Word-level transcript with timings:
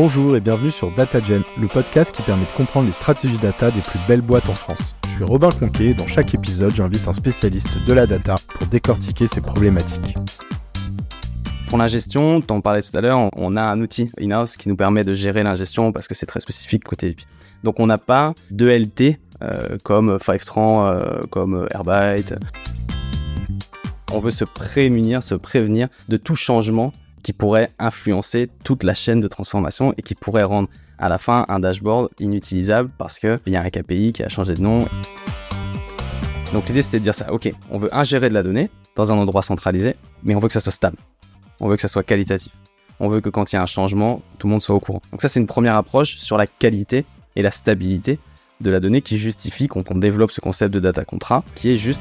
Bonjour 0.00 0.36
et 0.36 0.40
bienvenue 0.40 0.70
sur 0.70 0.92
DataGen, 0.92 1.42
le 1.60 1.66
podcast 1.66 2.14
qui 2.14 2.22
permet 2.22 2.44
de 2.44 2.52
comprendre 2.52 2.86
les 2.86 2.92
stratégies 2.92 3.36
data 3.36 3.72
des 3.72 3.80
plus 3.80 3.98
belles 4.06 4.20
boîtes 4.20 4.48
en 4.48 4.54
France. 4.54 4.94
Je 5.02 5.16
suis 5.16 5.24
Robin 5.24 5.50
Conquet 5.50 5.86
et 5.86 5.94
dans 5.94 6.06
chaque 6.06 6.32
épisode, 6.36 6.72
j'invite 6.72 7.08
un 7.08 7.12
spécialiste 7.12 7.76
de 7.84 7.92
la 7.92 8.06
data 8.06 8.36
pour 8.48 8.68
décortiquer 8.68 9.26
ces 9.26 9.40
problématiques. 9.40 10.16
Pour 11.66 11.78
l'ingestion, 11.78 12.40
tu 12.40 12.52
en 12.52 12.60
parlais 12.60 12.80
tout 12.80 12.96
à 12.96 13.00
l'heure, 13.00 13.28
on 13.34 13.56
a 13.56 13.62
un 13.62 13.80
outil 13.80 14.08
in-house 14.20 14.56
qui 14.56 14.68
nous 14.68 14.76
permet 14.76 15.02
de 15.02 15.14
gérer 15.14 15.42
l'ingestion 15.42 15.90
parce 15.90 16.06
que 16.06 16.14
c'est 16.14 16.26
très 16.26 16.38
spécifique 16.38 16.84
côté 16.84 17.08
VIP. 17.08 17.22
Donc 17.64 17.80
on 17.80 17.86
n'a 17.88 17.98
pas 17.98 18.34
de 18.52 18.68
LT 18.68 19.18
euh, 19.42 19.78
comme 19.82 20.20
Fivetran, 20.20 20.86
euh, 20.86 21.22
comme 21.28 21.66
Airbyte. 21.74 22.36
On 24.12 24.20
veut 24.20 24.30
se 24.30 24.44
prémunir, 24.44 25.24
se 25.24 25.34
prévenir 25.34 25.88
de 26.08 26.16
tout 26.16 26.36
changement 26.36 26.92
qui 27.28 27.34
pourrait 27.34 27.72
influencer 27.78 28.48
toute 28.64 28.84
la 28.84 28.94
chaîne 28.94 29.20
de 29.20 29.28
transformation 29.28 29.92
et 29.98 30.02
qui 30.02 30.14
pourrait 30.14 30.44
rendre 30.44 30.70
à 30.98 31.10
la 31.10 31.18
fin 31.18 31.44
un 31.50 31.60
dashboard 31.60 32.08
inutilisable 32.20 32.88
parce 32.96 33.18
qu'il 33.18 33.38
y 33.48 33.54
a 33.54 33.60
un 33.60 33.68
KPI 33.68 34.14
qui 34.14 34.22
a 34.22 34.30
changé 34.30 34.54
de 34.54 34.62
nom. 34.62 34.88
Donc 36.54 36.68
l'idée 36.68 36.80
c'était 36.80 37.00
de 37.00 37.04
dire 37.04 37.14
ça, 37.14 37.30
ok, 37.30 37.52
on 37.70 37.76
veut 37.76 37.94
ingérer 37.94 38.30
de 38.30 38.34
la 38.34 38.42
donnée 38.42 38.70
dans 38.96 39.12
un 39.12 39.18
endroit 39.18 39.42
centralisé, 39.42 39.94
mais 40.22 40.34
on 40.36 40.38
veut 40.38 40.48
que 40.48 40.54
ça 40.54 40.60
soit 40.60 40.72
stable, 40.72 40.96
on 41.60 41.68
veut 41.68 41.76
que 41.76 41.82
ça 41.82 41.88
soit 41.88 42.02
qualitatif, 42.02 42.50
on 42.98 43.10
veut 43.10 43.20
que 43.20 43.28
quand 43.28 43.52
il 43.52 43.56
y 43.56 43.58
a 43.58 43.62
un 43.62 43.66
changement, 43.66 44.22
tout 44.38 44.46
le 44.46 44.52
monde 44.52 44.62
soit 44.62 44.74
au 44.74 44.80
courant. 44.80 45.02
Donc 45.10 45.20
ça 45.20 45.28
c'est 45.28 45.38
une 45.38 45.46
première 45.46 45.76
approche 45.76 46.16
sur 46.16 46.38
la 46.38 46.46
qualité 46.46 47.04
et 47.36 47.42
la 47.42 47.50
stabilité 47.50 48.18
de 48.62 48.70
la 48.70 48.80
donnée 48.80 49.02
qui 49.02 49.18
justifie 49.18 49.68
qu'on 49.68 49.82
développe 49.96 50.30
ce 50.30 50.40
concept 50.40 50.72
de 50.72 50.80
data 50.80 51.04
contrat 51.04 51.44
qui 51.54 51.74
est 51.74 51.76
juste 51.76 52.00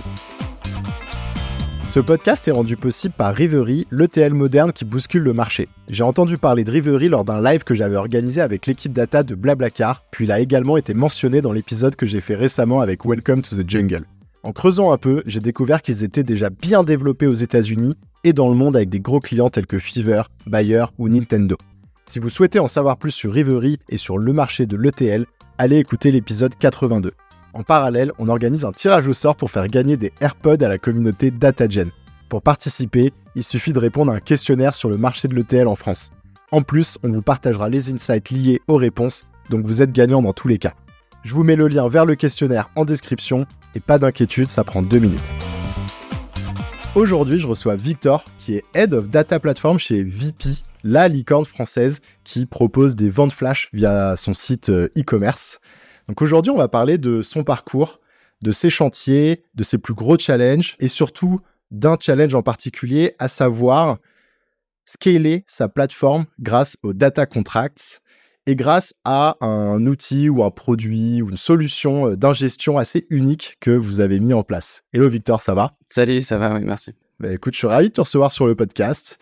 ce 1.89 2.01
podcast 2.01 2.47
est 2.47 2.51
rendu 2.51 2.75
possible 2.75 3.13
par 3.17 3.33
Rivery, 3.33 3.87
l'ETL 3.91 4.33
moderne 4.33 4.73
qui 4.73 4.83
bouscule 4.83 5.23
le 5.23 5.31
marché. 5.31 5.69
J'ai 5.89 6.03
entendu 6.03 6.37
parler 6.37 6.65
de 6.65 6.71
Rivery 6.71 7.07
lors 7.07 7.23
d'un 7.23 7.41
live 7.41 7.63
que 7.63 7.73
j'avais 7.75 7.95
organisé 7.95 8.41
avec 8.41 8.65
l'équipe 8.67 8.91
data 8.91 9.23
de 9.23 9.35
Blablacar, 9.35 10.03
puis 10.11 10.25
il 10.25 10.31
a 10.31 10.39
également 10.41 10.75
été 10.75 10.93
mentionné 10.93 11.41
dans 11.41 11.53
l'épisode 11.53 11.95
que 11.95 12.05
j'ai 12.05 12.19
fait 12.19 12.35
récemment 12.35 12.81
avec 12.81 13.05
Welcome 13.05 13.41
to 13.41 13.55
the 13.55 13.67
Jungle. 13.67 14.03
En 14.43 14.51
creusant 14.51 14.91
un 14.91 14.97
peu, 14.97 15.23
j'ai 15.25 15.39
découvert 15.39 15.81
qu'ils 15.81 16.03
étaient 16.03 16.23
déjà 16.23 16.49
bien 16.49 16.83
développés 16.83 17.27
aux 17.27 17.33
États-Unis 17.33 17.95
et 18.25 18.33
dans 18.33 18.49
le 18.49 18.55
monde 18.55 18.75
avec 18.75 18.89
des 18.89 18.99
gros 18.99 19.21
clients 19.21 19.49
tels 19.49 19.65
que 19.65 19.79
Fever, 19.79 20.23
Bayer 20.45 20.85
ou 20.97 21.07
Nintendo. 21.07 21.55
Si 22.05 22.19
vous 22.19 22.29
souhaitez 22.29 22.59
en 22.59 22.67
savoir 22.67 22.97
plus 22.97 23.11
sur 23.11 23.31
Rivery 23.31 23.79
et 23.89 23.97
sur 23.97 24.17
le 24.17 24.33
marché 24.33 24.65
de 24.65 24.75
l'ETL, 24.75 25.25
allez 25.57 25.77
écouter 25.77 26.11
l'épisode 26.11 26.53
82. 26.59 27.13
En 27.53 27.63
parallèle, 27.63 28.11
on 28.19 28.27
organise 28.27 28.65
un 28.65 28.71
tirage 28.71 29.07
au 29.07 29.13
sort 29.13 29.35
pour 29.35 29.51
faire 29.51 29.67
gagner 29.67 29.97
des 29.97 30.11
AirPods 30.21 30.63
à 30.63 30.67
la 30.67 30.77
communauté 30.77 31.31
DataGen. 31.31 31.91
Pour 32.29 32.41
participer, 32.41 33.13
il 33.35 33.43
suffit 33.43 33.73
de 33.73 33.79
répondre 33.79 34.11
à 34.11 34.15
un 34.15 34.19
questionnaire 34.19 34.75
sur 34.75 34.89
le 34.89 34.97
marché 34.97 35.27
de 35.27 35.35
l'ETL 35.35 35.67
en 35.67 35.75
France. 35.75 36.11
En 36.51 36.61
plus, 36.61 36.97
on 37.03 37.11
vous 37.11 37.21
partagera 37.21 37.69
les 37.69 37.91
insights 37.91 38.29
liés 38.31 38.61
aux 38.67 38.75
réponses, 38.75 39.27
donc 39.49 39.65
vous 39.65 39.81
êtes 39.81 39.91
gagnant 39.91 40.21
dans 40.21 40.33
tous 40.33 40.47
les 40.47 40.57
cas. 40.57 40.73
Je 41.23 41.33
vous 41.33 41.43
mets 41.43 41.55
le 41.55 41.67
lien 41.67 41.87
vers 41.87 42.05
le 42.05 42.15
questionnaire 42.15 42.69
en 42.75 42.85
description, 42.85 43.45
et 43.75 43.79
pas 43.79 43.97
d'inquiétude, 43.97 44.49
ça 44.49 44.63
prend 44.63 44.81
deux 44.81 44.99
minutes. 44.99 45.33
Aujourd'hui, 46.95 47.37
je 47.37 47.47
reçois 47.47 47.75
Victor, 47.75 48.23
qui 48.39 48.55
est 48.55 48.63
Head 48.73 48.93
of 48.93 49.07
Data 49.09 49.39
Platform 49.39 49.77
chez 49.77 50.03
VP, 50.03 50.49
la 50.83 51.07
licorne 51.07 51.45
française 51.45 51.99
qui 52.23 52.45
propose 52.45 52.95
des 52.95 53.09
ventes 53.09 53.33
flash 53.33 53.69
via 53.73 54.15
son 54.15 54.33
site 54.33 54.69
euh, 54.69 54.89
e-commerce. 54.97 55.59
Donc 56.07 56.21
aujourd'hui, 56.21 56.51
on 56.51 56.57
va 56.57 56.67
parler 56.67 56.97
de 56.97 57.21
son 57.21 57.43
parcours, 57.43 57.99
de 58.43 58.51
ses 58.51 58.69
chantiers, 58.69 59.43
de 59.55 59.63
ses 59.63 59.77
plus 59.77 59.93
gros 59.93 60.17
challenges 60.17 60.75
et 60.79 60.87
surtout 60.87 61.41
d'un 61.71 61.97
challenge 61.99 62.33
en 62.33 62.43
particulier, 62.43 63.15
à 63.19 63.27
savoir 63.27 63.97
scaler 64.85 65.43
sa 65.47 65.67
plateforme 65.67 66.25
grâce 66.39 66.77
aux 66.81 66.93
data 66.93 67.25
contracts 67.25 68.01
et 68.45 68.55
grâce 68.55 68.95
à 69.03 69.35
un 69.41 69.85
outil 69.85 70.29
ou 70.29 70.43
un 70.43 70.51
produit 70.51 71.21
ou 71.21 71.29
une 71.29 71.37
solution 71.37 72.11
euh, 72.11 72.15
d'ingestion 72.15 72.77
assez 72.77 73.05
unique 73.09 73.57
que 73.59 73.71
vous 73.71 73.99
avez 73.99 74.21
mis 74.21 74.33
en 74.33 74.43
place. 74.43 74.83
Hello 74.93 75.09
Victor, 75.09 75.41
ça 75.41 75.53
va? 75.53 75.75
Salut, 75.89 76.21
ça 76.21 76.37
va, 76.37 76.55
oui, 76.55 76.61
merci. 76.63 76.93
Bah, 77.19 77.33
écoute, 77.33 77.53
je 77.53 77.57
suis 77.59 77.67
ravi 77.67 77.89
de 77.89 77.93
te 77.93 78.01
recevoir 78.01 78.31
sur 78.31 78.47
le 78.47 78.55
podcast. 78.55 79.19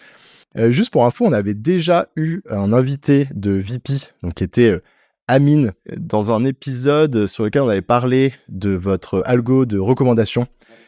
Euh, 0.58 0.70
juste 0.70 0.92
pour 0.92 1.06
info, 1.06 1.26
on 1.26 1.34
avait 1.34 1.56
déjà 1.56 2.10
eu 2.16 2.42
un 2.50 2.72
invité 2.72 3.28
de 3.34 3.52
VP, 3.52 3.94
donc 4.22 4.36
qui 4.36 4.44
était 4.44 4.70
euh, 4.70 4.84
Amine 5.28 5.74
dans 5.98 6.32
un 6.32 6.46
épisode 6.46 7.26
sur 7.26 7.46
lequel 7.46 7.64
on 7.64 7.70
avait 7.70 7.82
parlé 7.82 8.34
de 8.48 8.70
votre 8.72 9.24
algo 9.26 9.66
de 9.66 9.80
recommandation. 9.80 10.48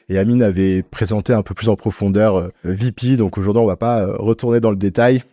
Et 0.09 0.17
Amine 0.17 0.43
avait 0.43 0.83
présenté 0.83 1.33
un 1.33 1.41
peu 1.41 1.53
plus 1.53 1.69
en 1.69 1.75
profondeur 1.75 2.37
euh, 2.37 2.53
VP, 2.63 3.17
donc 3.17 3.37
aujourd'hui 3.37 3.61
on 3.61 3.65
va 3.65 3.75
pas 3.75 4.03
euh, 4.03 4.15
retourner 4.17 4.59
dans 4.59 4.69
le 4.69 4.77
détail. 4.77 5.23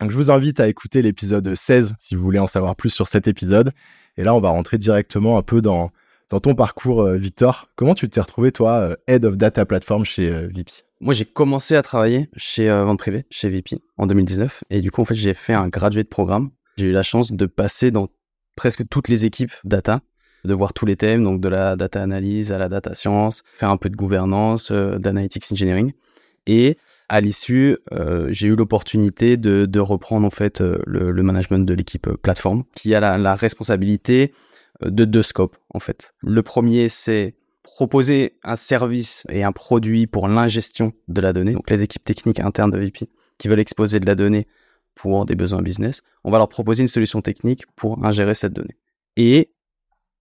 Donc 0.00 0.10
je 0.10 0.16
vous 0.16 0.30
invite 0.30 0.60
à 0.60 0.68
écouter 0.68 1.02
l'épisode 1.02 1.54
16 1.54 1.94
si 1.98 2.14
vous 2.14 2.22
voulez 2.22 2.38
en 2.38 2.46
savoir 2.46 2.76
plus 2.76 2.90
sur 2.90 3.08
cet 3.08 3.26
épisode. 3.26 3.72
Et 4.16 4.22
là 4.22 4.34
on 4.34 4.40
va 4.40 4.50
rentrer 4.50 4.78
directement 4.78 5.36
un 5.38 5.42
peu 5.42 5.62
dans, 5.62 5.90
ton 6.28 6.54
parcours, 6.54 7.02
euh, 7.02 7.16
Victor. 7.16 7.70
Comment 7.76 7.94
tu 7.94 8.08
t'es 8.08 8.20
retrouvé 8.20 8.52
toi, 8.52 8.96
Head 9.08 9.24
of 9.24 9.36
Data 9.36 9.64
Platform 9.64 10.04
chez 10.04 10.30
VP 10.30 10.70
Moi 11.00 11.14
j'ai 11.14 11.24
commencé 11.24 11.74
à 11.74 11.82
travailler 11.82 12.28
chez 12.36 12.68
Vente 12.68 12.98
Privée, 12.98 13.24
chez 13.30 13.48
VP 13.48 13.80
en 13.96 14.06
2019. 14.06 14.64
Et 14.70 14.80
du 14.80 14.90
coup 14.90 15.00
en 15.00 15.04
fait 15.06 15.14
j'ai 15.14 15.34
fait 15.34 15.54
un 15.54 15.68
graduate 15.68 16.08
programme. 16.08 16.50
J'ai 16.76 16.86
eu 16.86 16.92
la 16.92 17.04
chance 17.04 17.32
de 17.32 17.46
passer 17.46 17.90
dans 17.90 18.08
presque 18.56 18.88
toutes 18.88 19.08
les 19.08 19.24
équipes 19.24 19.52
data, 19.64 20.00
de 20.44 20.54
voir 20.54 20.72
tous 20.72 20.86
les 20.86 20.96
thèmes, 20.96 21.24
donc 21.24 21.40
de 21.40 21.48
la 21.48 21.76
data 21.76 22.02
analyse 22.02 22.52
à 22.52 22.58
la 22.58 22.68
data 22.68 22.94
science, 22.94 23.42
faire 23.52 23.70
un 23.70 23.76
peu 23.76 23.88
de 23.88 23.96
gouvernance, 23.96 24.70
euh, 24.70 24.98
d'analytics 24.98 25.50
engineering. 25.50 25.92
Et 26.46 26.76
à 27.08 27.20
l'issue, 27.20 27.78
euh, 27.92 28.28
j'ai 28.30 28.48
eu 28.48 28.56
l'opportunité 28.56 29.36
de, 29.36 29.80
reprendre 29.80 30.26
en 30.26 30.30
fait 30.30 30.60
euh, 30.60 30.78
le, 30.86 31.10
le, 31.10 31.22
management 31.22 31.66
de 31.66 31.74
l'équipe 31.74 32.08
plateforme, 32.22 32.64
qui 32.74 32.94
a 32.94 33.00
la, 33.00 33.16
la 33.16 33.34
responsabilité 33.34 34.32
de 34.82 35.04
deux 35.04 35.22
scopes 35.22 35.56
en 35.70 35.80
fait. 35.80 36.12
Le 36.20 36.42
premier, 36.42 36.88
c'est 36.88 37.34
proposer 37.62 38.36
un 38.44 38.56
service 38.56 39.24
et 39.30 39.42
un 39.42 39.52
produit 39.52 40.06
pour 40.06 40.28
l'ingestion 40.28 40.92
de 41.08 41.20
la 41.20 41.32
donnée. 41.32 41.54
Donc 41.54 41.68
les 41.70 41.82
équipes 41.82 42.04
techniques 42.04 42.40
internes 42.40 42.70
de 42.70 42.78
VP 42.78 43.08
qui 43.38 43.48
veulent 43.48 43.60
exposer 43.60 43.98
de 43.98 44.06
la 44.06 44.14
donnée 44.14 44.46
pour 44.94 45.26
des 45.26 45.34
besoins 45.34 45.62
business, 45.62 46.02
on 46.22 46.30
va 46.30 46.38
leur 46.38 46.48
proposer 46.48 46.82
une 46.82 46.88
solution 46.88 47.20
technique 47.20 47.64
pour 47.76 48.04
ingérer 48.04 48.34
cette 48.34 48.52
donnée. 48.52 48.76
Et 49.16 49.50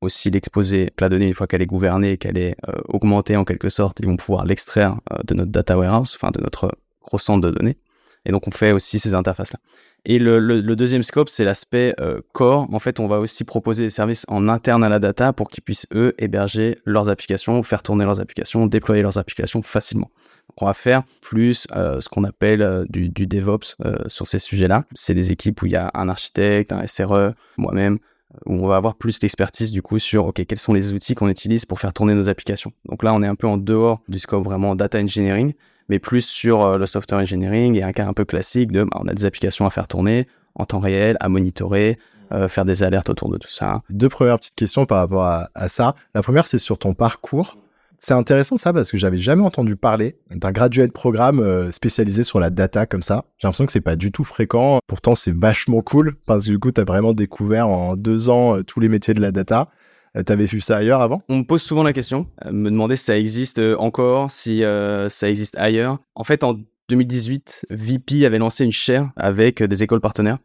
aussi 0.02 0.30
l'exposer, 0.30 0.92
la 1.00 1.10
donnée, 1.10 1.28
une 1.28 1.34
fois 1.34 1.48
qu'elle 1.48 1.62
est 1.62 1.68
gouvernée, 1.68 2.18
qu'elle 2.18 2.38
est 2.38 2.56
euh, 2.68 2.82
augmentée 2.90 3.36
en 3.38 3.46
quelque 3.46 3.70
sorte, 3.70 4.00
ils 4.02 4.06
vont 4.06 4.18
pouvoir 4.18 4.46
l'extraire 4.46 5.00
euh, 5.12 5.20
de 5.24 5.34
notre 5.34 5.52
data 5.52 5.78
warehouse, 5.78 6.16
enfin 6.16 6.32
de 6.32 6.42
notre 6.42 6.72
gros 7.02 7.20
centre 7.20 7.42
de 7.48 7.52
données. 7.52 7.78
Et 8.26 8.32
donc 8.32 8.48
on 8.48 8.52
fait 8.52 8.72
aussi 8.72 9.00
ces 9.00 9.14
interfaces-là. 9.14 9.60
Et 10.06 10.20
le, 10.20 10.62
deuxième 10.76 11.04
scope, 11.04 11.30
c'est 11.30 11.46
l'aspect 11.46 11.96
euh, 12.02 12.20
core. 12.34 12.68
En 12.74 12.80
fait, 12.80 13.00
on 13.00 13.08
va 13.08 13.20
aussi 13.20 13.46
proposer 13.46 13.84
des 13.84 13.90
services 13.90 14.26
en 14.28 14.50
interne 14.50 14.84
à 14.84 14.90
la 14.90 15.00
data 15.00 15.32
pour 15.32 15.50
qu'ils 15.50 15.64
puissent, 15.64 15.88
eux, 15.94 16.14
héberger 16.18 16.80
leurs 16.84 17.08
applications, 17.08 17.64
faire 17.64 17.84
tourner 17.84 18.04
leurs 18.04 18.20
applications, 18.20 18.66
déployer 18.66 19.02
leurs 19.02 19.18
applications 19.18 19.62
facilement. 19.62 20.12
Donc, 20.50 20.62
on 20.62 20.66
va 20.66 20.74
faire 20.74 21.04
plus 21.22 21.68
euh, 21.74 22.02
ce 22.02 22.10
qu'on 22.10 22.26
appelle 22.26 22.62
euh, 22.62 22.84
du, 22.90 23.10
DevOps 23.10 23.78
sur 24.08 24.28
ces 24.28 24.40
sujets-là. 24.40 24.84
C'est 24.94 25.14
des 25.14 25.32
équipes 25.32 25.62
où 25.62 25.68
il 25.68 25.72
y 25.72 25.78
a 25.78 25.90
un 25.94 26.10
architecte, 26.10 26.74
un 26.74 26.86
SRE, 26.86 27.32
moi-même, 27.56 27.98
où 28.46 28.56
on 28.56 28.68
va 28.68 28.76
avoir 28.76 28.96
plus 28.96 29.20
d'expertise 29.20 29.72
du 29.72 29.82
coup 29.82 30.00
sur 30.00 30.26
ok 30.26 30.44
quels 30.46 30.60
sont 30.60 30.74
les 30.74 30.92
outils 30.94 31.14
qu'on 31.14 31.30
utilise 31.30 31.66
pour 31.66 31.80
faire 31.80 31.94
tourner 31.94 32.14
nos 32.14 32.28
applications. 32.28 32.74
Donc 32.86 33.04
là, 33.04 33.14
on 33.14 33.24
est 33.24 33.28
un 33.28 33.36
peu 33.36 33.48
en 33.48 33.58
dehors 33.58 34.02
du 34.10 34.20
scope 34.20 34.44
vraiment 34.44 34.76
data 34.76 35.00
engineering 35.00 35.54
mais 35.90 36.00
plus 36.00 36.26
sur 36.26 36.64
euh, 36.64 36.78
le 36.78 36.86
software 36.86 37.22
engineering 37.22 37.76
et 37.76 37.84
un 37.84 37.92
cas 37.92 38.08
un 38.08 38.14
peu 38.14 38.26
classique 38.26 38.72
de 38.72 38.84
bah, 38.84 38.98
on 39.02 39.08
a 39.08 39.14
des 39.14 39.26
applications 39.26 39.66
à 39.66 39.70
faire 39.70 39.88
tourner 39.88 40.28
en 40.56 40.66
temps 40.66 40.80
réel, 40.80 41.18
à 41.20 41.30
monitorer, 41.30 41.98
euh, 42.32 42.48
faire 42.48 42.66
des 42.66 42.84
alertes 42.84 43.10
autour 43.10 43.30
de 43.30 43.38
tout 43.38 43.50
ça. 43.50 43.82
Deux 43.90 44.10
premières 44.10 44.40
petites 44.40 44.56
questions 44.56 44.86
par 44.86 45.00
rapport 45.00 45.24
à, 45.24 45.68
ça. 45.68 45.96
La 46.14 46.22
première, 46.22 46.46
c'est 46.46 46.58
sur 46.58 46.78
ton 46.78 46.94
parcours. 46.94 47.58
C'est 47.98 48.14
intéressant 48.14 48.58
ça 48.58 48.74
parce 48.74 48.92
que 48.92 48.98
j'avais 48.98 49.18
jamais 49.18 49.44
entendu 49.44 49.78
parler 49.78 50.18
d'un 50.30 50.52
graduate 50.52 50.92
programme 50.92 51.40
euh, 51.40 51.72
spécialisé 51.72 52.24
sur 52.24 52.40
la 52.40 52.50
data 52.50 52.86
comme 52.86 53.04
ça. 53.04 53.26
J'ai 53.38 53.48
l'impression 53.48 53.66
que 53.66 53.72
c'est 53.72 53.82
pas 53.82 53.96
du 53.96 54.12
tout 54.12 54.26
fréquent. 54.26 54.80
Pourtant, 54.88 55.16
c'est 55.16 55.34
vachement 55.34 55.82
cool 55.82 56.16
parce 56.26 56.46
que 56.46 56.52
du 56.52 56.60
coup, 56.60 56.72
tu 56.72 56.82
as 56.82 56.84
vraiment 56.84 57.14
découvert 57.14 57.68
en 57.68 57.96
deux 57.96 58.30
ans 58.30 58.62
tous 58.64 58.80
les 58.80 58.90
métiers 58.90 59.14
de 59.14 59.22
la 59.22 59.32
data. 59.32 59.70
Euh, 60.16 60.24
t'avais 60.24 60.46
vu 60.46 60.62
ça 60.62 60.78
ailleurs 60.78 61.02
avant? 61.02 61.24
On 61.30 61.38
me 61.38 61.44
pose 61.44 61.62
souvent 61.62 61.84
la 61.84 61.94
question, 61.94 62.28
euh, 62.46 62.52
me 62.52 62.70
demander 62.70 62.96
si 62.96 63.06
ça 63.06 63.18
existe 63.18 63.60
euh, 63.60 63.76
encore, 63.78 64.32
si 64.32 64.64
ça 65.10 65.30
existe 65.30 65.58
ailleurs. 65.58 66.00
En 66.16 66.24
fait, 66.24 66.44
en 66.44 66.60
2018, 66.90 67.66
VP 67.70 68.26
avait 68.26 68.38
lancé 68.38 68.64
une 68.64 68.72
chaire 68.72 69.12
avec 69.16 69.64
des 69.64 69.84
écoles 69.84 70.02
partenaires. 70.02 70.38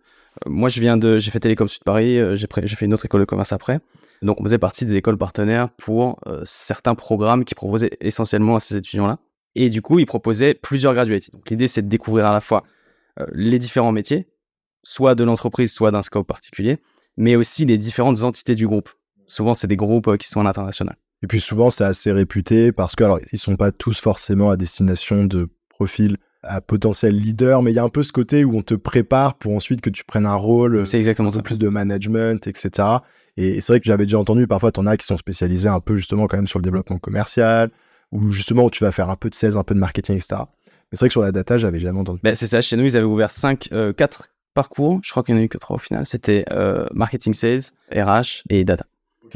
Moi, 0.47 0.69
je 0.69 0.81
viens 0.81 0.97
de, 0.97 1.19
j'ai 1.19 1.31
fait 1.33 1.41
Télécom 1.41 1.67
Sud 1.67 1.83
Paris, 1.83 2.21
j'ai 2.37 2.77
fait 2.77 2.85
une 2.85 2.95
autre 2.95 3.07
école 3.07 3.21
de 3.21 3.25
commerce 3.25 3.53
après. 3.53 3.81
Donc, 4.23 4.41
on 4.41 4.45
faisait 4.45 4.59
partie 4.59 4.85
des 4.85 4.95
écoles 4.95 5.19
partenaires 5.19 5.69
pour 5.71 6.21
certains 6.45 6.95
programmes 6.95 7.45
qui 7.45 7.57
proposaient 7.57 7.91
essentiellement 8.01 8.55
à 8.55 8.61
ces 8.61 8.77
étudiants-là. 8.77 9.19
Et 9.57 9.69
du 9.69 9.83
coup, 9.83 9.99
ils 9.99 10.07
proposaient 10.07 10.55
plusieurs 10.55 10.95
graduates. 10.95 11.33
Donc, 11.33 11.51
l'idée, 11.51 11.67
c'est 11.67 11.83
de 11.83 11.89
découvrir 11.89 12.27
à 12.27 12.33
la 12.33 12.41
fois 12.41 12.63
les 13.33 13.59
différents 13.59 13.91
métiers, 13.91 14.29
soit 14.85 15.17
de 15.17 15.25
l'entreprise, 15.25 15.73
soit 15.73 15.91
d'un 15.91 16.03
scope 16.03 16.29
particulier, 16.29 16.79
mais 17.17 17.35
aussi 17.35 17.65
les 17.65 17.77
différentes 17.77 18.23
entités 18.23 18.55
du 18.55 18.69
groupe 18.69 18.91
souvent, 19.29 19.55
c'est 19.55 19.69
des 19.69 19.77
groupes 19.77 20.09
euh, 20.09 20.17
qui 20.17 20.29
sont 20.29 20.41
à 20.41 20.45
l'international. 20.45 20.97
Et 21.23 21.27
puis 21.27 21.41
souvent, 21.41 21.71
c'est 21.71 21.85
assez 21.85 22.13
réputé 22.13 22.73
parce 22.73 22.97
que, 22.97 23.05
alors, 23.05 23.21
ils 23.33 23.39
sont 23.39 23.57
pas 23.57 23.73
tous 23.73 23.99
forcément 24.01 24.51
à 24.51 24.57
destination 24.57 25.25
de 25.25 25.49
profils 25.69 26.17
à 26.43 26.61
potentiel 26.61 27.17
leader, 27.17 27.63
mais 27.63 27.73
il 27.73 27.75
y 27.75 27.79
a 27.79 27.85
un 27.85 27.89
peu 27.89 28.03
ce 28.03 28.13
côté 28.13 28.45
où 28.45 28.57
on 28.57 28.63
te 28.63 28.75
prépare 28.75 29.35
pour 29.35 29.55
ensuite 29.55 29.81
que 29.81 29.91
tu 29.91 30.05
prennes 30.05 30.27
un 30.27 30.37
rôle, 30.37 30.87
c'est 30.87 30.99
exactement 30.99 31.29
un 31.29 31.33
ça. 31.33 31.39
peu 31.39 31.43
plus 31.43 31.59
de 31.59 31.69
management, 31.69 32.47
etc. 32.47 32.89
Et 33.37 33.61
c'est 33.61 33.73
vrai 33.73 33.81
que 33.81 33.87
j'avais 33.87 34.05
déjà 34.05 34.19
entendu, 34.19 34.47
parfois, 34.47 34.73
t'en 34.73 34.87
as 34.87 34.97
qui 34.97 35.07
sont 35.07 35.17
spécialisés 35.17 35.69
un 35.69 35.81
peu 35.81 35.97
justement 35.97 36.27
quand 36.27 36.37
même 36.37 36.47
sur 36.47 36.61
le 36.61 36.65
développement 36.65 36.99
commercial, 36.99 37.71
ou 38.13 38.33
justement 38.33 38.65
où 38.65 38.71
tu 38.71 38.85
vas 38.85 38.93
faire 38.93 39.11
un 39.11 39.17
peu 39.17 39.31
de 39.31 39.35
sales, 39.35 39.57
un 39.57 39.65
peu 39.65 39.75
de 39.75 39.81
marketing, 39.81 40.17
etc. 40.17 40.43
Mais 40.91 40.97
c'est 40.97 41.01
vrai 41.01 41.09
que 41.09 41.13
sur 41.13 41.23
la 41.23 41.33
data, 41.33 41.59
j'avais 41.59 41.81
jamais 41.81 41.99
entendu. 41.99 42.21
Ben, 42.23 42.35
c'est 42.35 42.47
ça, 42.47 42.63
chez 42.63 42.77
nous, 42.77 42.85
ils 42.85 42.97
avaient 42.97 43.05
ouvert 43.05 43.31
5, 43.31 43.69
4 43.97 44.31
parcours. 44.55 45.01
Je 45.03 45.11
crois 45.11 45.23
qu'il 45.23 45.35
n'y 45.35 45.41
en 45.41 45.43
a 45.43 45.45
eu 45.45 45.49
que 45.49 45.59
3 45.59 45.77
au 45.77 45.79
final. 45.79 46.07
C'était 46.07 46.45
euh, 46.51 46.87
marketing 46.93 47.35
sales, 47.35 47.63
RH 47.93 48.43
et 48.49 48.65
data. 48.65 48.87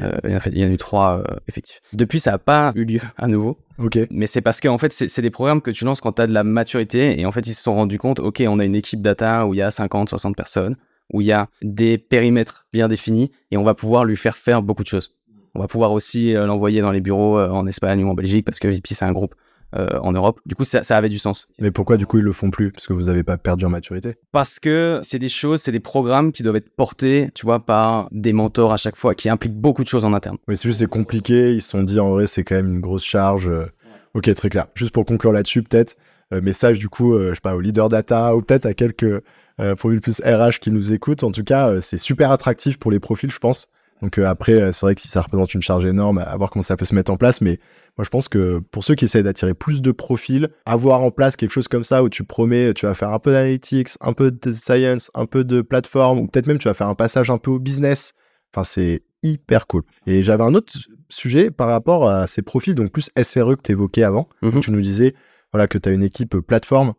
Euh, 0.00 0.36
en 0.36 0.40
fait, 0.40 0.50
il 0.50 0.58
y 0.58 0.64
en 0.64 0.68
a 0.68 0.72
eu 0.72 0.76
3 0.76 1.18
euh, 1.18 1.36
effectifs. 1.48 1.80
Depuis, 1.92 2.20
ça 2.20 2.32
n'a 2.32 2.38
pas 2.38 2.72
eu 2.74 2.84
lieu 2.84 3.00
à 3.16 3.28
nouveau. 3.28 3.58
Ok. 3.78 3.98
Mais 4.10 4.26
c'est 4.26 4.40
parce 4.40 4.60
qu'en 4.60 4.78
fait, 4.78 4.92
c'est 4.92 5.08
c'est 5.08 5.22
des 5.22 5.30
programmes 5.30 5.60
que 5.60 5.70
tu 5.70 5.84
lances 5.84 6.00
quand 6.00 6.12
tu 6.12 6.22
as 6.22 6.26
de 6.26 6.32
la 6.32 6.44
maturité. 6.44 7.20
Et 7.20 7.26
en 7.26 7.32
fait, 7.32 7.46
ils 7.46 7.54
se 7.54 7.62
sont 7.62 7.74
rendus 7.74 7.98
compte, 7.98 8.20
OK, 8.20 8.42
on 8.46 8.58
a 8.58 8.64
une 8.64 8.74
équipe 8.74 9.02
data 9.02 9.46
où 9.46 9.54
il 9.54 9.58
y 9.58 9.62
a 9.62 9.70
50, 9.70 10.08
60 10.08 10.36
personnes, 10.36 10.76
où 11.12 11.20
il 11.20 11.26
y 11.26 11.32
a 11.32 11.48
des 11.62 11.98
périmètres 11.98 12.66
bien 12.72 12.88
définis 12.88 13.30
et 13.50 13.56
on 13.56 13.64
va 13.64 13.74
pouvoir 13.74 14.04
lui 14.04 14.16
faire 14.16 14.36
faire 14.36 14.62
beaucoup 14.62 14.82
de 14.82 14.88
choses. 14.88 15.14
On 15.54 15.60
va 15.60 15.66
pouvoir 15.66 15.92
aussi 15.92 16.34
euh, 16.34 16.46
l'envoyer 16.46 16.80
dans 16.80 16.92
les 16.92 17.00
bureaux 17.00 17.38
euh, 17.38 17.48
en 17.50 17.66
Espagne 17.66 18.02
ou 18.04 18.08
en 18.08 18.14
Belgique 18.14 18.44
parce 18.44 18.58
que 18.58 18.68
VP, 18.68 18.94
c'est 18.94 19.04
un 19.04 19.12
groupe 19.12 19.34
euh, 19.74 19.98
en 20.00 20.12
Europe. 20.12 20.40
Du 20.46 20.54
coup, 20.54 20.64
ça, 20.64 20.82
ça 20.82 20.96
avait 20.96 21.08
du 21.08 21.18
sens. 21.18 21.46
Mais 21.60 21.70
pourquoi 21.70 21.96
du 21.96 22.06
coup 22.06 22.18
ils 22.18 22.24
le 22.24 22.32
font 22.32 22.50
plus? 22.50 22.72
Parce 22.72 22.86
que 22.86 22.92
vous 22.92 23.04
n'avez 23.04 23.22
pas 23.22 23.36
perdu 23.38 23.64
en 23.64 23.70
maturité? 23.70 24.16
Parce 24.32 24.58
que 24.58 25.00
c'est 25.02 25.18
des 25.18 25.28
choses, 25.28 25.62
c'est 25.62 25.72
des 25.72 25.80
programmes 25.80 26.32
qui 26.32 26.42
doivent 26.42 26.56
être 26.56 26.74
portés, 26.74 27.30
tu 27.34 27.46
vois, 27.46 27.64
par 27.64 28.08
des 28.12 28.32
mentors 28.32 28.72
à 28.72 28.76
chaque 28.76 28.96
fois, 28.96 29.14
qui 29.14 29.28
impliquent 29.28 29.56
beaucoup 29.56 29.82
de 29.82 29.88
choses 29.88 30.04
en 30.04 30.12
interne. 30.12 30.36
Oui, 30.48 30.56
c'est 30.56 30.68
juste 30.68 30.80
c'est 30.80 30.86
compliqué. 30.86 31.52
Ils 31.54 31.62
se 31.62 31.70
sont 31.70 31.82
dit 31.82 32.00
en 32.00 32.10
vrai 32.10 32.26
c'est 32.26 32.44
quand 32.44 32.56
même 32.56 32.74
une 32.74 32.80
grosse 32.80 33.04
charge. 33.04 33.48
euh. 33.48 33.66
Ok, 34.14 34.32
très 34.34 34.50
clair. 34.50 34.66
Juste 34.74 34.92
pour 34.92 35.06
conclure 35.06 35.32
là-dessus, 35.32 35.62
peut-être 35.62 35.96
euh, 36.32 36.40
message 36.40 36.78
du 36.78 36.88
coup, 36.88 37.14
euh, 37.14 37.30
je 37.30 37.34
sais 37.34 37.40
pas, 37.40 37.54
au 37.54 37.60
leader 37.60 37.88
data 37.88 38.34
ou 38.36 38.42
peut-être 38.42 38.66
à 38.66 38.74
quelques 38.74 39.22
euh, 39.60 39.74
profils 39.74 40.00
plus 40.00 40.20
RH 40.20 40.60
qui 40.60 40.70
nous 40.70 40.92
écoutent. 40.92 41.24
En 41.24 41.30
tout 41.30 41.44
cas, 41.44 41.80
c'est 41.80 41.98
super 41.98 42.30
attractif 42.30 42.78
pour 42.78 42.90
les 42.90 43.00
profils, 43.00 43.30
je 43.30 43.38
pense. 43.38 43.68
Donc 44.02 44.18
euh, 44.18 44.26
après, 44.26 44.54
euh, 44.54 44.72
c'est 44.72 44.84
vrai 44.84 44.94
que 44.96 45.00
si 45.00 45.08
ça 45.08 45.22
représente 45.22 45.54
une 45.54 45.62
charge 45.62 45.86
énorme, 45.86 46.18
à 46.18 46.36
voir 46.36 46.50
comment 46.50 46.62
ça 46.62 46.76
peut 46.76 46.84
se 46.84 46.94
mettre 46.94 47.12
en 47.12 47.16
place. 47.16 47.40
Mais 47.40 47.60
moi, 47.96 48.04
je 48.04 48.10
pense 48.10 48.28
que 48.28 48.58
pour 48.58 48.82
ceux 48.82 48.96
qui 48.96 49.04
essaient 49.04 49.22
d'attirer 49.22 49.54
plus 49.54 49.80
de 49.80 49.92
profils, 49.92 50.48
avoir 50.66 51.02
en 51.02 51.12
place 51.12 51.36
quelque 51.36 51.52
chose 51.52 51.68
comme 51.68 51.84
ça 51.84 52.02
où 52.02 52.08
tu 52.08 52.24
promets, 52.24 52.74
tu 52.74 52.84
vas 52.84 52.94
faire 52.94 53.12
un 53.12 53.20
peu 53.20 53.30
d'analytics, 53.30 53.90
un 54.00 54.12
peu 54.12 54.32
de 54.32 54.52
science, 54.52 55.10
un 55.14 55.26
peu 55.26 55.44
de 55.44 55.62
plateforme, 55.62 56.18
ou 56.18 56.26
peut-être 56.26 56.48
même 56.48 56.58
tu 56.58 56.66
vas 56.66 56.74
faire 56.74 56.88
un 56.88 56.96
passage 56.96 57.30
un 57.30 57.38
peu 57.38 57.52
au 57.52 57.60
business. 57.60 58.12
Enfin, 58.52 58.64
c'est 58.64 59.02
hyper 59.22 59.68
cool. 59.68 59.82
Et 60.06 60.24
j'avais 60.24 60.42
un 60.42 60.54
autre 60.54 60.72
sujet 61.08 61.52
par 61.52 61.68
rapport 61.68 62.08
à 62.08 62.26
ces 62.26 62.42
profils, 62.42 62.74
donc 62.74 62.90
plus 62.90 63.10
SRE 63.16 63.56
que 63.56 63.62
tu 63.62 63.72
évoquais 63.72 64.02
avant. 64.02 64.28
Mhm. 64.42 64.60
Tu 64.60 64.72
nous 64.72 64.80
disais 64.80 65.14
voilà, 65.52 65.68
que 65.68 65.78
tu 65.78 65.88
as 65.88 65.92
une 65.92 66.02
équipe 66.02 66.38
plateforme 66.38 66.94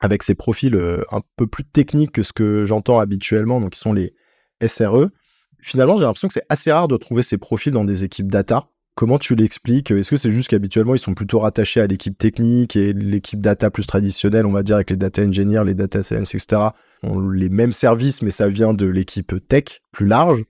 avec 0.00 0.22
ces 0.22 0.34
profils 0.34 0.74
euh, 0.74 1.02
un 1.10 1.22
peu 1.36 1.46
plus 1.46 1.64
techniques 1.64 2.12
que 2.12 2.22
ce 2.22 2.34
que 2.34 2.66
j'entends 2.66 2.98
habituellement, 2.98 3.60
donc 3.60 3.70
qui 3.70 3.80
sont 3.80 3.94
les 3.94 4.14
SRE. 4.66 5.08
Finalement, 5.64 5.96
j'ai 5.96 6.02
l'impression 6.02 6.28
que 6.28 6.34
c'est 6.34 6.44
assez 6.50 6.70
rare 6.70 6.88
de 6.88 6.96
trouver 6.98 7.22
ces 7.22 7.38
profils 7.38 7.72
dans 7.72 7.86
des 7.86 8.04
équipes 8.04 8.30
data. 8.30 8.68
Comment 8.96 9.18
tu 9.18 9.34
l'expliques? 9.34 9.90
Est-ce 9.90 10.10
que 10.10 10.18
c'est 10.18 10.30
juste 10.30 10.48
qu'habituellement, 10.48 10.94
ils 10.94 10.98
sont 10.98 11.14
plutôt 11.14 11.38
rattachés 11.38 11.80
à 11.80 11.86
l'équipe 11.86 12.18
technique 12.18 12.76
et 12.76 12.92
l'équipe 12.92 13.40
data 13.40 13.70
plus 13.70 13.86
traditionnelle, 13.86 14.44
on 14.44 14.52
va 14.52 14.62
dire, 14.62 14.76
avec 14.76 14.90
les 14.90 14.98
data 14.98 15.22
engineers, 15.22 15.62
les 15.64 15.72
data 15.72 16.02
science, 16.02 16.34
etc., 16.34 16.60
ont 17.02 17.30
les 17.30 17.48
mêmes 17.48 17.72
services, 17.72 18.20
mais 18.20 18.30
ça 18.30 18.50
vient 18.50 18.74
de 18.74 18.84
l'équipe 18.84 19.34
tech 19.48 19.80
plus 19.90 20.06
large? 20.06 20.44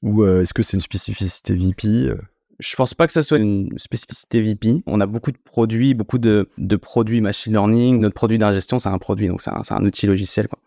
Ou 0.00 0.22
euh, 0.22 0.40
est-ce 0.40 0.54
que 0.54 0.62
c'est 0.62 0.78
une 0.78 0.82
spécificité 0.82 1.54
VP 1.54 1.88
euh? 1.88 2.16
Je 2.58 2.74
pense 2.74 2.94
pas 2.94 3.06
que 3.06 3.12
ça 3.12 3.22
soit 3.22 3.38
une 3.38 3.68
spécificité 3.76 4.40
VP. 4.40 4.82
On 4.86 5.02
a 5.02 5.06
beaucoup 5.06 5.30
de 5.30 5.38
produits, 5.44 5.92
beaucoup 5.92 6.18
de, 6.18 6.48
produits 6.80 7.20
machine 7.20 7.52
learning. 7.52 8.00
Notre 8.00 8.14
produit 8.14 8.38
d'ingestion, 8.38 8.78
c'est 8.78 8.88
un 8.88 8.98
produit, 8.98 9.28
donc 9.28 9.42
c'est 9.42 9.50
un, 9.50 9.60
un 9.68 9.84
outil 9.84 10.06
logiciel. 10.06 10.48
Quoi. 10.48 10.58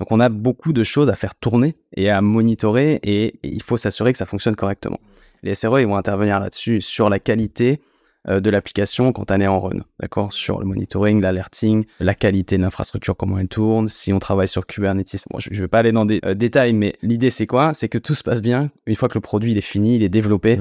Donc 0.00 0.10
on 0.10 0.20
a 0.20 0.28
beaucoup 0.28 0.72
de 0.72 0.84
choses 0.84 1.08
à 1.08 1.14
faire 1.14 1.34
tourner 1.34 1.76
et 1.96 2.10
à 2.10 2.20
monitorer 2.20 3.00
et, 3.02 3.38
il 3.42 3.62
faut 3.62 3.76
s'assurer 3.76 4.12
que 4.12 4.18
ça 4.18 4.26
fonctionne 4.26 4.56
correctement. 4.56 4.98
Les 5.42 5.54
SRE, 5.54 5.80
ils 5.80 5.86
vont 5.86 5.96
intervenir 5.96 6.40
là-dessus 6.40 6.80
sur 6.80 7.08
la 7.08 7.18
qualité 7.18 7.80
euh, 8.28 8.40
de 8.40 8.50
l'application 8.50 9.12
quand 9.12 9.30
elle 9.30 9.42
est 9.42 9.46
en 9.46 9.60
run, 9.60 9.80
d'accord? 10.00 10.32
Sur 10.32 10.58
le 10.58 10.64
monitoring, 10.64 11.20
l'alerting, 11.20 11.84
la 12.00 12.14
qualité 12.14 12.56
de 12.56 12.62
l'infrastructure, 12.62 13.14
comment 13.14 13.38
elle 13.38 13.48
tourne, 13.48 13.88
si 13.88 14.12
on 14.12 14.18
travaille 14.18 14.48
sur 14.48 14.66
Kubernetes. 14.66 15.26
Bon, 15.30 15.38
je 15.38 15.50
ne 15.50 15.58
vais 15.58 15.68
pas 15.68 15.80
aller 15.80 15.92
dans 15.92 16.06
des 16.06 16.20
euh, 16.24 16.34
détails, 16.34 16.72
mais 16.72 16.94
l'idée 17.02 17.30
c'est 17.30 17.46
quoi? 17.46 17.74
C'est 17.74 17.88
que 17.88 17.98
tout 17.98 18.14
se 18.14 18.22
passe 18.22 18.40
bien 18.40 18.70
une 18.86 18.96
fois 18.96 19.08
que 19.08 19.14
le 19.14 19.20
produit 19.20 19.52
il 19.52 19.58
est 19.58 19.62
fini, 19.62 19.96
il 19.96 20.02
est 20.02 20.08
développé 20.08 20.58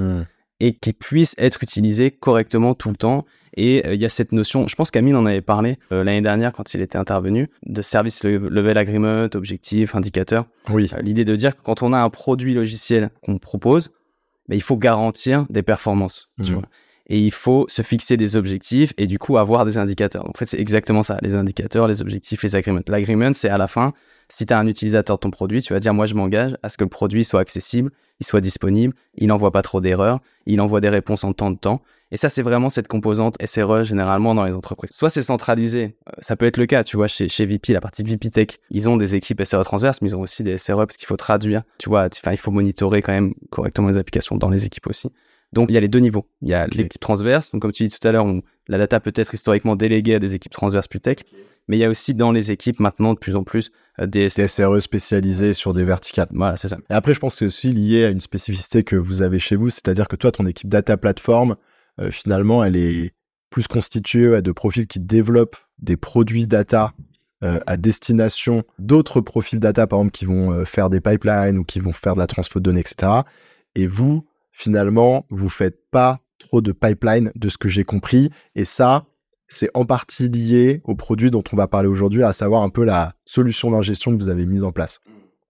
et 0.60 0.76
qu'il 0.76 0.94
puisse 0.94 1.36
être 1.38 1.64
utilisé 1.64 2.12
correctement 2.12 2.74
tout 2.74 2.90
le 2.90 2.96
temps. 2.96 3.26
Et 3.56 3.86
euh, 3.86 3.94
il 3.94 4.02
y 4.02 4.06
a 4.06 4.10
cette 4.10 4.32
notion, 4.32 4.68
je 4.68 4.76
pense 4.76 4.90
qu'Amine 4.92 5.16
en 5.16 5.26
avait 5.26 5.42
parlé 5.42 5.78
euh, 5.92 6.04
l'année 6.04 6.22
dernière 6.22 6.54
quand 6.54 6.74
il 6.74 6.82
était 6.82 6.98
intervenu, 6.98 7.50
de 7.66 7.82
service 7.82 8.24
le- 8.24 8.38
level 8.50 8.78
agreement, 8.78 9.28
objectif, 9.36 9.96
indicateur. 9.96 10.46
Oui. 10.70 10.90
Euh, 10.94 11.02
L'idée 11.02 11.26
de 11.26 11.36
dire 11.36 11.56
que 11.56 11.62
quand 11.62 11.84
on 11.84 11.94
a 11.94 12.00
un 12.00 12.10
produit 12.10 12.54
logiciel 12.54 13.10
qu'on 13.22 13.38
propose, 13.38 13.92
ben, 14.50 14.56
il 14.56 14.62
faut 14.62 14.78
garantir 14.78 15.46
des 15.50 15.62
performances. 15.64 16.32
tu 16.44 16.52
Mhm. 16.52 16.58
vois. 16.60 16.68
Et 17.08 17.20
il 17.20 17.32
faut 17.32 17.66
se 17.68 17.82
fixer 17.82 18.16
des 18.16 18.38
objectifs 18.38 18.94
et 18.98 19.08
du 19.08 19.20
coup 19.20 19.38
avoir 19.38 19.66
des 19.66 19.78
indicateurs. 19.78 20.24
Donc, 20.24 20.36
en 20.36 20.40
fait, 20.40 20.46
c'est 20.46 20.60
exactement 20.60 21.04
ça, 21.04 21.18
les 21.22 21.36
indicateurs, 21.36 21.88
les 21.88 22.02
objectifs, 22.02 22.42
les 22.44 22.56
agreements. 22.56 22.80
L'agreement, 22.88 23.34
c'est 23.34 23.50
à 23.50 23.58
la 23.58 23.68
fin, 23.68 23.94
si 24.30 24.46
tu 24.46 24.54
as 24.54 24.58
un 24.58 24.68
utilisateur 24.68 25.18
de 25.18 25.20
ton 25.20 25.30
produit, 25.30 25.62
tu 25.62 25.74
vas 25.74 25.80
dire, 25.82 25.94
moi, 25.94 26.06
je 26.06 26.14
m'engage 26.16 26.58
à 26.64 26.70
ce 26.70 26.78
que 26.78 26.86
le 26.86 26.90
produit 26.90 27.26
soit 27.26 27.42
accessible, 27.42 27.92
il 28.22 28.26
soit 28.26 28.40
disponible, 28.40 28.96
il 29.16 29.28
n'envoie 29.28 29.52
pas 29.52 29.62
trop 29.62 29.82
d'erreurs, 29.82 30.22
il 30.46 30.62
envoie 30.62 30.80
des 30.80 30.88
réponses 30.90 31.26
en 31.26 31.34
temps 31.34 31.52
de 31.52 31.58
temps. 31.58 31.82
Et 32.14 32.18
ça, 32.18 32.30
c'est 32.30 32.44
vraiment 32.44 32.70
cette 32.70 32.88
composante 32.88 33.36
SRE 33.44 33.84
généralement 33.84 34.36
dans 34.36 34.44
les 34.46 34.54
entreprises. 34.54 34.92
Soit 34.92 35.10
c'est 35.10 35.24
centralisé, 35.24 35.98
euh, 36.08 36.12
ça 36.20 36.36
peut 36.36 36.46
être 36.46 36.58
le 36.58 36.68
cas, 36.68 36.84
tu 36.84 36.96
vois, 36.96 37.08
chez, 37.08 37.28
chez 37.28 37.48
VP, 37.48 37.74
la 37.74 37.82
partie 37.82 38.04
VP 38.04 38.30
Tech, 38.30 38.48
ils 38.70 38.88
ont 38.88 38.98
des 38.98 39.16
équipes 39.16 39.44
SRE 39.44 39.64
transverses, 39.64 40.00
mais 40.00 40.10
ils 40.10 40.16
ont 40.16 40.22
aussi 40.22 40.44
des 40.44 40.60
SRE 40.60 40.76
parce 40.86 40.96
qu'il 40.96 41.08
faut 41.08 41.18
traduire, 41.18 41.64
tu 41.80 41.90
vois, 41.90 42.06
enfin, 42.06 42.32
il 42.32 42.38
faut 42.38 42.52
monitorer 42.52 43.02
quand 43.02 43.14
même 43.14 43.34
correctement 43.50 43.90
les 43.90 43.98
applications 43.98 44.38
dans 44.38 44.52
les 44.52 44.64
équipes 44.64 44.86
aussi. 44.86 45.10
Donc, 45.54 45.70
il 45.70 45.74
y 45.74 45.78
a 45.78 45.82
les 45.82 45.88
deux 45.88 46.00
niveaux. 46.00 46.28
Il 46.44 46.50
y 46.50 46.54
a 46.54 46.66
Ok. 46.66 46.76
l'équipe 46.76 47.02
transverse, 47.02 47.52
donc 47.52 47.64
comme 47.64 47.72
tu 47.72 47.88
dis 47.88 47.98
tout 48.00 48.08
à 48.08 48.12
l'heure, 48.12 48.28
la 48.68 48.78
data 48.78 49.00
peut 49.00 49.14
être 49.16 49.34
historiquement 49.34 49.76
déléguée 49.76 50.14
à 50.14 50.20
des 50.20 50.36
équipes 50.36 50.54
transverses 50.54 50.88
plus 50.88 51.02
tech, 51.02 51.18
mais 51.68 51.78
il 51.78 51.80
y 51.80 51.86
a 51.86 51.90
aussi 51.90 52.14
dans 52.14 52.32
les 52.32 52.52
équipes 52.52 52.80
maintenant 52.80 53.16
de 53.16 53.20
plus 53.20 53.36
en 53.36 53.44
plus 53.44 53.72
euh, 54.00 54.06
des... 54.06 54.28
Des 54.28 54.48
SRE 54.48 54.80
spécialisés 54.80 55.54
sur 55.54 55.74
des 55.74 55.84
verticales. 55.84 56.28
Voilà, 56.30 56.58
c'est 56.58 56.68
ça. 56.68 56.78
Et 56.92 56.94
après, 56.94 57.16
je 57.16 57.20
pense 57.20 57.34
que 57.34 57.40
c'est 57.40 57.46
aussi 57.46 57.72
lié 57.72 58.06
à 58.06 58.10
une 58.10 58.22
spécificité 58.22 58.84
que 58.84 58.96
vous 58.96 59.24
avez 59.24 59.40
chez 59.40 59.56
vous, 59.56 59.72
c'est-à-dire 59.72 60.08
que 60.08 60.16
toi, 60.16 60.32
ton 60.32 60.46
équipe 60.46 60.70
data 60.70 60.96
platform, 60.96 61.56
euh, 62.00 62.12
finalement, 62.12 62.64
elle 62.64 62.76
est 62.76 63.14
plus 63.50 63.68
constituée 63.68 64.36
à 64.36 64.42
de 64.42 64.52
profils 64.52 64.88
qui 64.88 65.00
développent 65.00 65.58
des 65.80 65.98
produits 65.98 66.48
data 66.48 66.94
euh, 67.44 67.60
à 67.68 67.76
destination 67.76 68.64
d'autres 68.80 69.20
profils 69.20 69.60
data, 69.60 69.86
par 69.86 70.00
exemple, 70.00 70.12
qui 70.12 70.26
vont 70.26 70.52
euh, 70.52 70.66
faire 70.66 70.90
des 70.90 71.02
pipelines 71.02 71.58
ou 71.58 71.64
qui 71.64 71.80
vont 71.80 71.92
faire 71.92 72.14
de 72.14 72.20
la 72.20 72.28
transfo 72.28 72.60
de 72.60 72.64
données, 72.64 72.80
etc. 72.80 73.12
Et 73.76 73.86
vous, 73.86 74.26
finalement, 74.52 75.26
vous 75.30 75.50
faites 75.50 75.78
pas 75.92 76.22
trop 76.40 76.62
de 76.62 76.72
pipeline 76.72 77.32
de 77.36 77.50
ce 77.50 77.58
que 77.58 77.68
j'ai 77.68 77.84
compris. 77.84 78.30
Et 78.56 78.64
ça, 78.64 79.06
c'est 79.48 79.70
en 79.74 79.86
partie 79.86 80.30
lié 80.30 80.82
au 80.86 80.96
produit 80.96 81.32
dont 81.32 81.44
on 81.52 81.58
va 81.58 81.68
parler 81.68 81.90
aujourd'hui, 81.90 82.24
à 82.24 82.32
savoir 82.32 82.64
un 82.64 82.70
peu 82.70 82.86
la 82.86 83.14
solution 83.26 83.72
d'ingestion 83.72 84.16
que 84.16 84.24
vous 84.24 84.30
avez 84.30 84.46
mise 84.46 84.64
en 84.64 84.72
place. 84.72 85.02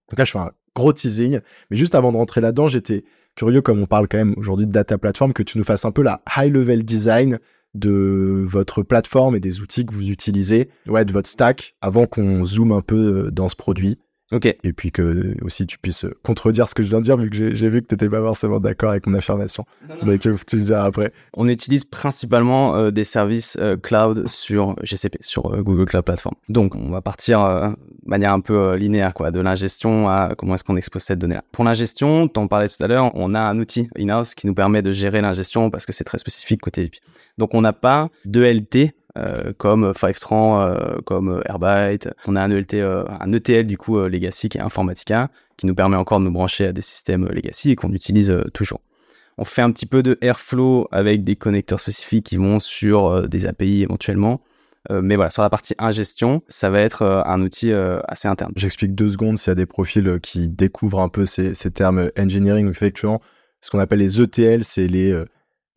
Donc 0.09 0.17
là, 0.17 0.25
je 0.25 0.31
fais 0.31 0.39
un 0.39 0.51
gros 0.75 0.93
teasing. 0.93 1.41
Mais 1.69 1.77
juste 1.77 1.93
avant 1.93 2.11
de 2.11 2.17
rentrer 2.17 2.41
là-dedans, 2.41 2.67
j'étais 2.67 3.03
curieux, 3.35 3.61
comme 3.61 3.81
on 3.81 3.85
parle 3.85 4.07
quand 4.07 4.17
même 4.17 4.33
aujourd'hui 4.37 4.65
de 4.65 4.71
data 4.71 4.97
platform, 4.97 5.33
que 5.33 5.43
tu 5.43 5.57
nous 5.57 5.63
fasses 5.63 5.85
un 5.85 5.91
peu 5.91 6.01
la 6.01 6.21
high-level 6.37 6.83
design 6.83 7.39
de 7.73 8.45
votre 8.47 8.83
plateforme 8.83 9.35
et 9.35 9.39
des 9.39 9.61
outils 9.61 9.85
que 9.85 9.93
vous 9.93 10.09
utilisez, 10.09 10.69
ouais, 10.87 11.05
de 11.05 11.11
votre 11.11 11.29
stack, 11.29 11.75
avant 11.81 12.05
qu'on 12.05 12.45
zoome 12.45 12.71
un 12.71 12.81
peu 12.81 13.25
euh, 13.27 13.31
dans 13.31 13.49
ce 13.49 13.55
produit. 13.55 13.99
Ok. 14.31 14.45
Et 14.45 14.73
puis 14.73 14.91
que 14.91 15.01
euh, 15.01 15.35
aussi 15.43 15.67
tu 15.67 15.77
puisses 15.77 16.05
euh, 16.05 16.17
contredire 16.23 16.67
ce 16.67 16.73
que 16.73 16.81
je 16.81 16.89
viens 16.89 16.99
de 16.99 17.03
dire, 17.03 17.17
vu 17.17 17.29
que 17.29 17.53
j'ai 17.53 17.69
vu 17.69 17.81
que 17.81 17.87
tu 17.87 17.93
n'étais 17.93 18.09
pas 18.09 18.21
forcément 18.21 18.59
d'accord 18.59 18.91
avec 18.91 19.05
mon 19.05 19.17
affirmation. 19.17 19.65
Mais 20.05 20.17
tu, 20.17 20.33
tu 20.47 20.55
le 20.55 20.61
diras 20.63 20.85
après. 20.85 21.11
On 21.35 21.47
utilise 21.47 21.83
principalement 21.83 22.75
euh, 22.75 22.91
des 22.91 23.03
services 23.03 23.57
euh, 23.59 23.75
cloud 23.75 24.27
sur 24.27 24.75
GCP, 24.81 25.17
sur 25.21 25.53
euh, 25.53 25.61
Google 25.61 25.85
Cloud 25.85 26.05
Platform. 26.05 26.35
Donc, 26.49 26.75
on 26.75 26.89
va 26.89 27.01
partir 27.01 27.41
euh, 27.41 27.69
de 27.69 28.09
manière 28.09 28.33
un 28.33 28.39
peu 28.39 28.57
euh, 28.57 28.77
linéaire, 28.77 29.13
quoi, 29.13 29.31
de 29.31 29.39
l'ingestion 29.39 30.07
à 30.07 30.33
comment 30.37 30.55
est-ce 30.55 30.63
qu'on 30.63 30.77
expose 30.77 31.03
cette 31.03 31.19
donnée-là. 31.19 31.43
Pour 31.51 31.65
l'ingestion, 31.65 32.27
t'en 32.27 32.47
parlais 32.47 32.69
tout 32.69 32.81
à 32.81 32.87
l'heure, 32.87 33.11
on 33.15 33.35
a 33.35 33.41
un 33.41 33.59
outil 33.59 33.89
in-house 33.97 34.35
qui 34.35 34.47
nous 34.47 34.53
permet 34.55 34.81
de 34.81 34.93
gérer 34.93 35.21
l'ingestion 35.21 35.69
parce 35.69 35.85
que 35.85 35.93
c'est 35.93 36.05
très 36.05 36.17
spécifique 36.17 36.61
côté 36.61 36.83
VIP. 36.83 36.95
Donc, 37.37 37.53
on 37.53 37.61
n'a 37.61 37.73
pas 37.73 38.09
de 38.25 38.41
LT 38.41 38.93
euh, 39.15 39.53
comme 39.55 39.93
Fivetran, 39.93 40.61
euh, 40.61 40.97
comme 41.05 41.29
euh, 41.29 41.41
Airbyte. 41.45 42.09
On 42.25 42.35
a 42.35 42.41
un 42.41 43.31
ETL 43.31 43.67
du 43.67 43.77
coup 43.77 43.99
legacy 43.99 44.49
qui 44.49 44.57
est 44.57 44.61
Informatica, 44.61 45.29
qui 45.55 45.67
nous 45.67 45.75
permet 45.75 45.97
encore 45.97 46.19
de 46.19 46.25
nous 46.25 46.31
brancher 46.31 46.65
à 46.65 46.73
des 46.73 46.81
systèmes 46.81 47.27
legacy 47.27 47.69
et 47.69 47.75
qu'on 47.75 47.91
utilise 47.91 48.35
toujours. 48.55 48.81
On 49.37 49.45
fait 49.45 49.61
un 49.61 49.71
petit 49.71 49.85
peu 49.85 50.01
de 50.01 50.17
Airflow 50.21 50.87
avec 50.91 51.23
des 51.23 51.35
connecteurs 51.35 51.79
spécifiques 51.79 52.25
qui 52.25 52.37
vont 52.37 52.59
sur 52.59 53.27
des 53.27 53.45
API 53.45 53.83
éventuellement. 53.83 54.41
Mais 54.89 55.15
voilà, 55.15 55.29
sur 55.29 55.43
la 55.43 55.49
partie 55.49 55.75
ingestion, 55.77 56.41
ça 56.47 56.69
va 56.69 56.81
être 56.81 57.03
un 57.03 57.41
outil 57.41 57.71
assez 57.71 58.27
interne. 58.27 58.51
J'explique 58.55 58.95
deux 58.95 59.11
secondes 59.11 59.37
s'il 59.37 59.49
y 59.49 59.51
a 59.51 59.55
des 59.55 59.65
profils 59.65 60.19
qui 60.21 60.49
découvrent 60.49 60.99
un 60.99 61.09
peu 61.09 61.25
ces, 61.25 61.53
termes 61.71 62.09
engineering. 62.17 62.69
Effectivement, 62.69 63.21
ce 63.61 63.71
qu'on 63.71 63.79
appelle 63.79 63.99
les 63.99 64.21
ETL, 64.21 64.63
c'est 64.63 64.87
les 64.87 65.15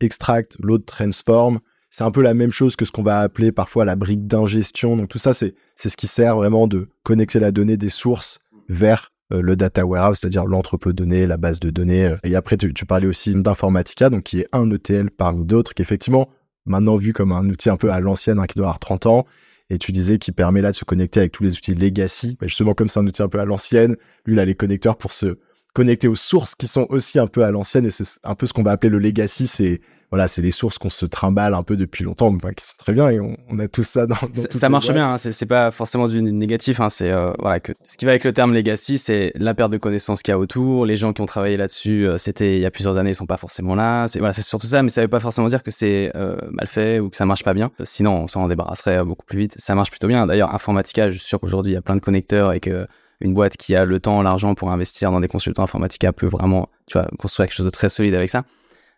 extract, 0.01 0.55
load, 0.59 0.85
transform. 0.85 1.59
C'est 1.89 2.03
un 2.03 2.11
peu 2.11 2.21
la 2.21 2.33
même 2.33 2.51
chose 2.51 2.75
que 2.75 2.85
ce 2.85 2.91
qu'on 2.91 3.03
va 3.03 3.19
appeler 3.19 3.51
parfois 3.51 3.85
la 3.85 3.95
brique 3.95 4.27
d'ingestion. 4.27 4.97
Donc 4.97 5.09
tout 5.09 5.19
ça, 5.19 5.33
c'est 5.33 5.53
ce 5.75 5.97
qui 5.97 6.07
sert 6.07 6.35
vraiment 6.35 6.67
de 6.67 6.89
connecter 7.03 7.39
la 7.39 7.51
donnée 7.51 7.77
des 7.77 7.89
sources 7.89 8.39
vers 8.69 9.11
euh, 9.33 9.41
le 9.41 9.55
data 9.55 9.85
warehouse, 9.85 10.19
c'est-à-dire 10.19 10.45
l'entrepôt 10.45 10.91
de 10.91 10.95
données, 10.95 11.27
la 11.27 11.37
base 11.37 11.59
de 11.59 11.69
données. 11.69 12.05
Euh. 12.05 12.17
Et 12.23 12.35
après, 12.35 12.57
tu, 12.57 12.85
parlais 12.85 13.07
aussi 13.07 13.33
d'Informatica, 13.35 14.09
donc 14.09 14.23
qui 14.23 14.39
est 14.39 14.47
un 14.53 14.69
ETL 14.71 15.11
parmi 15.11 15.45
d'autres, 15.45 15.73
qui 15.73 15.81
effectivement 15.81 16.29
maintenant 16.65 16.95
vu 16.95 17.13
comme 17.13 17.31
un 17.31 17.49
outil 17.49 17.69
un 17.69 17.77
peu 17.77 17.91
à 17.91 17.99
l'ancienne, 17.99 18.39
hein, 18.39 18.45
qui 18.45 18.57
doit 18.57 18.67
avoir 18.67 18.79
30 18.79 19.05
ans. 19.05 19.25
Et 19.69 19.77
tu 19.77 19.91
disais 19.91 20.17
qu'il 20.17 20.33
permet 20.33 20.61
là 20.61 20.71
de 20.71 20.75
se 20.75 20.85
connecter 20.85 21.19
avec 21.19 21.33
tous 21.33 21.43
les 21.43 21.57
outils 21.57 21.75
legacy. 21.75 22.37
Bah, 22.39 22.47
justement, 22.47 22.73
comme 22.73 22.87
c'est 22.87 22.99
un 22.99 23.07
outil 23.07 23.21
un 23.21 23.27
peu 23.27 23.39
à 23.39 23.45
l'ancienne, 23.45 23.97
lui, 24.25 24.35
il 24.35 24.39
a 24.39 24.45
les 24.45 24.55
connecteurs 24.55 24.97
pour 24.97 25.11
se 25.11 25.37
connecter 25.73 26.07
aux 26.07 26.15
sources 26.15 26.55
qui 26.55 26.67
sont 26.67 26.87
aussi 26.89 27.19
un 27.19 27.27
peu 27.27 27.43
à 27.43 27.51
l'ancienne. 27.51 27.85
Et 27.85 27.89
c'est 27.89 28.05
un 28.23 28.35
peu 28.35 28.45
ce 28.45 28.53
qu'on 28.53 28.63
va 28.63 28.71
appeler 28.71 28.89
le 28.89 28.99
legacy, 28.99 29.45
c'est 29.45 29.81
voilà, 30.09 30.29
c'est 30.29 30.41
les 30.41 30.51
sources 30.51 30.77
qu'on 30.77 30.89
se 30.89 31.05
trimballe 31.05 31.53
un 31.53 31.63
peu 31.63 31.75
depuis 31.75 32.05
longtemps, 32.05 32.33
enfin, 32.33 32.53
qui 32.53 32.65
très 32.77 32.93
bien 32.93 33.09
et 33.09 33.19
on, 33.19 33.59
a 33.59 33.67
tout 33.67 33.83
ça 33.83 34.05
dans. 34.05 34.15
dans 34.15 34.49
ça, 34.49 34.69
marche 34.69 34.91
bien, 34.91 35.13
hein, 35.13 35.17
c'est 35.17 35.45
pas 35.45 35.69
forcément 35.71 36.07
du 36.07 36.21
négatif. 36.21 36.79
Hein, 36.79 36.89
c'est 36.89 37.11
euh, 37.11 37.33
voilà 37.39 37.59
que 37.59 37.73
ce 37.83 37.97
qui 37.97 38.05
va 38.05 38.11
avec 38.11 38.23
le 38.23 38.31
terme 38.31 38.53
legacy, 38.53 38.97
c'est 38.97 39.33
la 39.35 39.53
perte 39.53 39.71
de 39.71 39.77
connaissances 39.77 40.21
qu'il 40.21 40.31
y 40.31 40.35
a 40.35 40.39
autour. 40.39 40.85
Les 40.85 40.95
gens 40.95 41.11
qui 41.11 41.21
ont 41.21 41.25
travaillé 41.25 41.57
là-dessus, 41.57 42.07
euh, 42.07 42.17
c'était 42.17 42.55
il 42.55 42.61
y 42.61 42.65
a 42.65 42.71
plusieurs 42.71 42.95
années, 42.95 43.11
ils 43.11 43.15
sont 43.15 43.25
pas 43.25 43.37
forcément 43.37 43.75
là. 43.75 44.07
C'est 44.07 44.19
voilà, 44.19 44.33
c'est 44.33 44.43
surtout 44.43 44.67
ça, 44.67 44.81
mais 44.81 44.89
ça 44.89 45.01
veut 45.01 45.09
pas 45.09 45.19
forcément 45.19 45.49
dire 45.49 45.61
que 45.61 45.71
c'est 45.71 46.11
euh, 46.15 46.37
mal 46.51 46.67
fait 46.67 46.99
ou 46.99 47.09
que 47.09 47.17
ça 47.17 47.25
marche 47.25 47.43
pas 47.43 47.53
bien. 47.53 47.71
Sinon, 47.83 48.23
on 48.23 48.27
s'en 48.27 48.47
débarrasserait 48.47 49.03
beaucoup 49.03 49.25
plus 49.25 49.39
vite. 49.39 49.55
Ça 49.57 49.75
marche 49.75 49.89
plutôt 49.89 50.07
bien. 50.07 50.25
D'ailleurs, 50.25 50.55
Informatica, 50.55 51.11
je 51.11 51.17
suis 51.17 51.27
sûr 51.27 51.39
qu'aujourd'hui 51.39 51.73
il 51.73 51.75
y 51.75 51.77
a 51.77 51.81
plein 51.81 51.95
de 51.95 52.01
connecteurs 52.01 52.53
et 52.53 52.61
que 52.61 52.87
une 53.19 53.33
boîte 53.33 53.57
qui 53.57 53.75
a 53.75 53.83
le 53.83 53.99
temps, 53.99 54.21
l'argent 54.21 54.53
pour 54.55 54.71
investir 54.71 55.11
dans 55.11 55.19
des 55.19 55.27
consultants 55.27 55.63
Informatica 55.63 56.13
peut 56.13 56.27
vraiment, 56.27 56.69
tu 56.85 56.97
vois, 56.97 57.07
construire 57.17 57.47
quelque 57.47 57.55
chose 57.55 57.65
de 57.65 57.71
très 57.71 57.89
solide 57.89 58.13
avec 58.13 58.29
ça. 58.29 58.43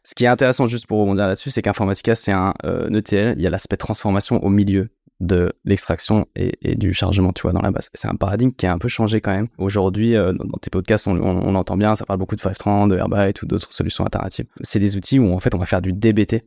Ce 0.04 0.16
qui 0.16 0.24
est 0.24 0.28
intéressant, 0.28 0.68
juste 0.68 0.88
pour 0.88 1.00
rebondir 1.00 1.28
là-dessus, 1.28 1.50
c'est 1.50 1.62
qu'Informatica, 1.62 2.16
c'est 2.16 2.32
un 2.32 2.54
euh, 2.66 2.90
ETL. 2.90 3.36
Il 3.38 3.42
y 3.42 3.48
a 3.48 3.50
l'aspect 3.50 3.78
transformation 3.78 4.44
au 4.44 4.50
milieu 4.50 4.90
de 5.20 5.52
l'extraction 5.66 6.28
et, 6.36 6.76
du 6.76 6.94
chargement, 6.94 7.34
tu 7.34 7.42
vois, 7.42 7.52
dans 7.52 7.62
la 7.62 7.72
base. 7.72 7.90
C'est 7.94 8.08
un 8.08 8.16
paradigme 8.16 8.52
qui 8.52 8.66
a 8.66 8.72
un 8.72 8.78
peu 8.78 8.88
changé 8.88 9.20
quand 9.20 9.32
même. 9.32 9.48
Aujourd'hui, 9.58 10.16
euh, 10.16 10.32
dans, 10.34 10.58
tes 10.58 10.70
podcasts, 10.70 11.08
on, 11.08 11.56
entend 11.56 11.76
bien, 11.76 11.96
ça 11.96 12.06
parle 12.06 12.20
beaucoup 12.20 12.36
de 12.36 12.42
530, 12.42 12.92
de 12.92 12.98
Airbyte 12.98 13.42
ou 13.42 13.46
d'autres 13.46 13.74
solutions 13.74 14.06
alternatives. 14.06 14.46
C'est 14.62 14.80
des 14.80 14.96
outils 14.96 15.20
où, 15.20 15.34
en 15.34 15.40
fait, 15.40 15.54
on 15.54 15.58
va 15.58 15.66
faire 15.66 15.82
du 15.82 15.92
DBT 15.92 16.46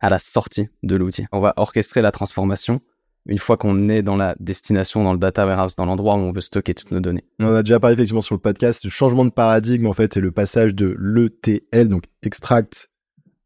à 0.00 0.08
la 0.08 0.18
sortie 0.18 0.68
de 0.82 0.96
l'outil. 0.96 1.26
On 1.32 1.40
va 1.40 1.52
orchestrer 1.56 2.00
la 2.00 2.12
transformation 2.12 2.80
une 3.26 3.38
fois 3.38 3.56
qu'on 3.56 3.88
est 3.88 4.02
dans 4.02 4.16
la 4.16 4.34
destination, 4.40 5.02
dans 5.02 5.12
le 5.12 5.18
data 5.18 5.46
warehouse, 5.46 5.76
dans 5.76 5.84
l'endroit 5.84 6.14
où 6.14 6.18
on 6.18 6.30
veut 6.30 6.40
stocker 6.40 6.74
toutes 6.74 6.90
nos 6.90 7.00
données. 7.00 7.24
On 7.40 7.54
a 7.54 7.62
déjà 7.62 7.80
parlé 7.80 7.94
effectivement 7.94 8.20
sur 8.20 8.34
le 8.34 8.40
podcast 8.40 8.82
du 8.82 8.90
changement 8.90 9.24
de 9.24 9.30
paradigme 9.30 9.86
en 9.86 9.92
fait 9.92 10.16
et 10.16 10.20
le 10.20 10.30
passage 10.30 10.74
de 10.74 10.96
l'ETL, 10.98 11.88
donc 11.88 12.04
extract, 12.22 12.90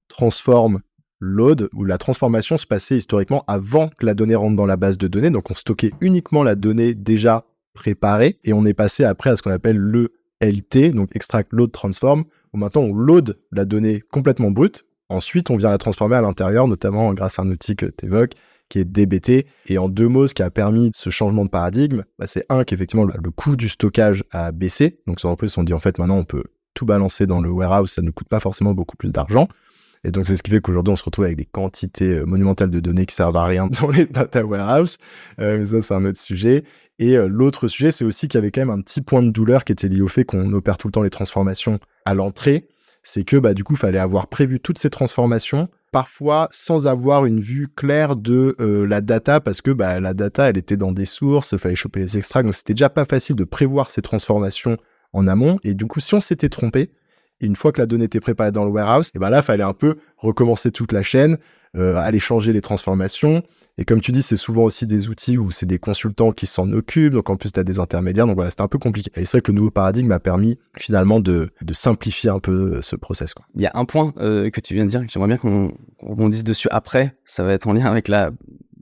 transform, 0.08 0.80
load, 1.20 1.68
où 1.74 1.84
la 1.84 1.98
transformation 1.98 2.58
se 2.58 2.66
passait 2.66 2.96
historiquement 2.96 3.44
avant 3.46 3.88
que 3.88 4.06
la 4.06 4.14
donnée 4.14 4.34
rentre 4.34 4.56
dans 4.56 4.66
la 4.66 4.76
base 4.76 4.98
de 4.98 5.08
données. 5.08 5.30
Donc 5.30 5.50
on 5.50 5.54
stockait 5.54 5.92
uniquement 6.00 6.42
la 6.42 6.54
donnée 6.54 6.94
déjà 6.94 7.44
préparée 7.74 8.38
et 8.44 8.52
on 8.52 8.64
est 8.66 8.74
passé 8.74 9.04
après 9.04 9.30
à 9.30 9.36
ce 9.36 9.42
qu'on 9.42 9.50
appelle 9.50 9.78
le 9.78 10.12
LT, 10.42 10.92
donc 10.94 11.14
extract, 11.14 11.52
load, 11.52 11.70
transform, 11.70 12.24
où 12.52 12.58
maintenant 12.58 12.82
on 12.82 12.94
load 12.94 13.38
la 13.52 13.64
donnée 13.64 14.02
complètement 14.10 14.50
brute. 14.50 14.84
Ensuite, 15.08 15.50
on 15.50 15.56
vient 15.56 15.70
la 15.70 15.78
transformer 15.78 16.16
à 16.16 16.22
l'intérieur, 16.22 16.68
notamment 16.68 17.12
grâce 17.14 17.38
à 17.38 17.42
un 17.42 17.50
outil 17.50 17.74
que 17.74 17.86
tu 17.86 18.06
évoques, 18.06 18.34
qui 18.70 18.78
est 18.78 18.86
DBT. 18.86 19.46
Et 19.66 19.76
en 19.76 19.90
deux 19.90 20.08
mots, 20.08 20.26
ce 20.26 20.32
qui 20.32 20.42
a 20.42 20.50
permis 20.50 20.90
ce 20.94 21.10
changement 21.10 21.44
de 21.44 21.50
paradigme, 21.50 22.04
bah, 22.18 22.26
c'est 22.26 22.46
un 22.48 22.64
qu'effectivement 22.64 23.04
le 23.04 23.30
coût 23.30 23.56
du 23.56 23.68
stockage 23.68 24.24
a 24.30 24.52
baissé. 24.52 25.00
Donc 25.06 25.22
en 25.24 25.36
plus, 25.36 25.58
on 25.58 25.64
dit 25.64 25.74
en 25.74 25.78
fait 25.78 25.98
maintenant 25.98 26.16
on 26.16 26.24
peut 26.24 26.44
tout 26.72 26.86
balancer 26.86 27.26
dans 27.26 27.40
le 27.40 27.50
warehouse, 27.50 27.90
ça 27.90 28.00
ne 28.00 28.10
coûte 28.10 28.28
pas 28.28 28.40
forcément 28.40 28.72
beaucoup 28.72 28.96
plus 28.96 29.10
d'argent. 29.10 29.48
Et 30.04 30.12
donc 30.12 30.26
c'est 30.26 30.36
ce 30.36 30.42
qui 30.42 30.50
fait 30.50 30.60
qu'aujourd'hui 30.60 30.92
on 30.92 30.96
se 30.96 31.04
retrouve 31.04 31.26
avec 31.26 31.36
des 31.36 31.44
quantités 31.44 32.14
euh, 32.14 32.24
monumentales 32.24 32.70
de 32.70 32.80
données 32.80 33.04
qui 33.04 33.14
servent 33.14 33.36
à 33.36 33.44
rien 33.44 33.66
dans 33.80 33.90
les 33.90 34.06
data 34.06 34.44
warehouse. 34.46 34.96
Euh, 35.40 35.58
mais 35.58 35.66
ça 35.66 35.82
c'est 35.82 35.94
un 35.94 36.04
autre 36.06 36.18
sujet. 36.18 36.64
Et 36.98 37.16
euh, 37.16 37.26
l'autre 37.26 37.66
sujet, 37.66 37.90
c'est 37.90 38.04
aussi 38.04 38.28
qu'il 38.28 38.38
y 38.38 38.42
avait 38.42 38.50
quand 38.50 38.60
même 38.60 38.70
un 38.70 38.80
petit 38.82 39.00
point 39.00 39.22
de 39.22 39.30
douleur 39.30 39.64
qui 39.64 39.72
était 39.72 39.88
lié 39.88 40.02
au 40.02 40.08
fait 40.08 40.24
qu'on 40.24 40.52
opère 40.52 40.76
tout 40.76 40.86
le 40.86 40.92
temps 40.92 41.02
les 41.02 41.10
transformations 41.10 41.80
à 42.04 42.14
l'entrée. 42.14 42.68
C'est 43.02 43.24
que 43.24 43.38
bah, 43.38 43.54
du 43.54 43.64
coup, 43.64 43.72
il 43.72 43.78
fallait 43.78 43.98
avoir 43.98 44.26
prévu 44.26 44.60
toutes 44.60 44.78
ces 44.78 44.90
transformations 44.90 45.68
parfois 45.90 46.48
sans 46.50 46.86
avoir 46.86 47.26
une 47.26 47.40
vue 47.40 47.68
claire 47.68 48.16
de 48.16 48.56
euh, 48.60 48.86
la 48.86 49.00
data 49.00 49.40
parce 49.40 49.60
que 49.60 49.70
bah, 49.70 50.00
la 50.00 50.14
data 50.14 50.48
elle 50.48 50.58
était 50.58 50.76
dans 50.76 50.92
des 50.92 51.04
sources, 51.04 51.56
fallait 51.56 51.74
choper 51.74 52.00
les 52.00 52.18
extracts, 52.18 52.46
donc 52.46 52.54
c'était 52.54 52.74
déjà 52.74 52.90
pas 52.90 53.04
facile 53.04 53.36
de 53.36 53.44
prévoir 53.44 53.90
ces 53.90 54.02
transformations 54.02 54.76
en 55.12 55.26
amont. 55.26 55.58
Et 55.64 55.74
du 55.74 55.86
coup, 55.86 56.00
si 56.00 56.14
on 56.14 56.20
s'était 56.20 56.48
trompé, 56.48 56.90
une 57.40 57.56
fois 57.56 57.72
que 57.72 57.80
la 57.80 57.86
donnée 57.86 58.04
était 58.04 58.20
préparée 58.20 58.52
dans 58.52 58.64
le 58.64 58.70
warehouse, 58.70 59.10
et 59.14 59.18
ben 59.18 59.30
là, 59.30 59.38
il 59.38 59.42
fallait 59.42 59.64
un 59.64 59.72
peu 59.72 59.96
recommencer 60.16 60.70
toute 60.70 60.92
la 60.92 61.02
chaîne, 61.02 61.38
euh, 61.76 61.96
aller 61.96 62.18
changer 62.18 62.52
les 62.52 62.60
transformations, 62.60 63.42
et 63.78 63.84
comme 63.84 64.00
tu 64.00 64.12
dis, 64.12 64.22
c'est 64.22 64.36
souvent 64.36 64.64
aussi 64.64 64.86
des 64.86 65.08
outils 65.08 65.38
où 65.38 65.50
c'est 65.50 65.66
des 65.66 65.78
consultants 65.78 66.32
qui 66.32 66.46
s'en 66.46 66.70
occupent, 66.72 67.14
donc 67.14 67.30
en 67.30 67.36
plus, 67.36 67.52
tu 67.52 67.60
as 67.60 67.64
des 67.64 67.78
intermédiaires, 67.78 68.26
donc 68.26 68.34
voilà, 68.34 68.50
c'était 68.50 68.62
un 68.62 68.68
peu 68.68 68.78
compliqué. 68.78 69.10
Et 69.16 69.24
c'est 69.24 69.38
vrai 69.38 69.40
que 69.40 69.52
le 69.52 69.56
nouveau 69.56 69.70
paradigme 69.70 70.12
a 70.12 70.20
permis 70.20 70.58
finalement 70.76 71.20
de, 71.20 71.50
simplifier 71.72 72.30
un 72.30 72.40
peu 72.40 72.76
euh, 72.76 72.82
ce 72.82 72.96
process. 72.96 73.32
Quoi. 73.32 73.46
Il 73.54 73.62
y 73.62 73.66
a 73.66 73.70
un 73.74 73.84
point 73.84 74.12
euh, 74.18 74.50
que 74.50 74.60
tu 74.60 74.74
viens 74.74 74.84
de 74.84 74.90
dire, 74.90 75.00
que 75.00 75.10
j'aimerais 75.10 75.28
bien 75.28 75.38
qu'on 75.38 75.72
rebondisse 76.00 76.44
dessus 76.44 76.68
après, 76.70 77.16
ça 77.24 77.44
va 77.44 77.52
être 77.52 77.66
en 77.68 77.72
lien 77.72 77.86
avec 77.86 78.08
la, 78.08 78.30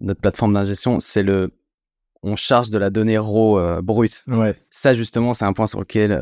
notre 0.01 0.21
plateforme 0.21 0.55
d'ingestion, 0.55 1.01
c'est 1.01 1.23
le 1.23 1.51
on 2.25 2.35
charge 2.35 2.71
de 2.71 2.79
la 2.79 2.91
donnée 2.91 3.17
raw 3.17 3.61
euh, 3.61 3.81
brute. 3.81 4.25
Ouais. 4.27 4.57
Ça 4.71 4.95
justement, 4.95 5.35
c'est 5.35 5.45
un 5.45 5.53
point 5.53 5.69
sur 5.69 5.79
lequel 5.79 6.21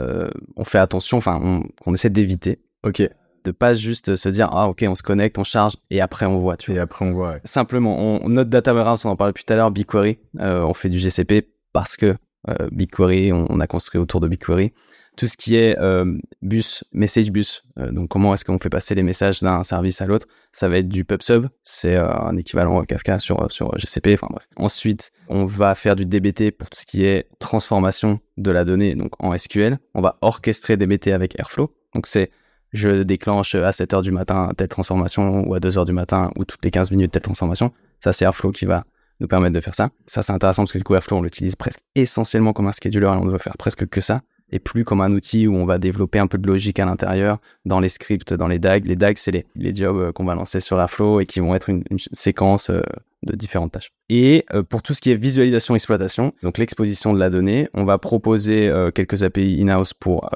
on 0.57 0.65
fait 0.65 0.79
attention, 0.79 1.17
enfin, 1.17 1.41
on, 1.43 1.63
on 1.87 1.95
essaie 1.95 2.11
d'éviter. 2.11 2.61
Ok 2.83 3.09
de 3.47 3.53
pas 3.53 3.75
juste 3.75 4.17
se 4.17 4.29
dire 4.29 4.49
ah 4.53 4.69
ok 4.69 4.85
on 4.89 4.95
se 4.95 5.03
connecte 5.03 5.39
on 5.39 5.45
charge 5.45 5.77
et 5.91 6.01
après 6.01 6.27
on 6.27 6.39
voit 6.39 6.57
tu 6.57 6.75
et 6.75 6.79
après 6.79 7.05
on 7.05 7.13
voit 7.13 7.39
simplement 7.45 7.97
on, 7.99 8.29
notre 8.29 8.51
data 8.51 8.75
warehouse 8.75 9.05
on 9.05 9.11
en 9.11 9.17
parlait 9.17 9.33
plus 9.33 9.45
tout 9.45 9.53
à 9.53 9.57
l'heure 9.57 9.71
BigQuery 9.71 10.19
euh, 10.41 10.63
on 10.63 10.75
fait 10.75 10.89
du 10.89 10.99
GCP 10.99 11.49
parce 11.73 11.97
que 11.97 12.17
euh, 12.49 12.69
BigQuery 12.73 13.33
on, 13.33 13.61
a 13.61 13.67
construit 13.67 14.01
autour 14.01 14.21
de 14.21 14.29
BigQuery. 14.29 14.73
Tout 15.17 15.27
ce 15.27 15.37
qui 15.37 15.57
est 15.57 15.79
euh, 15.79 16.17
bus 16.43 16.85
message 16.93 17.31
bus 17.31 17.65
donc 17.77 18.11
comment 18.11 18.35
est-ce 18.35 18.45
qu'on 18.45 18.59
fait 18.59 18.69
passer 18.69 18.95
les 18.95 19.03
messages 19.03 19.41
d'un 19.41 19.65
service 19.65 20.01
à 20.03 20.07
l'autre 20.07 20.27
ça 20.53 20.69
va 20.69 20.79
être 20.79 20.89
du 20.89 21.05
PubSub 21.05 21.47
c'est 21.63 21.97
un 21.97 22.37
équivalent 22.37 22.83
Kafka 22.85 23.19
sur 23.19 23.51
sur 23.51 23.77
GCP 23.79 24.15
enfin 24.15 24.29
bref. 24.31 24.47
Ensuite 24.57 25.13
on 25.29 25.47
va 25.47 25.75
faire 25.75 25.97
du 25.97 26.05
DBT 26.05 26.51
pour 26.51 26.69
tout 26.69 26.79
ce 26.79 26.87
qui 26.87 27.05
est 27.05 27.29
transformation 27.39 28.21
de 28.37 28.51
la 28.51 28.65
donnée 28.65 28.95
donc 28.95 29.13
en 29.19 29.37
SQL 29.37 29.79
on 29.95 30.03
va 30.03 30.19
orchestrer 30.21 30.77
DBT 30.77 31.09
avec 31.09 31.39
Airflow. 31.39 31.73
Donc 31.95 32.07
c'est 32.07 32.31
je 32.77 33.03
déclenche 33.03 33.55
à 33.55 33.71
7h 33.71 34.03
du 34.03 34.13
matin 34.13 34.51
telle 34.57 34.69
transformation 34.69 35.47
ou 35.49 35.55
à 35.55 35.59
2h 35.59 35.85
du 35.85 35.93
matin 35.93 36.31
ou 36.37 36.45
toutes 36.45 36.65
les 36.65 36.71
15 36.71 36.91
minutes 36.91 37.13
telle 37.13 37.23
transformation. 37.23 37.73
Ça, 38.01 38.13
c'est 38.13 38.25
Airflow 38.25 38.53
qui 38.53 38.67
va 38.67 38.85
nous 39.21 39.29
permettre 39.29 39.55
de 39.55 39.61
faire 39.61 39.75
ça. 39.75 39.91
Ça, 40.07 40.23
c'est 40.23 40.33
intéressant 40.33 40.63
parce 40.63 40.73
que 40.73 40.79
du 40.79 40.85
coup, 40.85 40.95
Airflow, 40.95 41.19
on 41.19 41.23
l'utilise 41.23 41.57
presque 41.57 41.81
essentiellement 41.95 42.53
comme 42.53 42.67
un 42.67 42.73
scheduler 42.73 43.07
et 43.07 43.11
on 43.11 43.25
ne 43.25 43.31
veut 43.31 43.39
faire 43.39 43.57
presque 43.57 43.87
que 43.87 44.01
ça 44.01 44.21
et 44.51 44.59
plus 44.59 44.85
comme 44.85 45.01
un 45.01 45.13
outil 45.13 45.47
où 45.47 45.57
on 45.57 45.65
va 45.65 45.79
développer 45.79 46.19
un 46.19 46.27
peu 46.27 46.39
de 46.39 46.47
logique 46.47 46.79
à 46.79 46.85
l'intérieur 46.85 47.39
dans 47.65 47.81
les 47.81 47.89
scripts, 47.89 48.33
dans 48.33 48.49
les 48.49 48.59
DAG. 48.59 48.87
Les 48.87 48.97
DAG, 48.97 49.19
c'est 49.19 49.33
les, 49.55 49.75
jobs 49.75 49.97
euh, 49.97 50.13
qu'on 50.13 50.25
va 50.25 50.35
lancer 50.35 50.61
sur 50.61 50.81
Airflow 50.81 51.21
et 51.21 51.27
qui 51.27 51.41
vont 51.41 51.55
être 51.55 51.69
une, 51.69 51.83
séquence 52.13 52.71
euh, 52.71 52.81
de 53.25 53.35
différentes 53.35 53.73
tâches. 53.73 53.91
Et 54.09 54.45
euh, 54.55 54.63
pour 54.63 54.83
tout 54.83 54.95
ce 54.95 55.01
qui 55.01 55.11
est 55.11 55.17
visualisation 55.17 55.75
exploitation, 55.75 56.33
donc 56.43 56.59
l'exposition 56.59 57.13
de 57.13 57.19
la 57.19 57.31
donnée, 57.31 57.69
on 57.75 57.85
va 57.85 57.99
proposer 57.99 58.73
quelques 58.95 59.23
API 59.23 59.61
in-house 59.61 59.95
pour 59.95 60.31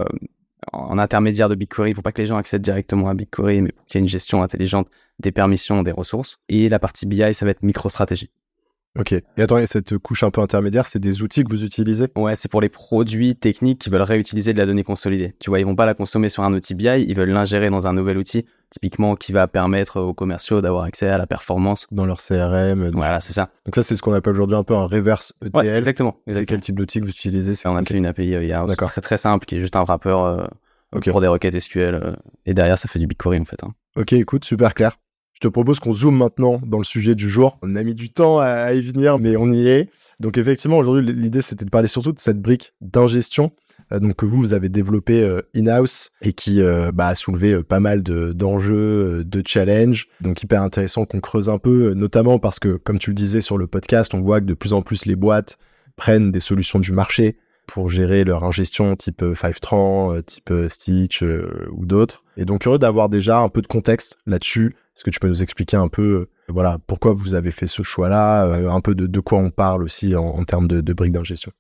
en 0.72 0.98
intermédiaire 0.98 1.48
de 1.48 1.54
BigQuery 1.54 1.94
pour 1.94 2.02
pas 2.02 2.12
que 2.12 2.20
les 2.20 2.26
gens 2.26 2.36
accèdent 2.36 2.62
directement 2.62 3.08
à 3.08 3.14
BigQuery, 3.14 3.62
mais 3.62 3.72
pour 3.72 3.86
qu'il 3.86 3.98
y 3.98 3.98
ait 3.98 4.04
une 4.04 4.08
gestion 4.08 4.42
intelligente 4.42 4.88
des 5.18 5.32
permissions, 5.32 5.82
des 5.82 5.92
ressources. 5.92 6.38
Et 6.48 6.68
la 6.68 6.78
partie 6.78 7.06
BI, 7.06 7.34
ça 7.34 7.44
va 7.44 7.50
être 7.50 7.62
MicroStratégie. 7.62 8.30
Ok. 8.98 9.12
Et 9.12 9.24
attends, 9.38 9.64
cette 9.66 9.98
couche 9.98 10.24
un 10.24 10.30
peu 10.30 10.40
intermédiaire, 10.40 10.84
c'est 10.84 10.98
des 10.98 11.22
outils 11.22 11.44
que 11.44 11.48
vous 11.48 11.62
utilisez? 11.62 12.08
Ouais, 12.16 12.34
c'est 12.34 12.50
pour 12.50 12.60
les 12.60 12.68
produits 12.68 13.36
techniques 13.36 13.82
qui 13.82 13.90
veulent 13.90 14.02
réutiliser 14.02 14.52
de 14.52 14.58
la 14.58 14.66
donnée 14.66 14.82
consolidée. 14.82 15.34
Tu 15.38 15.48
vois, 15.48 15.60
ils 15.60 15.64
vont 15.64 15.76
pas 15.76 15.86
la 15.86 15.94
consommer 15.94 16.28
sur 16.28 16.42
un 16.42 16.52
outil 16.52 16.74
BI, 16.74 17.04
ils 17.06 17.14
veulent 17.14 17.30
l'ingérer 17.30 17.70
dans 17.70 17.86
un 17.86 17.92
nouvel 17.92 18.18
outil, 18.18 18.46
typiquement 18.70 19.16
qui 19.16 19.32
va 19.32 19.46
permettre 19.48 20.00
aux 20.00 20.14
commerciaux 20.14 20.60
d'avoir 20.60 20.84
accès 20.84 21.08
à 21.08 21.18
la 21.18 21.26
performance. 21.26 21.86
Dans 21.90 22.06
leur 22.06 22.18
CRM. 22.18 22.90
Voilà, 22.94 23.20
c'est 23.20 23.32
ça. 23.32 23.50
Donc 23.66 23.74
ça, 23.74 23.82
c'est 23.82 23.96
ce 23.96 24.02
qu'on 24.02 24.12
appelle 24.12 24.32
aujourd'hui 24.32 24.56
un 24.56 24.64
peu 24.64 24.74
un 24.74 24.86
reverse 24.86 25.32
ETL. 25.44 25.66
exactement. 25.68 26.16
C'est 26.28 26.46
quel 26.46 26.60
type 26.60 26.76
d'outil 26.76 27.00
que 27.00 27.04
vous 27.04 27.10
utilisez 27.10 27.54
On 27.66 27.76
appelle 27.76 27.96
une 27.96 28.06
API. 28.06 28.36
D'accord. 28.66 28.90
Très 28.90 29.00
très 29.00 29.18
simple, 29.18 29.44
qui 29.44 29.56
est 29.56 29.60
juste 29.60 29.76
un 29.76 29.82
wrapper 29.82 30.10
euh, 30.10 31.00
pour 31.10 31.20
des 31.20 31.26
requêtes 31.26 31.58
SQL. 31.58 31.94
Euh, 31.94 32.12
et 32.46 32.54
derrière, 32.54 32.78
ça 32.78 32.88
fait 32.88 32.98
du 32.98 33.06
BigQuery 33.06 33.38
en 33.38 33.44
fait. 33.44 33.62
Hein. 33.62 33.74
Ok, 33.96 34.12
écoute, 34.12 34.44
super 34.44 34.74
clair. 34.74 34.98
Je 35.32 35.40
te 35.40 35.48
propose 35.48 35.80
qu'on 35.80 35.94
zoome 35.94 36.16
maintenant 36.16 36.60
dans 36.64 36.78
le 36.78 36.84
sujet 36.84 37.14
du 37.14 37.30
jour. 37.30 37.58
On 37.62 37.74
a 37.76 37.82
mis 37.82 37.94
du 37.94 38.10
temps 38.10 38.40
à 38.40 38.72
y 38.74 38.82
venir, 38.82 39.18
mais 39.18 39.36
on 39.36 39.50
y 39.50 39.68
est. 39.68 39.88
Donc 40.18 40.36
effectivement, 40.36 40.76
aujourd'hui, 40.76 41.14
l'idée, 41.14 41.40
c'était 41.40 41.64
de 41.64 41.70
parler 41.70 41.88
surtout 41.88 42.12
de 42.12 42.18
cette 42.18 42.40
brique 42.42 42.74
d'ingestion 42.82 43.44
euh, 43.46 43.59
donc 43.90 44.16
que 44.16 44.26
vous, 44.26 44.38
vous 44.38 44.52
avez 44.52 44.68
développé 44.68 45.22
euh, 45.22 45.42
in-house 45.54 46.10
et 46.22 46.32
qui 46.32 46.60
bah, 46.92 47.08
a 47.08 47.14
soulevé 47.14 47.62
pas 47.62 47.80
mal 47.80 48.02
d'enjeux, 48.02 49.24
de, 49.24 49.42
challenges. 49.44 50.08
Donc 50.20 50.42
hyper 50.42 50.62
intéressant 50.62 51.04
qu'on 51.04 51.20
creuse 51.20 51.48
un 51.48 51.58
peu, 51.58 51.94
notamment 51.94 52.38
parce 52.38 52.58
que, 52.58 52.76
comme 52.76 52.98
tu 52.98 53.10
le 53.10 53.14
disais 53.14 53.40
sur 53.40 53.58
le 53.58 53.66
podcast, 53.66 54.14
on 54.14 54.20
voit 54.20 54.40
que 54.40 54.46
de 54.46 54.54
plus 54.54 54.72
en 54.72 54.82
plus 54.82 55.06
les 55.06 55.16
boîtes 55.16 55.58
prennent 55.96 56.32
des 56.32 56.40
solutions 56.40 56.78
du 56.78 56.92
marché 56.92 57.36
pour 57.70 57.88
gérer 57.88 58.24
leur 58.24 58.42
ingestion 58.42 58.96
type 58.96 59.22
euh, 59.22 59.34
Fivetran, 59.34 60.12
euh, 60.12 60.22
type 60.22 60.50
euh, 60.50 60.68
Stitch 60.68 61.22
ou 61.22 61.86
d'autres. 61.86 62.24
Et 62.36 62.44
donc 62.44 62.66
heureux 62.66 62.78
d'avoir 62.78 63.08
déjà 63.08 63.38
un 63.38 63.48
peu 63.48 63.62
de 63.62 63.66
contexte 63.66 64.18
là-dessus. 64.26 64.74
Est-ce 64.96 65.04
que 65.04 65.10
tu 65.10 65.20
peux 65.20 65.28
nous 65.28 65.42
expliquer 65.42 65.76
un 65.76 65.88
peu 65.88 66.28
voilà, 66.48 66.78
pourquoi 66.86 67.12
vous 67.12 67.34
avez 67.34 67.52
fait 67.52 67.68
ce 67.68 67.84
choix-là, 67.84 68.44
un 68.44 68.80
peu 68.80 68.96
de, 68.96 69.06
de, 69.06 69.20
quoi 69.20 69.38
on 69.38 69.50
parle 69.50 69.84
aussi 69.84 70.16
en, 70.16 70.42
termes 70.44 70.66
de, 70.66 70.80
de 70.80 70.92
briques 70.92 71.12
d'ingestion? 71.12 71.52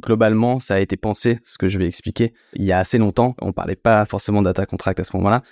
Globalement, 0.00 0.60
ça 0.60 0.74
a 0.74 0.80
été 0.80 0.96
pensé, 0.96 1.38
ce 1.44 1.58
que 1.58 1.68
je 1.68 1.78
vais 1.78 1.86
expliquer, 1.86 2.32
il 2.54 2.64
y 2.64 2.72
a 2.72 2.78
assez 2.78 2.98
longtemps. 2.98 3.34
On 3.40 3.52
parlait 3.52 3.76
pas 3.76 4.04
forcément 4.06 4.42
data 4.42 4.66
contract 4.66 5.00
à 5.00 5.04
ce 5.04 5.16
moment-là, 5.16 5.42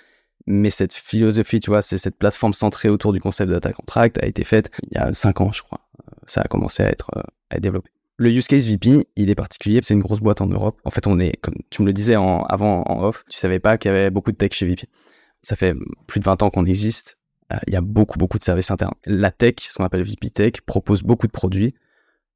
mais 0.47 0.69
cette 0.69 0.93
philosophie, 0.93 1.59
tu 1.59 1.69
vois, 1.69 1.81
c'est 1.81 1.97
cette 1.97 2.17
plateforme 2.17 2.53
centrée 2.53 2.89
autour 2.89 3.13
du 3.13 3.19
concept 3.19 3.49
de 3.49 3.53
data 3.53 3.73
contract 3.73 4.21
a 4.21 4.25
été 4.25 4.43
faite 4.43 4.71
il 4.83 4.95
y 4.95 4.97
a 4.97 5.13
cinq 5.13 5.41
ans, 5.41 5.51
je 5.51 5.61
crois. 5.61 5.81
Ça 6.25 6.41
a 6.41 6.47
commencé 6.47 6.83
à 6.83 6.89
être, 6.89 7.11
à 7.49 7.57
être 7.57 7.63
développé. 7.63 7.91
Le 8.17 8.29
use 8.29 8.47
case 8.47 8.67
VP, 8.67 9.07
il 9.15 9.29
est 9.29 9.35
particulier. 9.35 9.79
C'est 9.81 9.93
une 9.93 10.01
grosse 10.01 10.19
boîte 10.19 10.41
en 10.41 10.47
Europe. 10.47 10.79
En 10.85 10.91
fait, 10.91 11.07
on 11.07 11.19
est, 11.19 11.35
comme 11.41 11.55
tu 11.71 11.81
me 11.81 11.87
le 11.87 11.93
disais 11.93 12.15
en, 12.15 12.43
avant 12.43 12.83
en 12.83 13.03
off, 13.03 13.23
tu 13.29 13.37
savais 13.37 13.59
pas 13.59 13.77
qu'il 13.77 13.89
y 13.89 13.93
avait 13.93 14.11
beaucoup 14.11 14.31
de 14.31 14.37
tech 14.37 14.51
chez 14.53 14.67
VP. 14.67 14.87
Ça 15.41 15.55
fait 15.55 15.73
plus 16.05 16.19
de 16.19 16.25
20 16.25 16.43
ans 16.43 16.51
qu'on 16.51 16.65
existe. 16.65 17.17
Euh, 17.51 17.57
il 17.67 17.73
y 17.73 17.75
a 17.75 17.81
beaucoup, 17.81 18.19
beaucoup 18.19 18.37
de 18.37 18.43
services 18.43 18.69
internes. 18.69 18.93
La 19.05 19.31
tech, 19.31 19.55
ce 19.59 19.75
qu'on 19.75 19.85
appelle 19.85 20.03
VP 20.03 20.29
Tech, 20.29 20.51
propose 20.65 21.01
beaucoup 21.03 21.27
de 21.27 21.31
produits 21.31 21.73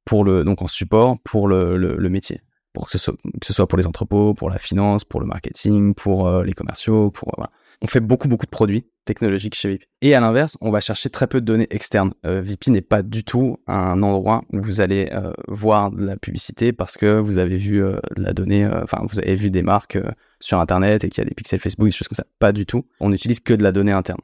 pour 0.06 0.24
le, 0.24 0.44
donc 0.44 0.62
en 0.62 0.68
support 0.68 1.18
pour 1.22 1.48
le, 1.48 1.76
le, 1.76 2.08
métier. 2.08 2.40
Pour 2.72 2.86
que 2.86 2.92
ce, 2.92 2.98
soit, 2.98 3.14
que 3.14 3.46
ce 3.46 3.52
soit 3.52 3.66
pour 3.68 3.76
les 3.76 3.86
entrepôts, 3.86 4.32
pour 4.32 4.48
la 4.48 4.58
finance, 4.58 5.04
pour 5.04 5.20
le 5.20 5.26
marketing, 5.26 5.94
pour 5.94 6.26
euh, 6.26 6.44
les 6.44 6.52
commerciaux, 6.54 7.10
pour, 7.10 7.32
voilà 7.36 7.50
on 7.82 7.86
fait 7.88 8.00
beaucoup, 8.00 8.26
beaucoup 8.26 8.46
de 8.46 8.50
produits 8.50 8.86
technologiques 9.04 9.54
chez 9.54 9.68
VIP. 9.68 9.82
Et 10.00 10.14
à 10.14 10.20
l'inverse, 10.20 10.56
on 10.62 10.70
va 10.70 10.80
chercher 10.80 11.10
très 11.10 11.26
peu 11.26 11.42
de 11.42 11.44
données 11.44 11.66
externes. 11.68 12.14
Euh, 12.24 12.40
VIP 12.40 12.68
n'est 12.68 12.80
pas 12.80 13.02
du 13.02 13.22
tout 13.22 13.58
un 13.66 14.02
endroit 14.02 14.44
où 14.50 14.62
vous 14.62 14.80
allez 14.80 15.10
euh, 15.12 15.30
voir 15.46 15.90
de 15.90 16.02
la 16.02 16.16
publicité 16.16 16.72
parce 16.72 16.96
que 16.96 17.18
vous 17.18 17.36
avez 17.36 17.58
vu 17.58 17.84
la 18.16 18.32
donnée, 18.32 18.66
enfin, 18.66 19.02
vous 19.06 19.18
avez 19.18 19.36
vu 19.36 19.50
des 19.50 19.60
marques 19.60 19.98
sur 20.40 20.58
Internet 20.58 21.04
et 21.04 21.10
qu'il 21.10 21.22
y 21.22 21.26
a 21.26 21.28
des 21.28 21.34
pixels 21.34 21.60
Facebook, 21.60 21.88
des 21.88 21.92
choses 21.92 22.08
comme 22.08 22.16
ça. 22.16 22.24
Pas 22.38 22.52
du 22.52 22.64
tout. 22.64 22.86
On 22.98 23.10
n'utilise 23.10 23.40
que 23.40 23.52
de 23.52 23.62
la 23.62 23.72
donnée 23.72 23.92
interne. 23.92 24.20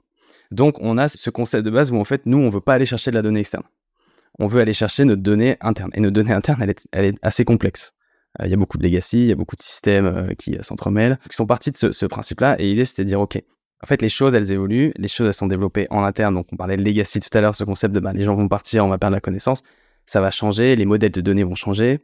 Donc, 0.50 0.76
on 0.80 0.96
a 0.96 1.08
ce 1.08 1.28
concept 1.28 1.66
de 1.66 1.70
base 1.70 1.92
où 1.92 1.96
en 1.98 2.04
fait, 2.04 2.22
nous, 2.24 2.38
on 2.38 2.48
veut 2.48 2.62
pas 2.62 2.72
aller 2.72 2.86
chercher 2.86 3.10
de 3.10 3.16
la 3.16 3.22
donnée 3.22 3.40
externe. 3.40 3.64
On 4.42 4.49
veut 4.49 4.61
aller 4.61 4.75
chercher 4.75 5.04
notre 5.04 5.22
donnée 5.22 5.56
interne. 5.61 5.92
Et 5.94 6.00
notre 6.00 6.14
donnée 6.14 6.32
interne, 6.32 6.66
elle 6.90 7.04
est, 7.04 7.14
assez 7.22 7.44
complexe. 7.44 7.94
Il 8.42 8.50
y 8.50 8.54
a 8.54 8.56
beaucoup 8.56 8.76
de 8.76 8.82
legacy, 8.82 9.20
il 9.20 9.28
y 9.28 9.32
a 9.32 9.37
beaucoup 9.37 9.54
de 9.54 9.62
systèmes 9.62 10.06
euh, 10.06 10.34
qui 10.37 10.56
euh, 10.56 10.62
s'entremêlent, 10.62 11.18
qui 11.30 11.37
sont 11.37 11.46
partis 11.46 11.70
de 11.70 11.76
ce, 11.76 12.06
principe-là. 12.06 12.56
Et 12.58 12.64
l'idée, 12.64 12.84
c'était 12.84 13.04
de 13.04 13.08
dire, 13.08 13.20
OK, 13.20 13.37
en 13.37 13.87
fait, 13.87 14.02
les 14.02 14.08
choses, 14.08 14.34
elles 14.34 14.50
évoluent, 14.50 14.92
les 14.96 15.06
choses, 15.06 15.28
elles 15.28 15.34
sont 15.34 15.46
développées 15.46 15.87
en 15.90 16.02
interne. 16.02 16.34
Donc, 16.34 16.46
on 16.50 16.56
parlait 16.56 16.76
de 16.76 16.82
legacy 16.82 17.20
tout 17.20 17.28
à 17.38 17.40
l'heure, 17.40 17.54
ce 17.54 17.62
concept 17.62 17.94
de 17.94 18.00
bah, 18.00 18.12
les 18.12 18.25
gens 18.25 18.34
vont 18.34 18.49
partir, 18.49 18.84
on 18.84 18.88
va 18.88 18.99
perdre 18.99 19.14
la 19.14 19.20
connaissance. 19.20 19.62
Ça 20.06 20.20
va 20.20 20.32
changer, 20.32 20.75
les 20.75 20.87
modèles 20.87 21.12
de 21.12 21.20
données 21.20 21.44
vont 21.44 21.54
changer 21.54 22.00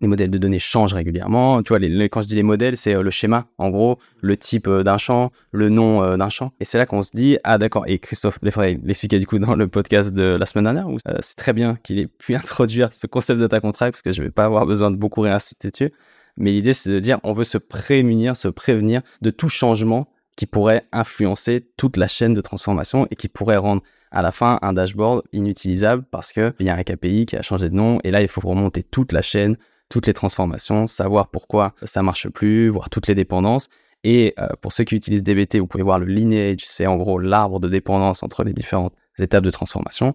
les 0.00 0.08
modèles 0.08 0.30
de 0.30 0.38
données 0.38 0.58
changent 0.58 0.92
régulièrement. 0.92 1.62
Tu 1.62 1.68
vois, 1.68 1.78
les, 1.78 2.08
quand 2.08 2.22
je 2.22 2.26
dis 2.26 2.34
les 2.34 2.42
modèles, 2.42 2.76
c'est 2.76 2.94
euh, 2.94 3.02
le 3.02 3.10
schéma, 3.10 3.46
en 3.58 3.70
gros, 3.70 3.98
le 4.20 4.36
type 4.36 4.68
euh, 4.68 4.82
d'un 4.82 4.98
champ, 4.98 5.32
le 5.52 5.68
nom 5.68 6.02
euh, 6.02 6.16
d'un 6.16 6.28
champ. 6.28 6.52
Et 6.60 6.64
c'est 6.64 6.78
là 6.78 6.86
qu'on 6.86 7.02
se 7.02 7.10
dit, 7.14 7.38
ah 7.44 7.58
d'accord, 7.58 7.84
et 7.86 7.98
Christophe 7.98 8.38
Lefray 8.42 8.78
l'expliquait 8.82 9.18
du 9.18 9.26
coup 9.26 9.38
dans 9.38 9.54
le 9.54 9.68
podcast 9.68 10.10
de 10.10 10.36
la 10.38 10.46
semaine 10.46 10.64
dernière, 10.64 10.88
où 10.88 10.98
c'est 11.20 11.36
très 11.36 11.52
bien 11.52 11.78
qu'il 11.82 11.98
ait 11.98 12.06
pu 12.06 12.34
introduire 12.36 12.90
ce 12.92 13.06
concept 13.06 13.40
data 13.40 13.60
contract, 13.60 13.92
parce 13.94 14.02
que 14.02 14.12
je 14.12 14.22
vais 14.22 14.30
pas 14.30 14.44
avoir 14.44 14.66
besoin 14.66 14.90
de 14.90 14.96
beaucoup 14.96 15.22
réinsister 15.22 15.70
dessus. 15.70 15.92
Mais 16.36 16.52
l'idée, 16.52 16.74
c'est 16.74 16.90
de 16.90 17.00
dire, 17.00 17.18
on 17.22 17.32
veut 17.32 17.44
se 17.44 17.56
prémunir, 17.56 18.36
se 18.36 18.48
prévenir 18.48 19.00
de 19.22 19.30
tout 19.30 19.48
changement 19.48 20.08
qui 20.36 20.44
pourrait 20.44 20.86
influencer 20.92 21.66
toute 21.78 21.96
la 21.96 22.08
chaîne 22.08 22.34
de 22.34 22.42
transformation 22.42 23.08
et 23.10 23.16
qui 23.16 23.28
pourrait 23.28 23.56
rendre 23.56 23.82
à 24.10 24.20
la 24.20 24.32
fin 24.32 24.58
un 24.60 24.74
dashboard 24.74 25.22
inutilisable 25.32 26.04
parce 26.10 26.32
qu'il 26.32 26.52
y 26.60 26.68
a 26.68 26.74
un 26.74 26.82
KPI 26.82 27.24
qui 27.24 27.36
a 27.36 27.42
changé 27.42 27.70
de 27.70 27.74
nom 27.74 27.98
et 28.04 28.10
là 28.10 28.20
il 28.20 28.28
faut 28.28 28.42
remonter 28.42 28.82
toute 28.82 29.12
la 29.12 29.22
chaîne 29.22 29.56
toutes 29.88 30.06
les 30.06 30.12
transformations, 30.12 30.86
savoir 30.86 31.28
pourquoi 31.28 31.74
ça 31.82 32.02
marche 32.02 32.28
plus, 32.28 32.68
voir 32.68 32.90
toutes 32.90 33.06
les 33.06 33.14
dépendances. 33.14 33.68
Et 34.04 34.34
euh, 34.38 34.48
pour 34.60 34.72
ceux 34.72 34.84
qui 34.84 34.94
utilisent 34.94 35.22
DBT, 35.22 35.58
vous 35.58 35.66
pouvez 35.66 35.82
voir 35.82 35.98
le 35.98 36.06
lineage, 36.06 36.64
c'est 36.66 36.86
en 36.86 36.96
gros 36.96 37.18
l'arbre 37.18 37.60
de 37.60 37.68
dépendance 37.68 38.22
entre 38.22 38.44
les 38.44 38.52
différentes 38.52 38.94
étapes 39.18 39.44
de 39.44 39.50
transformation. 39.50 40.14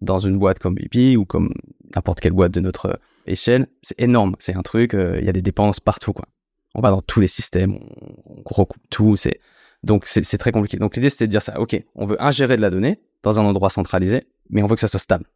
Dans 0.00 0.18
une 0.18 0.38
boîte 0.38 0.58
comme 0.58 0.74
BP 0.74 1.16
ou 1.16 1.24
comme 1.24 1.52
n'importe 1.94 2.20
quelle 2.20 2.32
boîte 2.32 2.52
de 2.52 2.60
notre 2.60 2.98
échelle, 3.26 3.66
c'est 3.82 4.00
énorme. 4.00 4.34
C'est 4.38 4.56
un 4.56 4.62
truc, 4.62 4.94
euh, 4.94 5.18
il 5.20 5.26
y 5.26 5.28
a 5.28 5.32
des 5.32 5.42
dépendances 5.42 5.80
partout. 5.80 6.12
Quoi. 6.12 6.26
On 6.74 6.80
va 6.80 6.90
dans 6.90 7.02
tous 7.02 7.20
les 7.20 7.26
systèmes, 7.26 7.78
on, 8.26 8.42
recoupe 8.44 8.82
tout. 8.88 9.16
C'est 9.16 9.40
donc 9.82 10.06
c'est 10.06 10.38
très 10.38 10.52
compliqué. 10.52 10.78
Donc 10.78 10.96
l'idée 10.96 11.10
c'était 11.10 11.26
de 11.26 11.30
dire 11.30 11.42
ça. 11.42 11.60
Ok, 11.60 11.80
on 11.94 12.06
veut 12.06 12.20
ingérer 12.22 12.56
de 12.56 12.62
la 12.62 12.70
donnée 12.70 13.00
dans 13.22 13.38
un 13.38 13.44
endroit 13.44 13.70
centralisé, 13.70 14.26
mais 14.48 14.62
on 14.62 14.66
veut 14.66 14.74
que 14.74 14.80
ça 14.80 14.88
soit 14.88 15.00
stable. 15.00 15.26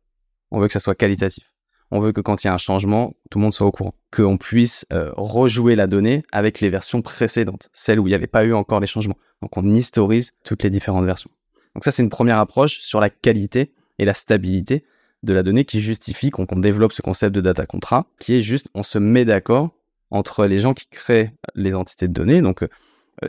On 0.51 0.59
veut 0.61 0.67
que 0.67 0.73
ça 0.73 0.81
soit 0.81 0.95
qualitatif 0.95 1.54
on 1.95 2.01
veut 2.01 2.11
que 2.11 2.21
quand 2.21 2.43
il 2.43 2.49
y 2.49 2.51
a 2.51 2.55
un 2.55 2.59
changement, 2.59 3.15
tout 3.31 3.39
le 3.39 3.45
monde 3.45 3.55
soit 3.55 3.69
au 3.69 3.71
courant. 3.71 3.95
Qu'on 4.11 4.37
puisse 4.37 4.85
euh, 4.93 5.13
rejouer 5.17 5.77
la 5.77 5.87
donnée 5.87 6.25
avec 6.33 6.61
les 6.61 6.69
versions 6.69 7.03
précédentes, 7.03 7.71
celles 7.73 8.01
où 8.01 8.07
il 8.09 8.11
n'y 8.11 8.17
avait 8.17 8.27
pas 8.27 8.45
eu 8.45 8.53
encore 8.53 8.81
les 8.81 8.89
changements. 8.89 9.17
Donc 9.43 9.57
on 9.57 9.65
historise 9.73 10.33
toutes 10.43 10.65
les 10.65 10.71
différentes 10.71 11.05
versions. 11.05 11.31
Donc 11.75 11.85
ça, 11.85 11.93
c'est 11.93 12.03
une 12.03 12.11
première 12.11 12.39
approche 12.39 12.81
sur 12.81 12.99
la 12.99 13.11
qualité 13.11 13.73
et 13.99 14.05
la 14.05 14.13
stabilité 14.13 14.85
de 15.23 15.33
la 15.33 15.45
donnée 15.45 15.65
qui 15.65 15.81
justifie 15.81 16.31
qu'on 16.31 16.47
développe 16.57 16.93
ce 16.93 17.01
concept 17.01 17.33
de 17.33 17.41
data 17.41 17.65
contrat, 17.65 18.07
qui 18.19 18.35
est 18.35 18.43
juste, 18.43 18.69
on 18.75 18.83
se 18.83 18.99
met 18.99 19.25
d'accord 19.25 19.71
entre 20.11 20.47
les 20.47 20.59
gens 20.59 20.75
qui 20.75 20.89
créent 20.89 21.33
les 21.55 21.77
entités 21.77 22.09
de 22.09 22.13
données. 22.13 22.43
Donc 22.43 22.65
euh, 22.65 22.69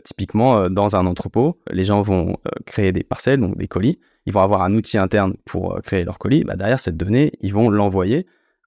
typiquement, 0.03 0.57
euh, 0.57 0.69
dans 0.69 0.95
un 0.95 1.05
entrepôt, 1.05 1.59
les 1.69 1.83
gens 1.83 2.01
vont 2.01 2.37
créer 2.65 2.91
des 2.91 3.03
parcelles, 3.03 3.39
donc 3.39 3.59
des 3.59 3.67
colis. 3.67 3.99
Ils 4.25 4.33
vont 4.33 4.41
avoir 4.41 4.63
un 4.63 4.73
outil 4.73 4.97
interne 4.97 5.35
pour 5.45 5.79
créer 5.83 6.03
leur 6.03 6.17
colis. 6.17 6.43
Bah, 6.43 6.55
derrière 6.55 6.79
cette 6.79 6.97
donnée, 6.97 7.33
ils 7.41 7.53
vont 7.53 7.69
l'envoyer 7.69 8.25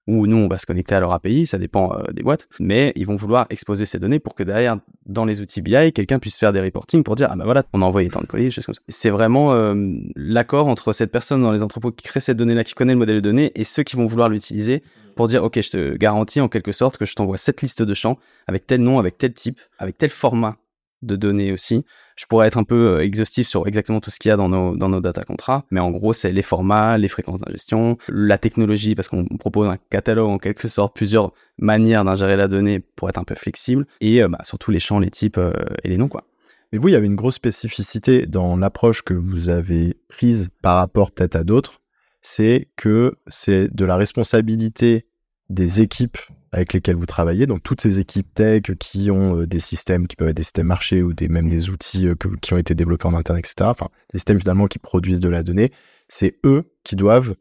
ou 0.09 0.25
nous, 0.25 0.37
on 0.37 0.47
va 0.47 0.57
se 0.57 0.65
connecter 0.65 0.95
à 0.95 0.99
leur 0.99 1.13
API, 1.13 1.45
ça 1.45 1.59
dépend 1.59 1.93
euh, 1.93 2.11
des 2.11 2.23
boîtes, 2.23 2.47
mais 2.59 2.91
ils 2.95 3.05
vont 3.05 3.15
vouloir 3.15 3.45
exposer 3.51 3.85
ces 3.85 3.99
données 3.99 4.19
pour 4.19 4.33
que 4.33 4.43
derrière, 4.43 4.77
dans 5.05 5.23
les 5.23 5.39
outils 5.39 5.61
BI, 5.61 5.93
quelqu'un 5.93 6.17
puisse 6.17 6.39
faire 6.39 6.51
des 6.51 6.59
reporting 6.59 7.03
pour 7.03 7.15
dire, 7.15 7.29
ah 7.31 7.35
ben 7.35 7.45
voilà, 7.45 7.63
on 7.73 7.81
a 7.83 7.85
envoyé 7.85 8.09
tant 8.09 8.21
de 8.21 8.25
colis, 8.25 8.51
choses 8.51 8.65
comme 8.65 8.73
ça. 8.73 8.81
C'est 8.89 9.11
vraiment 9.11 9.53
euh, 9.53 9.75
l'accord 10.15 10.67
entre 10.67 10.93
cette 10.93 11.11
personne 11.11 11.43
dans 11.43 11.51
les 11.51 11.61
entrepôts 11.61 11.91
qui 11.91 12.03
crée 12.03 12.19
cette 12.19 12.37
donnée-là, 12.37 12.63
qui 12.63 12.73
connaît 12.73 12.93
le 12.93 12.99
modèle 12.99 13.17
de 13.17 13.21
données, 13.21 13.51
et 13.53 13.63
ceux 13.63 13.83
qui 13.83 13.95
vont 13.95 14.07
vouloir 14.07 14.29
l'utiliser 14.29 14.81
pour 15.15 15.27
dire, 15.27 15.43
OK, 15.43 15.61
je 15.61 15.69
te 15.69 15.95
garantis 15.95 16.41
en 16.41 16.47
quelque 16.47 16.71
sorte 16.71 16.97
que 16.97 17.05
je 17.05 17.13
t'envoie 17.13 17.37
cette 17.37 17.61
liste 17.61 17.83
de 17.83 17.93
champs 17.93 18.17
avec 18.47 18.65
tel 18.65 18.81
nom, 18.81 18.97
avec 18.97 19.17
tel 19.17 19.33
type, 19.33 19.59
avec 19.77 19.97
tel 19.97 20.09
format 20.09 20.57
de 21.01 21.15
données 21.15 21.51
aussi. 21.51 21.85
Je 22.15 22.25
pourrais 22.25 22.47
être 22.47 22.57
un 22.57 22.63
peu 22.63 22.97
euh, 22.97 23.03
exhaustif 23.03 23.47
sur 23.47 23.65
exactement 23.67 24.01
tout 24.01 24.11
ce 24.11 24.19
qu'il 24.19 24.29
y 24.29 24.31
a 24.31 24.35
dans 24.35 24.49
nos, 24.49 24.75
dans 24.75 24.89
nos 24.89 24.99
data 24.99 25.23
contrats, 25.23 25.65
mais 25.71 25.79
en 25.79 25.89
gros, 25.89 26.11
c'est 26.13 26.31
les 26.31 26.41
formats, 26.41 26.97
les 26.97 27.07
fréquences 27.07 27.39
d'ingestion, 27.39 27.97
la 28.09 28.37
technologie, 28.37 28.95
parce 28.95 29.07
qu'on 29.07 29.25
propose 29.25 29.69
un 29.69 29.77
catalogue 29.89 30.29
en 30.29 30.37
quelque 30.37 30.67
sorte, 30.67 30.95
plusieurs 30.95 31.31
manières 31.57 32.03
d'ingérer 32.03 32.35
la 32.35 32.47
donnée 32.47 32.79
pour 32.79 33.09
être 33.09 33.17
un 33.17 33.23
peu 33.23 33.35
flexible, 33.35 33.85
et 34.01 34.21
euh, 34.21 34.27
bah, 34.27 34.39
surtout 34.43 34.71
les 34.71 34.79
champs, 34.79 34.99
les 34.99 35.11
types 35.11 35.37
euh, 35.37 35.53
et 35.83 35.87
les 35.87 35.97
noms, 35.97 36.09
quoi. 36.09 36.25
Mais 36.71 36.77
vous, 36.77 36.89
il 36.89 36.91
y 36.91 36.95
avait 36.95 37.07
une 37.07 37.15
grosse 37.15 37.35
spécificité 37.35 38.27
dans 38.27 38.55
l'approche 38.55 39.01
que 39.01 39.15
vous 39.15 39.49
avez 39.49 39.97
prise 40.07 40.49
par 40.61 40.75
rapport 40.75 41.11
peut-être 41.11 41.35
à 41.35 41.43
d'autres, 41.43 41.81
c'est 42.21 42.67
que 42.75 43.15
c'est 43.27 43.73
de 43.73 43.85
la 43.85 43.95
responsabilité 43.95 45.07
des 45.49 45.81
équipes 45.81 46.17
avec 46.51 46.73
lesquelles 46.73 46.95
vous 46.95 47.05
travaillez, 47.05 47.45
donc 47.45 47.61
toutes 47.63 47.81
ces 47.81 47.99
équipes 47.99 48.33
tech 48.33 48.63
qui 48.79 49.11
ont 49.11 49.41
euh, 49.41 49.47
des 49.47 49.59
systèmes 49.59 50.07
qui 50.07 50.15
peuvent 50.15 50.29
être 50.29 50.37
des 50.37 50.43
systèmes 50.43 50.67
marchés 50.67 51.03
ou 51.03 51.13
des, 51.13 51.27
même 51.27 51.49
des 51.49 51.69
outils 51.69 52.07
euh, 52.07 52.15
qui 52.41 52.53
ont 52.53 52.57
été 52.57 52.73
développés 52.73 53.07
en 53.07 53.13
interne, 53.13 53.37
etc. 53.37 53.53
Enfin, 53.61 53.89
des 54.11 54.17
systèmes 54.17 54.39
finalement 54.39 54.67
qui 54.67 54.79
produisent 54.79 55.19
de 55.19 55.29
la 55.29 55.43
donnée, 55.43 55.71
c'est 56.07 56.39
eux 56.45 56.71
qui 56.83 56.95
doivent 56.95 57.35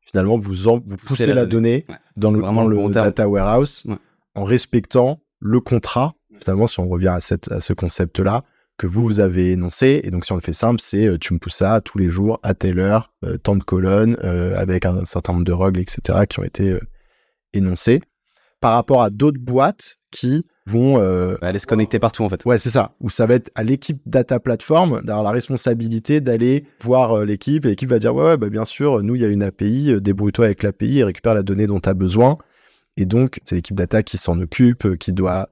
finalement 0.00 0.36
vous, 0.36 0.54
vous 0.54 0.96
pousser 0.96 1.32
la, 1.32 1.46
donnée, 1.46 1.86
dans 2.16 2.30
le, 2.30 2.40
le 2.40 2.90
data 2.90 3.28
warehouse 3.28 3.84
en 4.34 4.44
respectant 4.44 5.22
le 5.38 5.60
contrat. 5.60 6.14
Finalement, 6.40 6.66
si 6.66 6.80
on 6.80 6.88
revient 6.88 7.08
à, 7.08 7.20
cette, 7.20 7.50
à 7.52 7.60
ce 7.60 7.72
concept-là, 7.72 8.44
que 8.78 8.86
vous, 8.86 9.02
vous 9.02 9.20
avez 9.20 9.52
énoncé. 9.52 10.00
Et 10.02 10.10
donc, 10.10 10.24
si 10.24 10.32
on 10.32 10.34
le 10.34 10.40
fait 10.40 10.54
simple, 10.54 10.80
c'est 10.80 11.06
euh, 11.06 11.18
tu 11.18 11.34
me 11.34 11.38
pousses 11.38 11.56
ça 11.56 11.80
tous 11.82 11.98
les 11.98 12.08
jours, 12.08 12.40
à 12.42 12.54
telle 12.54 12.80
heure, 12.80 13.12
tant 13.42 13.54
de 13.54 13.62
colonnes, 13.62 14.16
avec 14.56 14.84
un, 14.84 15.04
certain 15.04 15.34
nombre 15.34 15.44
de 15.44 15.52
règles, 15.52 15.80
etc., 15.80 16.20
qui 16.28 16.40
ont 16.40 16.44
été 16.44 16.76
énoncés 17.52 18.00
par 18.62 18.74
rapport 18.74 19.02
à 19.02 19.10
d'autres 19.10 19.40
boîtes 19.40 19.98
qui 20.12 20.46
vont 20.66 21.00
euh, 21.00 21.34
aller 21.42 21.58
se 21.58 21.66
connecter 21.66 21.98
partout 21.98 22.22
en 22.22 22.28
fait. 22.28 22.44
Ouais, 22.44 22.60
c'est 22.60 22.70
ça. 22.70 22.94
Où 23.00 23.10
ça 23.10 23.26
va 23.26 23.34
être 23.34 23.50
à 23.56 23.64
l'équipe 23.64 24.00
data 24.06 24.38
platform 24.38 25.02
d'avoir 25.02 25.24
la 25.24 25.32
responsabilité 25.32 26.20
d'aller 26.20 26.64
voir 26.80 27.18
euh, 27.18 27.24
l'équipe 27.24 27.64
et 27.64 27.70
l'équipe 27.70 27.88
va 27.88 27.98
dire 27.98 28.14
ouais, 28.14 28.24
ouais 28.24 28.36
bah, 28.36 28.48
bien 28.48 28.64
sûr, 28.64 29.02
nous 29.02 29.16
il 29.16 29.22
y 29.22 29.24
a 29.24 29.28
une 29.28 29.42
API, 29.42 29.90
euh, 29.90 30.00
débrouille-toi 30.00 30.44
avec 30.44 30.62
l'API 30.62 31.00
et 31.00 31.04
récupère 31.04 31.34
la 31.34 31.42
donnée 31.42 31.66
dont 31.66 31.80
tu 31.80 31.88
as 31.88 31.94
besoin. 31.94 32.38
Et 32.96 33.04
donc 33.04 33.40
c'est 33.42 33.56
l'équipe 33.56 33.74
data 33.74 34.04
qui 34.04 34.16
s'en 34.16 34.40
occupe, 34.40 34.96
qui 34.96 35.12
doit 35.12 35.48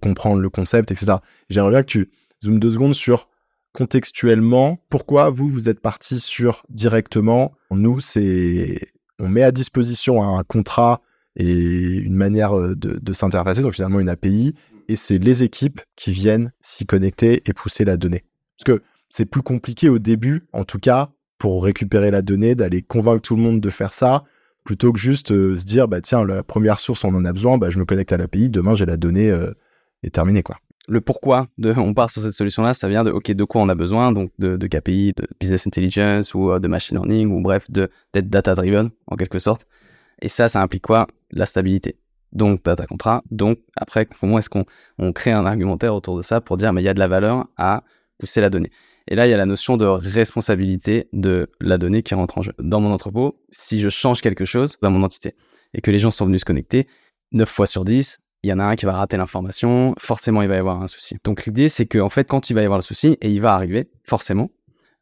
comprendre 0.00 0.40
le 0.40 0.48
concept, 0.48 0.90
etc. 0.92 1.16
J'aimerais 1.50 1.70
bien 1.70 1.82
que 1.82 1.88
tu 1.88 2.10
zoomes 2.42 2.58
deux 2.58 2.72
secondes 2.72 2.94
sur 2.94 3.28
contextuellement 3.74 4.78
pourquoi 4.88 5.28
vous 5.28 5.48
vous 5.48 5.68
êtes 5.68 5.80
parti 5.80 6.20
sur 6.20 6.62
directement. 6.70 7.52
Nous 7.70 8.00
c'est 8.00 8.92
on 9.18 9.28
met 9.28 9.42
à 9.42 9.50
disposition 9.50 10.22
un 10.22 10.42
contrat 10.44 11.02
et 11.36 11.52
une 11.52 12.14
manière 12.14 12.56
euh, 12.58 12.74
de, 12.76 13.12
s'interfacer, 13.12 13.62
donc 13.62 13.74
finalement 13.74 14.00
une 14.00 14.08
API, 14.08 14.54
et 14.88 14.96
c'est 14.96 15.18
les 15.18 15.42
équipes 15.42 15.80
qui 15.96 16.12
viennent 16.12 16.52
s'y 16.60 16.86
connecter 16.86 17.42
et 17.46 17.52
pousser 17.52 17.84
la 17.84 17.96
donnée. 17.96 18.24
Parce 18.58 18.78
que 18.78 18.84
c'est 19.08 19.24
plus 19.24 19.42
compliqué 19.42 19.88
au 19.88 19.98
début, 19.98 20.46
en 20.52 20.64
tout 20.64 20.78
cas, 20.78 21.10
pour 21.38 21.64
récupérer 21.64 22.10
la 22.10 22.22
donnée, 22.22 22.54
d'aller 22.54 22.82
convaincre 22.82 23.22
tout 23.22 23.36
le 23.36 23.42
monde 23.42 23.60
de 23.60 23.70
faire 23.70 23.92
ça, 23.92 24.24
plutôt 24.64 24.92
que 24.92 24.98
juste 24.98 25.30
euh, 25.30 25.56
se 25.56 25.64
dire, 25.64 25.88
bah 25.88 26.00
tiens, 26.00 26.24
la 26.24 26.42
première 26.42 26.78
source, 26.78 27.04
on 27.04 27.14
en 27.14 27.24
a 27.24 27.32
besoin, 27.32 27.58
bah, 27.58 27.70
je 27.70 27.78
me 27.78 27.84
connecte 27.84 28.12
à 28.12 28.16
l'API, 28.16 28.50
demain 28.50 28.74
j'ai 28.74 28.86
la 28.86 28.96
donnée 28.96 29.30
euh, 29.30 29.52
et 30.02 30.10
terminé 30.10 30.42
quoi. 30.42 30.58
le 30.88 31.00
pourquoi 31.00 31.48
de, 31.58 31.72
on 31.76 31.94
part 31.94 32.10
sur 32.10 32.22
cette 32.22 32.32
solution-là, 32.32 32.74
ça 32.74 32.88
vient 32.88 33.04
de, 33.04 33.10
OK, 33.10 33.30
de 33.30 33.44
quoi 33.44 33.62
on 33.62 33.68
a 33.68 33.74
besoin, 33.74 34.12
donc 34.12 34.30
de, 34.38 34.56
de 34.56 34.66
KPI, 34.66 35.12
de 35.16 35.26
business 35.38 35.66
intelligence 35.66 36.34
ou 36.34 36.50
euh, 36.50 36.58
de 36.58 36.68
machine 36.68 36.96
learning 36.96 37.30
ou 37.30 37.40
bref, 37.40 37.70
de, 37.70 37.90
d'être 38.12 38.28
data 38.28 38.54
driven 38.54 38.90
en 39.06 39.16
quelque 39.16 39.38
sorte. 39.38 39.66
Et 40.22 40.28
ça, 40.28 40.48
ça 40.48 40.62
implique 40.62 40.82
quoi? 40.82 41.06
La 41.34 41.44
stabilité. 41.46 41.98
Donc, 42.32 42.64
data 42.64 42.86
contrat. 42.86 43.22
Donc, 43.30 43.58
après, 43.76 44.06
comment 44.06 44.38
est-ce 44.38 44.48
qu'on 44.48 44.64
on 44.98 45.12
crée 45.12 45.32
un 45.32 45.44
argumentaire 45.44 45.94
autour 45.94 46.16
de 46.16 46.22
ça 46.22 46.40
pour 46.40 46.56
dire, 46.56 46.72
mais 46.72 46.80
il 46.80 46.84
y 46.84 46.88
a 46.88 46.94
de 46.94 46.98
la 46.98 47.08
valeur 47.08 47.46
à 47.56 47.84
pousser 48.18 48.40
la 48.40 48.48
donnée. 48.50 48.70
Et 49.06 49.14
là, 49.14 49.26
il 49.26 49.30
y 49.30 49.34
a 49.34 49.36
la 49.36 49.46
notion 49.46 49.76
de 49.76 49.84
responsabilité 49.84 51.08
de 51.12 51.50
la 51.60 51.76
donnée 51.76 52.02
qui 52.02 52.14
rentre 52.14 52.38
en 52.38 52.42
jeu. 52.42 52.54
Dans 52.58 52.80
mon 52.80 52.90
entrepôt, 52.90 53.38
si 53.50 53.80
je 53.80 53.90
change 53.90 54.22
quelque 54.22 54.46
chose 54.46 54.78
dans 54.80 54.90
mon 54.90 55.02
entité 55.02 55.34
et 55.74 55.82
que 55.82 55.90
les 55.90 55.98
gens 55.98 56.10
sont 56.10 56.24
venus 56.24 56.40
se 56.40 56.44
connecter, 56.46 56.88
9 57.32 57.48
fois 57.48 57.66
sur 57.66 57.84
10, 57.84 58.20
il 58.44 58.48
y 58.48 58.52
en 58.52 58.58
a 58.58 58.64
un 58.64 58.76
qui 58.76 58.86
va 58.86 58.92
rater 58.92 59.16
l'information, 59.16 59.94
forcément 59.98 60.42
il 60.42 60.48
va 60.48 60.54
y 60.54 60.58
avoir 60.58 60.82
un 60.82 60.86
souci. 60.86 61.16
Donc 61.24 61.44
l'idée 61.46 61.68
c'est 61.68 61.86
qu'en 61.86 62.06
en 62.06 62.08
fait 62.08 62.28
quand 62.28 62.50
il 62.50 62.54
va 62.54 62.62
y 62.62 62.64
avoir 62.64 62.78
le 62.78 62.84
souci, 62.84 63.16
et 63.20 63.30
il 63.30 63.40
va 63.40 63.54
arriver 63.54 63.90
forcément, 64.04 64.50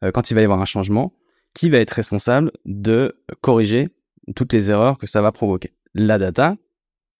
euh, 0.03 0.11
quand 0.11 0.31
il 0.31 0.33
va 0.33 0.41
y 0.41 0.43
avoir 0.43 0.61
un 0.61 0.65
changement, 0.65 1.13
qui 1.53 1.69
va 1.69 1.77
être 1.77 1.91
responsable 1.91 2.51
de 2.65 3.15
corriger 3.41 3.89
toutes 4.35 4.53
les 4.53 4.71
erreurs 4.71 4.97
que 4.97 5.07
ça 5.07 5.21
va 5.21 5.31
provoquer. 5.31 5.73
La 5.95 6.17
data, 6.17 6.55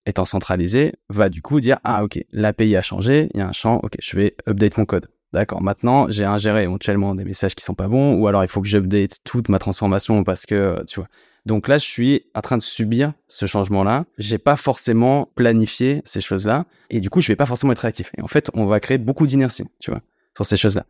étant 0.06 0.26
centralisée, 0.26 0.94
va 1.10 1.30
du 1.30 1.42
coup 1.42 1.60
dire 1.60 1.80
ah 1.84 2.04
ok 2.04 2.20
l'API 2.32 2.76
a 2.76 2.82
changé, 2.82 3.30
il 3.34 3.40
y 3.40 3.42
a 3.42 3.48
un 3.48 3.54
champ, 3.54 3.80
ok 3.84 3.96
je 4.02 4.18
vais 4.18 4.36
update 4.48 4.78
mon 4.78 4.86
code. 4.86 5.08
D'accord, 5.32 5.62
maintenant 5.62 6.08
j'ai 6.10 6.26
ingéré 6.26 6.64
éventuellement 6.64 7.16
des 7.16 7.26
messages 7.26 7.56
qui 7.56 7.64
sont 7.64 7.74
pas 7.74 7.88
bons, 7.88 8.16
ou 8.16 8.28
alors 8.28 8.44
il 8.44 8.48
faut 8.48 8.62
que 8.62 8.68
j'update 8.68 9.18
toute 9.24 9.50
ma 9.50 9.60
transformation 9.60 10.24
parce 10.24 10.46
que 10.46 10.84
tu 10.88 11.00
vois 11.00 11.10
donc 11.46 11.68
là, 11.68 11.78
je 11.78 11.86
suis 11.86 12.26
en 12.36 12.42
train 12.42 12.58
de 12.58 12.62
subir 12.62 13.14
ce 13.28 13.46
changement-là. 13.46 14.06
J'ai 14.18 14.38
pas 14.38 14.56
forcément 14.56 15.30
planifié 15.36 16.02
ces 16.06 16.22
choses-là. 16.22 16.66
Et 16.90 17.02
du 17.02 17.10
coup, 17.10 17.20
je 17.20 17.28
vais 17.28 17.36
pas 17.36 17.46
forcément 17.46 17.74
être 17.74 17.80
réactif. 17.80 18.12
Et 18.18 18.22
en 18.22 18.28
fait, 18.28 18.50
on 18.54 18.66
va 18.66 18.80
créer 18.80 18.98
beaucoup 18.98 19.28
d'inertie, 19.28 19.66
tu 19.80 19.92
vois, 19.92 20.02
sur 20.36 20.46
ces 20.46 20.56
choses-là. 20.56 20.86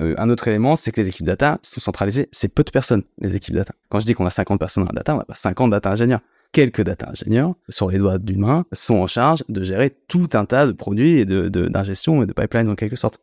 Euh, 0.00 0.14
un 0.18 0.28
autre 0.28 0.48
élément, 0.48 0.76
c'est 0.76 0.92
que 0.92 1.00
les 1.00 1.08
équipes 1.08 1.24
data 1.24 1.58
sont 1.62 1.80
centralisées. 1.80 2.28
C'est 2.30 2.48
peu 2.48 2.62
de 2.62 2.70
personnes, 2.70 3.04
les 3.18 3.34
équipes 3.34 3.54
data. 3.54 3.72
Quand 3.88 3.98
je 3.98 4.04
dis 4.04 4.12
qu'on 4.12 4.26
a 4.26 4.30
50 4.30 4.58
personnes 4.58 4.84
dans 4.84 4.90
la 4.90 4.96
data, 4.96 5.14
on 5.14 5.18
n'a 5.18 5.24
pas 5.24 5.34
50 5.34 5.70
data 5.70 5.90
ingénieurs. 5.90 6.20
Quelques 6.52 6.82
data 6.82 7.10
ingénieurs, 7.10 7.54
sur 7.68 7.90
les 7.90 7.98
doigts 7.98 8.18
d'une 8.18 8.40
main, 8.40 8.64
sont 8.72 8.96
en 8.96 9.06
charge 9.06 9.44
de 9.48 9.62
gérer 9.62 9.90
tout 10.08 10.28
un 10.34 10.44
tas 10.44 10.66
de 10.66 10.72
produits 10.72 11.18
et 11.18 11.24
de, 11.24 11.48
d'ingestion 11.48 12.22
et 12.22 12.26
de 12.26 12.32
pipeline 12.32 12.68
en 12.68 12.74
quelque 12.74 12.96
sorte. 12.96 13.20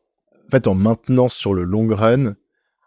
En 0.47 0.51
fait, 0.51 0.67
en 0.67 0.75
maintenance 0.75 1.33
sur 1.33 1.53
le 1.53 1.63
long 1.63 1.88
run, 1.89 2.36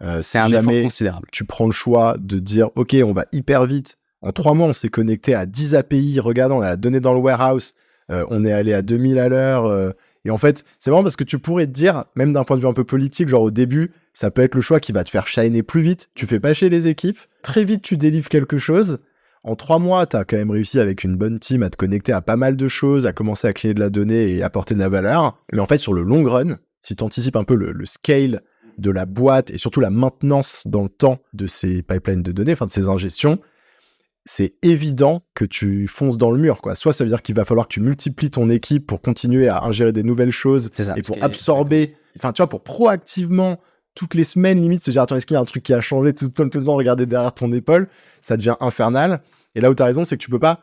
euh, 0.03 0.21
c'est 0.23 0.39
un 0.39 0.49
effort 0.49 0.83
considérable. 0.83 1.29
Tu 1.33 1.45
prends 1.45 1.67
le 1.67 1.73
choix 1.73 2.17
de 2.19 2.39
dire, 2.39 2.71
OK, 2.75 2.95
on 3.03 3.13
va 3.13 3.27
hyper 3.33 3.67
vite. 3.67 3.99
En 4.23 4.33
trois 4.33 4.55
mois, 4.55 4.69
on 4.69 4.73
s'est 4.73 4.89
connecté 4.89 5.35
à 5.35 5.47
10 5.47 5.75
API. 5.75 6.21
Regarde, 6.21 6.53
on 6.53 6.61
a 6.61 6.67
la 6.67 6.77
donnée 6.77 7.01
dans 7.01 7.13
le 7.13 7.21
warehouse. 7.21 7.75
Euh, 8.11 8.25
on 8.31 8.45
est 8.45 8.53
allé 8.53 8.73
à 8.73 8.83
2000 8.83 9.19
à 9.19 9.29
l'heure. 9.29 9.67
Euh. 9.67 9.91
et 10.25 10.31
en 10.31 10.39
fait, 10.39 10.65
c'est 10.79 10.91
vraiment 10.91 11.03
parce 11.03 11.17
que 11.17 11.25
tu 11.25 11.39
pourrais 11.39 11.67
te 11.67 11.73
dire, 11.73 12.05
même 12.15 12.33
d'un 12.33 12.45
point 12.45 12.57
de 12.57 12.63
vue 12.63 12.69
un 12.69 12.73
peu 12.73 12.85
politique, 12.85 13.29
genre 13.29 13.43
au 13.43 13.51
début, 13.51 13.93
ça 14.13 14.31
peut 14.31 14.43
être 14.43 14.55
le 14.55 14.61
choix 14.61 14.81
qui 14.81 14.93
va 14.93 15.05
te 15.05 15.11
faire 15.11 15.27
shiner 15.27 15.63
plus 15.63 15.81
vite. 15.81 16.11
Tu 16.15 16.27
fais 16.27 16.41
pas 16.41 16.55
chez 16.55 16.69
les 16.69 16.89
équipes. 16.89 17.19
Très 17.43 17.65
vite, 17.65 17.83
tu 17.83 17.97
délivres 17.97 18.29
quelque 18.29 18.59
chose. 18.59 19.01
En 19.47 19.55
trois 19.55 19.79
mois, 19.79 20.07
tu 20.07 20.17
as 20.17 20.25
quand 20.25 20.37
même 20.37 20.51
réussi 20.51 20.81
avec 20.81 21.05
une 21.05 21.17
bonne 21.17 21.39
team 21.39 21.63
à 21.63 21.71
te 21.71 21.77
connecter 21.77 22.13
à 22.13 22.21
pas 22.21 22.37
mal 22.37 22.57
de 22.57 22.69
choses, 22.69 23.07
à 23.07 23.13
commencer 23.13 23.47
à 23.47 23.53
créer 23.53 23.75
de 23.75 23.81
la 23.81 23.91
donnée 23.91 24.33
et 24.33 24.43
apporter 24.43 24.75
de 24.75 24.81
la 24.81 24.89
valeur. 24.89 25.41
Mais 25.53 25.61
en 25.61 25.67
fait, 25.67 25.79
sur 25.79 25.95
le 25.95 26.03
long 26.03 26.25
run, 26.25 26.59
si 26.81 26.97
tu 26.97 27.05
anticipes 27.05 27.37
un 27.37 27.45
peu 27.45 27.55
le 27.55 27.87
scale 27.87 28.43
de 28.79 28.91
la 28.91 29.07
boîte 29.07 29.51
et 29.51 29.59
surtout 29.59 29.81
la 29.81 29.91
maintenance 29.91 30.67
dans 30.67 30.83
le 30.83 30.89
temps 30.89 31.19
de 31.33 31.47
ces 31.47 31.83
pipelines 31.83 32.23
de 32.23 32.33
données, 32.33 32.53
enfin 32.53 32.67
de 32.67 32.73
ces 32.73 32.89
ingestions, 32.89 33.39
c'est 34.25 34.55
évident 34.63 35.23
que 35.35 35.45
tu 35.45 35.87
fonces 35.87 36.19
dans 36.19 36.33
le 36.33 36.39
mur. 36.39 36.61
Quoi. 36.61 36.75
Soit 36.75 36.93
ça 36.93 37.05
veut 37.05 37.11
dire 37.11 37.23
qu'il 37.23 37.37
va 37.37 37.45
falloir 37.45 37.69
que 37.69 37.73
tu 37.73 37.81
multiplies 37.81 38.31
ton 38.31 38.51
équipe 38.51 38.87
pour 38.87 39.01
continuer 39.01 39.49
à 39.49 39.63
ingérer 39.63 39.93
des 39.93 40.03
nouvelles 40.03 40.31
choses 40.31 40.71
et 40.97 41.03
pour 41.03 41.17
absorber, 41.23 41.95
enfin 42.17 42.33
tu 42.33 42.43
vois, 42.43 42.49
pour 42.49 42.63
proactivement 42.63 43.61
toutes 43.95 44.15
les 44.15 44.25
semaines 44.25 44.61
limite 44.61 44.83
se 44.83 44.91
dire 44.91 45.03
attends 45.03 45.17
est-ce 45.17 45.25
qu'il 45.25 45.37
y 45.37 45.39
a 45.39 45.41
un 45.41 45.47
truc 45.47 45.63
qui 45.63 45.73
a 45.73 45.81
changé 45.81 46.13
tout, 46.13 46.29
tout, 46.29 46.49
tout 46.49 46.59
le 46.59 46.65
temps 46.65 46.75
regarder 46.75 47.07
derrière 47.07 47.33
ton 47.33 47.53
épaule, 47.53 47.89
ça 48.21 48.37
devient 48.37 48.57
infernal. 48.61 49.23
Et 49.57 49.61
là 49.61 49.71
où 49.71 49.75
tu 49.75 49.83
as 49.83 49.87
raison, 49.87 50.05
c'est 50.05 50.19
que 50.19 50.23
tu 50.23 50.31
peux 50.31 50.39
pas 50.39 50.63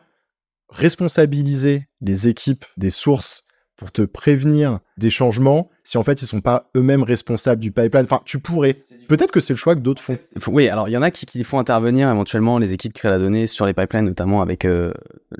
responsabiliser 0.70 1.90
les 2.00 2.28
équipes 2.28 2.64
des 2.78 2.92
sources 2.92 3.44
pour 3.76 3.92
te 3.92 4.02
prévenir 4.04 4.80
des 4.98 5.10
changements 5.10 5.70
si 5.84 5.98
en 5.98 6.04
fait 6.04 6.22
ils 6.22 6.26
sont 6.26 6.42
pas 6.42 6.70
eux-mêmes 6.78 7.04
responsables 7.04 7.60
du 7.60 7.72
pipeline. 7.72 8.06
Enfin, 8.06 8.22
tu 8.24 8.40
pourrais. 8.40 8.76
Peut-être 9.08 9.32
que 9.32 9.40
c'est 9.40 9.54
le 9.54 9.58
choix 9.58 9.76
que 9.76 9.82
d'autres 9.82 10.02
font. 10.02 10.18
Oui, 10.48 10.70
alors 10.70 10.88
il 10.88 10.92
y 10.92 10.98
en 10.98 11.02
a 11.02 11.12
qui, 11.12 11.44
font 11.44 11.60
intervenir 11.60 12.10
éventuellement 12.10 12.58
les 12.58 12.72
équipes 12.72 12.94
qui 12.94 13.00
créent 13.00 13.10
la 13.10 13.20
donnée 13.20 13.48
sur 13.48 13.66
les 13.66 13.74
pipelines, 13.74 14.06
notamment 14.06 14.42
avec 14.42 14.64
euh, 14.64 14.94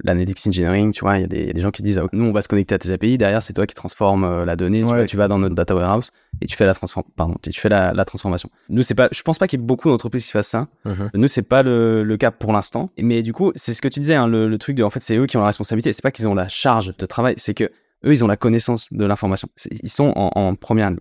l'analytics 0.04 0.48
engineering. 0.48 0.92
Tu 0.92 1.02
vois, 1.02 1.18
il 1.18 1.22
y, 1.22 1.50
a 1.50 1.54
des 1.54 1.62
gens 1.62 1.72
qui 1.72 1.82
disent 1.82 2.02
nous 2.12 2.26
on 2.26 2.34
va 2.34 2.42
se 2.42 2.50
connecter 2.50 2.76
à 2.76 2.80
tes 2.80 2.92
API, 2.92 3.18
derrière 3.18 3.42
c'est 3.42 3.54
toi 3.54 3.66
qui 3.66 3.76
transformes 3.76 4.26
euh, 4.26 4.46
la 4.46 4.56
donnée. 4.56 4.84
Tu, 5.08 5.16
vas 5.16 5.28
dans 5.28 5.40
notre 5.40 5.56
data 5.56 5.76
warehouse 5.76 6.12
et 6.42 6.48
tu 6.48 6.58
fais 6.58 6.66
la 6.66 6.74
transform 6.74 7.06
pardon, 7.16 7.36
tu 7.42 7.52
fais 7.54 7.70
la, 7.70 8.06
transformation. 8.06 8.50
Nous 8.70 8.84
c'est 8.84 8.96
pas, 8.96 9.08
je 9.12 9.22
pense 9.22 9.38
pas 9.38 9.48
qu'il 9.48 9.60
y 9.60 9.64
ait 9.64 9.66
beaucoup 9.66 9.90
d'entreprises 9.90 10.26
qui 10.26 10.32
fassent 10.32 10.50
ça. 10.50 10.68
Uh-huh. 10.86 11.10
Nous 11.14 11.28
c'est 11.30 11.42
pas 11.42 11.64
le, 11.64 12.18
cas 12.20 12.32
pour 12.32 12.52
l'instant. 12.52 12.92
Mais 12.98 13.24
du 13.24 13.32
coup 13.32 13.54
c'est 13.56 13.74
ce 13.74 13.82
que 13.82 13.88
tu 13.88 14.02
disais, 14.02 14.16
hein, 14.16 14.28
le, 14.28 14.58
truc 14.58 14.76
de 14.76 14.84
en 14.84 14.90
fait 14.90 15.00
c'est 15.00 15.16
eux 15.16 15.26
qui 15.26 15.38
ont 15.38 15.42
la 15.42 15.48
responsabilité. 15.48 15.94
C'est 15.94 16.04
pas 16.04 16.12
qu'ils 16.12 16.28
ont 16.28 16.36
la 16.36 16.50
charge 16.50 16.96
de 16.98 17.06
travail, 17.06 17.36
c'est 17.38 17.54
que 17.54 17.70
eux, 18.06 18.14
ils 18.14 18.24
ont 18.24 18.28
la 18.28 18.38
connaissance 18.38 18.92
de 18.92 19.06
l'information. 19.06 19.50
Ils 19.82 19.90
sont 19.90 20.14
en, 20.16 20.56
première 20.56 20.90
ligne. 20.90 21.00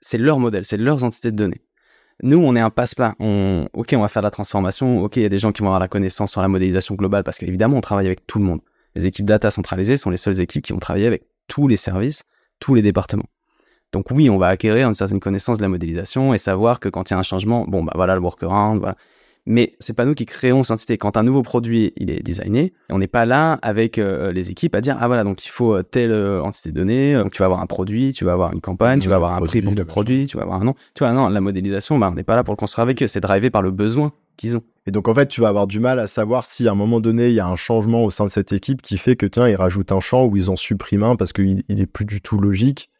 C'est 0.00 0.18
leur 0.18 0.38
modèle, 0.38 0.64
c'est 0.64 0.76
leurs 0.76 1.02
entités 1.04 1.30
de 1.30 1.36
données. 1.36 1.62
Nous, 2.22 2.38
on 2.38 2.56
est 2.56 2.60
un 2.60 2.70
passe-plat. 2.70 3.14
Ok, 3.72 3.94
on 3.94 4.00
va 4.00 4.08
faire 4.08 4.22
la 4.22 4.30
transformation. 4.30 5.02
Ok, 5.02 5.16
il 5.16 5.22
y 5.22 5.26
a 5.26 5.28
des 5.28 5.38
gens 5.38 5.52
qui 5.52 5.62
vont 5.62 5.68
avoir 5.68 5.80
la 5.80 5.88
connaissance 5.88 6.32
sur 6.32 6.40
la 6.40 6.48
modélisation 6.48 6.94
globale 6.94 7.24
parce 7.24 7.38
qu'évidemment, 7.38 7.76
on 7.76 7.80
travaille 7.80 8.06
avec 8.06 8.26
tout 8.26 8.38
le 8.38 8.44
monde. 8.44 8.60
Les 8.94 9.06
équipes 9.06 9.26
data 9.26 9.50
centralisées 9.50 9.96
sont 9.96 10.10
les 10.10 10.16
seules 10.16 10.40
équipes 10.40 10.64
qui 10.64 10.72
vont 10.72 10.78
travailler 10.78 11.06
avec 11.06 11.24
tous 11.46 11.68
les 11.68 11.76
services, 11.76 12.24
tous 12.58 12.74
les 12.74 12.82
départements. 12.82 13.28
Donc 13.92 14.10
oui, 14.10 14.28
on 14.28 14.38
va 14.38 14.48
acquérir 14.48 14.88
une 14.88 14.94
certaine 14.94 15.20
connaissance 15.20 15.58
de 15.58 15.62
la 15.62 15.68
modélisation 15.68 16.34
et 16.34 16.38
savoir 16.38 16.80
que 16.80 16.88
quand 16.88 17.10
il 17.10 17.14
y 17.14 17.16
a 17.16 17.18
un 17.18 17.22
changement, 17.22 17.64
bon, 17.66 17.82
bah 17.82 17.92
voilà 17.94 18.14
le 18.14 18.20
workaround, 18.20 18.80
voilà 18.80 18.96
mais 19.46 19.74
c'est 19.78 19.94
pas 19.94 20.04
nous 20.04 20.14
qui 20.14 20.26
créons 20.26 20.62
cette 20.62 20.72
entité. 20.72 20.98
Quand 20.98 21.16
un 21.16 21.22
nouveau 21.22 21.42
produit 21.42 21.92
il 21.96 22.10
est 22.10 22.22
designé, 22.22 22.72
on 22.90 22.98
n'est 22.98 23.08
pas 23.08 23.26
là 23.26 23.58
avec 23.62 23.98
euh, 23.98 24.32
les 24.32 24.50
équipes 24.50 24.74
à 24.74 24.80
dire 24.80 24.96
ah 25.00 25.06
voilà 25.06 25.24
donc 25.24 25.44
il 25.46 25.48
faut 25.48 25.74
euh, 25.74 25.82
telle 25.82 26.12
euh, 26.12 26.42
entité 26.42 26.72
donc 26.72 27.32
tu 27.32 27.38
vas 27.38 27.46
avoir 27.46 27.60
un 27.60 27.66
produit, 27.66 28.12
tu 28.12 28.24
vas 28.24 28.32
avoir 28.32 28.52
une 28.52 28.60
campagne, 28.60 29.00
tu 29.00 29.08
vas 29.08 29.16
avoir 29.16 29.34
un 29.34 29.40
prix 29.40 29.62
pour 29.62 29.74
le 29.74 29.84
produit, 29.84 30.26
tu 30.26 30.36
vas 30.36 30.42
avoir 30.42 30.60
un 30.60 30.64
nom. 30.64 30.74
Tu 30.94 31.04
vois 31.04 31.12
non, 31.12 31.28
la 31.28 31.40
modélisation, 31.40 31.98
bah, 31.98 32.08
on 32.12 32.14
n'est 32.14 32.24
pas 32.24 32.36
là 32.36 32.44
pour 32.44 32.52
le 32.52 32.56
construire 32.56 32.82
avec 32.82 33.02
eux, 33.02 33.06
c'est 33.06 33.20
drivé 33.20 33.50
par 33.50 33.62
le 33.62 33.70
besoin 33.70 34.12
qu'ils 34.36 34.56
ont. 34.56 34.62
Et 34.86 34.90
donc 34.90 35.08
en 35.08 35.14
fait, 35.14 35.28
tu 35.28 35.40
vas 35.40 35.48
avoir 35.48 35.66
du 35.66 35.80
mal 35.80 35.98
à 35.98 36.06
savoir 36.06 36.44
si 36.44 36.68
à 36.68 36.72
un 36.72 36.74
moment 36.74 37.00
donné 37.00 37.28
il 37.28 37.34
y 37.34 37.40
a 37.40 37.46
un 37.46 37.56
changement 37.56 38.04
au 38.04 38.10
sein 38.10 38.24
de 38.24 38.30
cette 38.30 38.52
équipe 38.52 38.82
qui 38.82 38.98
fait 38.98 39.16
que 39.16 39.26
tiens 39.26 39.48
ils 39.48 39.56
rajoutent 39.56 39.92
un 39.92 40.00
champ 40.00 40.24
ou 40.24 40.36
ils 40.36 40.50
en 40.50 40.56
suppriment 40.56 41.04
un 41.04 41.16
parce 41.16 41.32
qu'il 41.32 41.64
il 41.68 41.80
est 41.80 41.86
plus 41.86 42.04
du 42.04 42.20
tout 42.20 42.38
logique 42.38 42.90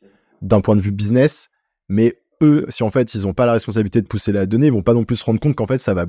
d'un 0.42 0.60
point 0.60 0.76
de 0.76 0.80
vue 0.80 0.92
business, 0.92 1.50
mais 1.88 2.18
eux, 2.42 2.66
si 2.68 2.82
en 2.82 2.90
fait 2.90 3.14
ils 3.14 3.22
n'ont 3.22 3.34
pas 3.34 3.46
la 3.46 3.52
responsabilité 3.52 4.00
de 4.00 4.06
pousser 4.06 4.32
la 4.32 4.46
donnée, 4.46 4.66
ils 4.66 4.72
vont 4.72 4.82
pas 4.82 4.94
non 4.94 5.04
plus 5.04 5.16
se 5.16 5.24
rendre 5.24 5.40
compte 5.40 5.54
qu'en 5.54 5.66
fait 5.66 5.78
ça 5.78 5.94
va 5.94 6.06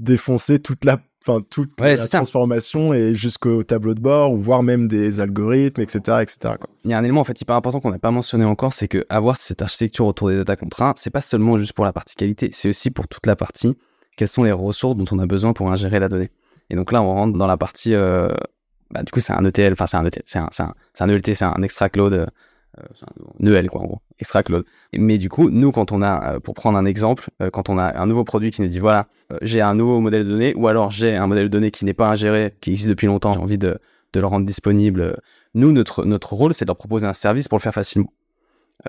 défoncer 0.00 0.58
toute 0.58 0.84
la 0.84 0.98
enfin 1.22 1.44
toute 1.50 1.78
la 1.78 1.96
transformation 2.08 2.94
et 2.94 3.14
jusqu'au 3.14 3.62
tableau 3.62 3.92
de 3.92 4.00
bord 4.00 4.32
ou 4.32 4.38
voire 4.38 4.62
même 4.62 4.88
des 4.88 5.20
algorithmes 5.20 5.82
etc 5.82 6.18
etc 6.22 6.54
il 6.84 6.90
y 6.90 6.94
a 6.94 6.98
un 6.98 7.04
élément 7.04 7.20
en 7.20 7.24
fait 7.24 7.38
hyper 7.38 7.56
important 7.56 7.78
qu'on 7.78 7.90
n'a 7.90 7.98
pas 7.98 8.10
mentionné 8.10 8.46
encore 8.46 8.72
c'est 8.72 8.88
que 8.88 9.04
avoir 9.10 9.36
cette 9.36 9.60
architecture 9.60 10.06
autour 10.06 10.30
des 10.30 10.36
data 10.36 10.56
contraints 10.56 10.94
c'est 10.96 11.10
pas 11.10 11.20
seulement 11.20 11.58
juste 11.58 11.74
pour 11.74 11.84
la 11.84 11.92
partie 11.92 12.14
qualité 12.14 12.48
c'est 12.52 12.70
aussi 12.70 12.90
pour 12.90 13.06
toute 13.06 13.26
la 13.26 13.36
partie 13.36 13.76
quelles 14.20 14.28
sont 14.28 14.44
les 14.44 14.52
ressources 14.52 14.96
dont 14.96 15.06
on 15.12 15.18
a 15.18 15.24
besoin 15.24 15.54
pour 15.54 15.72
ingérer 15.72 15.98
la 15.98 16.08
donnée. 16.08 16.30
Et 16.68 16.76
donc 16.76 16.92
là 16.92 17.00
on 17.00 17.14
rentre 17.14 17.38
dans 17.38 17.46
la 17.46 17.56
partie 17.56 17.94
euh, 17.94 18.28
bah, 18.90 19.02
du 19.02 19.10
coup 19.10 19.20
c'est 19.20 19.32
un 19.32 19.42
ETL 19.46 19.72
enfin 19.72 19.86
c'est 19.86 19.96
un 19.96 20.04
ETL 20.04 20.22
c'est 20.26 20.38
un, 20.38 20.50
un, 20.58 20.74
un, 21.00 21.08
ELT 21.08 21.34
c'est 21.34 21.44
un 21.44 21.62
extract 21.62 21.96
load 21.96 22.12
euh, 22.12 22.26
un 22.78 23.46
EL 23.46 23.68
quoi 23.68 23.80
en 23.82 23.86
gros 23.86 24.00
extract 24.18 24.48
load 24.48 24.64
mais 24.92 25.18
du 25.18 25.28
coup 25.28 25.50
nous 25.50 25.72
quand 25.72 25.92
on 25.92 26.02
a 26.02 26.34
euh, 26.34 26.40
pour 26.40 26.54
prendre 26.54 26.78
un 26.78 26.84
exemple 26.84 27.28
quand 27.52 27.68
on 27.68 27.78
a 27.78 28.00
un 28.00 28.06
nouveau 28.06 28.24
produit 28.24 28.50
qui 28.50 28.62
nous 28.62 28.68
dit 28.68 28.78
voilà 28.78 29.08
euh, 29.32 29.38
j'ai 29.42 29.60
un 29.60 29.74
nouveau 29.74 30.00
modèle 30.00 30.24
de 30.24 30.30
données, 30.30 30.54
ou 30.54 30.68
alors 30.68 30.90
j'ai 30.90 31.16
un 31.16 31.26
modèle 31.26 31.44
de 31.44 31.48
données 31.48 31.70
qui 31.70 31.84
n'est 31.84 31.94
pas 31.94 32.08
ingéré, 32.08 32.54
qui 32.60 32.70
existe 32.70 32.88
depuis 32.88 33.06
longtemps, 33.06 33.32
j'ai 33.32 33.40
envie 33.40 33.58
de, 33.58 33.78
de, 34.12 34.20
le 34.20 34.26
rendre 34.26 34.46
disponible. 34.46 35.18
Nous, 35.54 35.72
notre, 35.72 36.04
notre 36.04 36.32
rôle, 36.32 36.54
c'est 36.54 36.64
de 36.64 36.70
leur 36.70 36.76
proposer 36.76 37.06
un 37.06 37.12
service 37.12 37.48
pour 37.48 37.58
le 37.58 37.62
faire 37.62 37.74
facilement. 37.74 38.12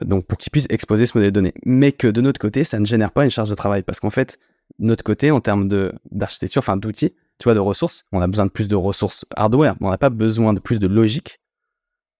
Euh, 0.01 0.05
donc, 0.05 0.25
pour 0.25 0.37
qu'ils 0.37 0.51
puissent 0.51 0.67
exposer 0.69 1.05
ce 1.05 1.17
modèle 1.17 1.31
de 1.31 1.35
données. 1.35 1.53
Mais 1.65 1.91
que 1.91 2.07
de 2.07 2.21
notre 2.21 2.39
côté, 2.39 2.63
ça 2.63 2.79
ne 2.79 2.85
génère 2.85 3.11
pas 3.11 3.23
une 3.23 3.31
charge 3.31 3.49
de 3.49 3.55
travail. 3.55 3.83
Parce 3.83 3.99
qu'en 3.99 4.09
fait, 4.09 4.37
notre 4.79 5.03
côté, 5.03 5.31
en 5.31 5.41
termes 5.41 5.67
d'architecture, 6.11 6.59
enfin 6.59 6.77
d'outils, 6.77 7.13
tu 7.39 7.45
vois, 7.45 7.53
de 7.53 7.59
ressources, 7.59 8.05
on 8.11 8.21
a 8.21 8.27
besoin 8.27 8.45
de 8.45 8.51
plus 8.51 8.67
de 8.67 8.75
ressources 8.75 9.25
hardware, 9.35 9.75
on 9.81 9.89
n'a 9.89 9.97
pas 9.97 10.11
besoin 10.11 10.53
de 10.53 10.59
plus 10.59 10.79
de 10.79 10.87
logique 10.87 11.39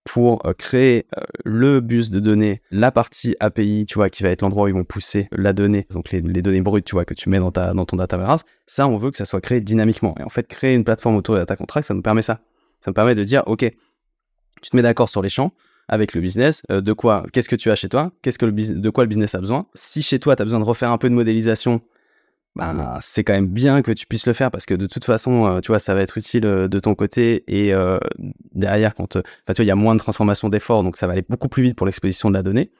pour 0.04 0.46
euh, 0.46 0.54
créer 0.54 1.06
euh, 1.18 1.24
le 1.46 1.80
bus 1.80 2.10
de 2.10 2.20
données, 2.20 2.62
la 2.72 2.92
partie 2.92 3.36
API, 3.40 3.86
tu 3.88 3.96
vois, 3.96 4.10
qui 4.10 4.24
va 4.24 4.30
être 4.30 4.42
l'endroit 4.42 4.66
où 4.66 4.68
ils 4.68 4.74
vont 4.74 4.84
pousser 4.84 5.28
la 5.32 5.54
donnée, 5.54 5.86
donc 5.92 6.12
les, 6.12 6.22
données 6.22 6.62
brutes, 6.62 6.86
tu 6.86 6.96
vois, 6.96 7.06
que 7.06 7.14
tu 7.14 7.30
mets 7.30 7.40
dans, 7.40 7.52
ta, 7.52 7.74
dans 7.74 7.86
ton 7.86 7.98
data 7.98 8.18
warehouse, 8.18 8.42
ça, 8.66 8.88
on 8.88 8.98
veut 8.98 9.12
que 9.12 9.18
ça 9.18 9.26
soit 9.26 9.42
créé 9.42 9.62
dynamiquement. 9.62 10.16
Et 10.20 10.24
en 10.24 10.30
fait, 10.30 10.48
créer 10.48 10.76
une 10.76 10.84
plateforme 10.84 11.16
autour 11.16 11.36
de 11.36 11.40
data 11.40 11.56
contract, 11.56 11.88
ça 11.88 11.94
nous 11.94 12.02
permet 12.02 12.22
ça. 12.22 12.40
Ça 12.80 12.90
nous 12.90 12.96
permet 12.96 13.16
de 13.16 13.24
dire, 13.24 13.44
OK, 13.46 13.60
tu 14.62 14.70
te 14.70 14.76
mets 14.76 14.82
d'accord 14.82 15.10
sur 15.10 15.22
les 15.22 15.30
champs 15.30 15.54
avec 15.88 16.14
le 16.14 16.22
business, 16.22 16.64
euh, 16.72 16.82
de 16.82 16.94
quoi, 16.94 17.26
qu'est-ce 17.34 17.50
que 17.50 17.56
tu 17.56 17.70
as 17.70 17.76
chez 17.76 17.90
toi, 17.90 18.12
qu'est-ce 18.22 18.40
que 18.40 18.46
le 18.46 18.54
de 18.54 18.90
quoi 18.90 19.04
le 19.04 19.10
business 19.10 19.36
a 19.36 19.42
besoin. 19.42 19.68
Si 19.74 20.02
chez 20.02 20.20
toi, 20.20 20.36
tu 20.36 20.42
as 20.42 20.46
besoin 20.46 20.60
de 20.60 20.66
refaire 20.66 20.92
un 20.92 20.98
peu 20.98 21.10
de 21.10 21.14
modélisation, 21.14 21.82
ben, 22.56 23.00
c'est 23.02 23.24
quand 23.24 23.34
même 23.34 23.48
bien 23.48 23.82
que 23.82 23.92
tu 23.92 24.06
puisses 24.06 24.26
le 24.28 24.34
faire 24.34 24.52
parce 24.52 24.66
que 24.66 24.74
de 24.74 24.86
toute 24.86 25.06
façon, 25.06 25.46
euh, 25.46 25.60
tu 25.62 25.68
vois, 25.68 25.80
ça 25.80 25.96
va 25.96 26.02
être 26.02 26.18
utile 26.18 26.46
euh, 26.46 26.68
de 26.68 26.80
ton 26.80 26.96
côté 26.96 27.44
et 27.48 27.74
euh, 27.74 27.98
derrière, 28.54 28.94
quand, 28.94 29.16
enfin, 29.16 29.24
tu 29.48 29.54
vois, 29.54 29.66
il 29.66 29.68
y 29.68 29.72
a 29.72 29.76
moins 29.76 29.96
de 29.96 30.00
transformation 30.00 30.50
d'efforts, 30.50 30.84
donc 30.84 30.98
ça 30.98 31.08
va 31.08 31.14
aller 31.14 31.26
beaucoup 31.28 31.48
plus 31.48 31.64
vite 31.64 31.76
pour 31.78 31.86
l'exposition 31.86 32.30
de 32.30 32.34
la 32.34 32.44
donnée. 32.44 32.72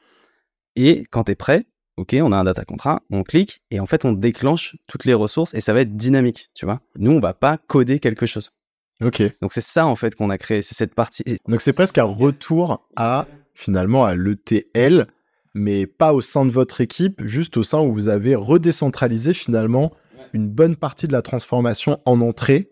Et 0.76 1.04
quand 1.10 1.24
tu 1.24 1.32
es 1.32 1.34
prêt, 1.34 1.66
ok, 1.96 2.16
on 2.20 2.32
a 2.32 2.36
un 2.36 2.44
data 2.44 2.64
contrat, 2.64 3.02
on 3.10 3.22
clique 3.22 3.62
et 3.70 3.80
en 3.80 3.86
fait, 3.86 4.04
on 4.04 4.12
déclenche 4.12 4.76
toutes 4.86 5.06
les 5.06 5.14
ressources 5.14 5.54
et 5.54 5.62
ça 5.62 5.72
va 5.72 5.80
être 5.80 5.96
dynamique, 5.96 6.50
tu 6.54 6.66
vois. 6.66 6.80
Nous, 6.98 7.10
on 7.10 7.20
va 7.20 7.32
pas 7.32 7.56
coder 7.56 7.98
quelque 7.98 8.26
chose. 8.26 8.50
Ok. 9.02 9.22
Donc 9.40 9.52
c'est 9.52 9.62
ça 9.62 9.86
en 9.86 9.96
fait 9.96 10.14
qu'on 10.14 10.30
a 10.30 10.38
créé, 10.38 10.62
c'est 10.62 10.74
cette 10.74 10.94
partie. 10.94 11.24
Donc 11.48 11.60
c'est 11.60 11.72
presque 11.72 11.98
un 11.98 12.04
retour 12.04 12.86
à 12.94 13.26
finalement 13.54 14.04
à 14.04 14.14
l'ETL 14.14 15.06
mais 15.54 15.86
pas 15.86 16.12
au 16.14 16.20
sein 16.20 16.44
de 16.46 16.50
votre 16.50 16.80
équipe, 16.80 17.22
juste 17.24 17.56
au 17.56 17.62
sein 17.62 17.80
où 17.80 17.92
vous 17.92 18.08
avez 18.08 18.34
redécentralisé 18.34 19.34
finalement 19.34 19.92
une 20.32 20.48
bonne 20.48 20.76
partie 20.76 21.06
de 21.06 21.12
la 21.12 21.22
transformation 21.22 21.98
en 22.06 22.20
entrée 22.22 22.70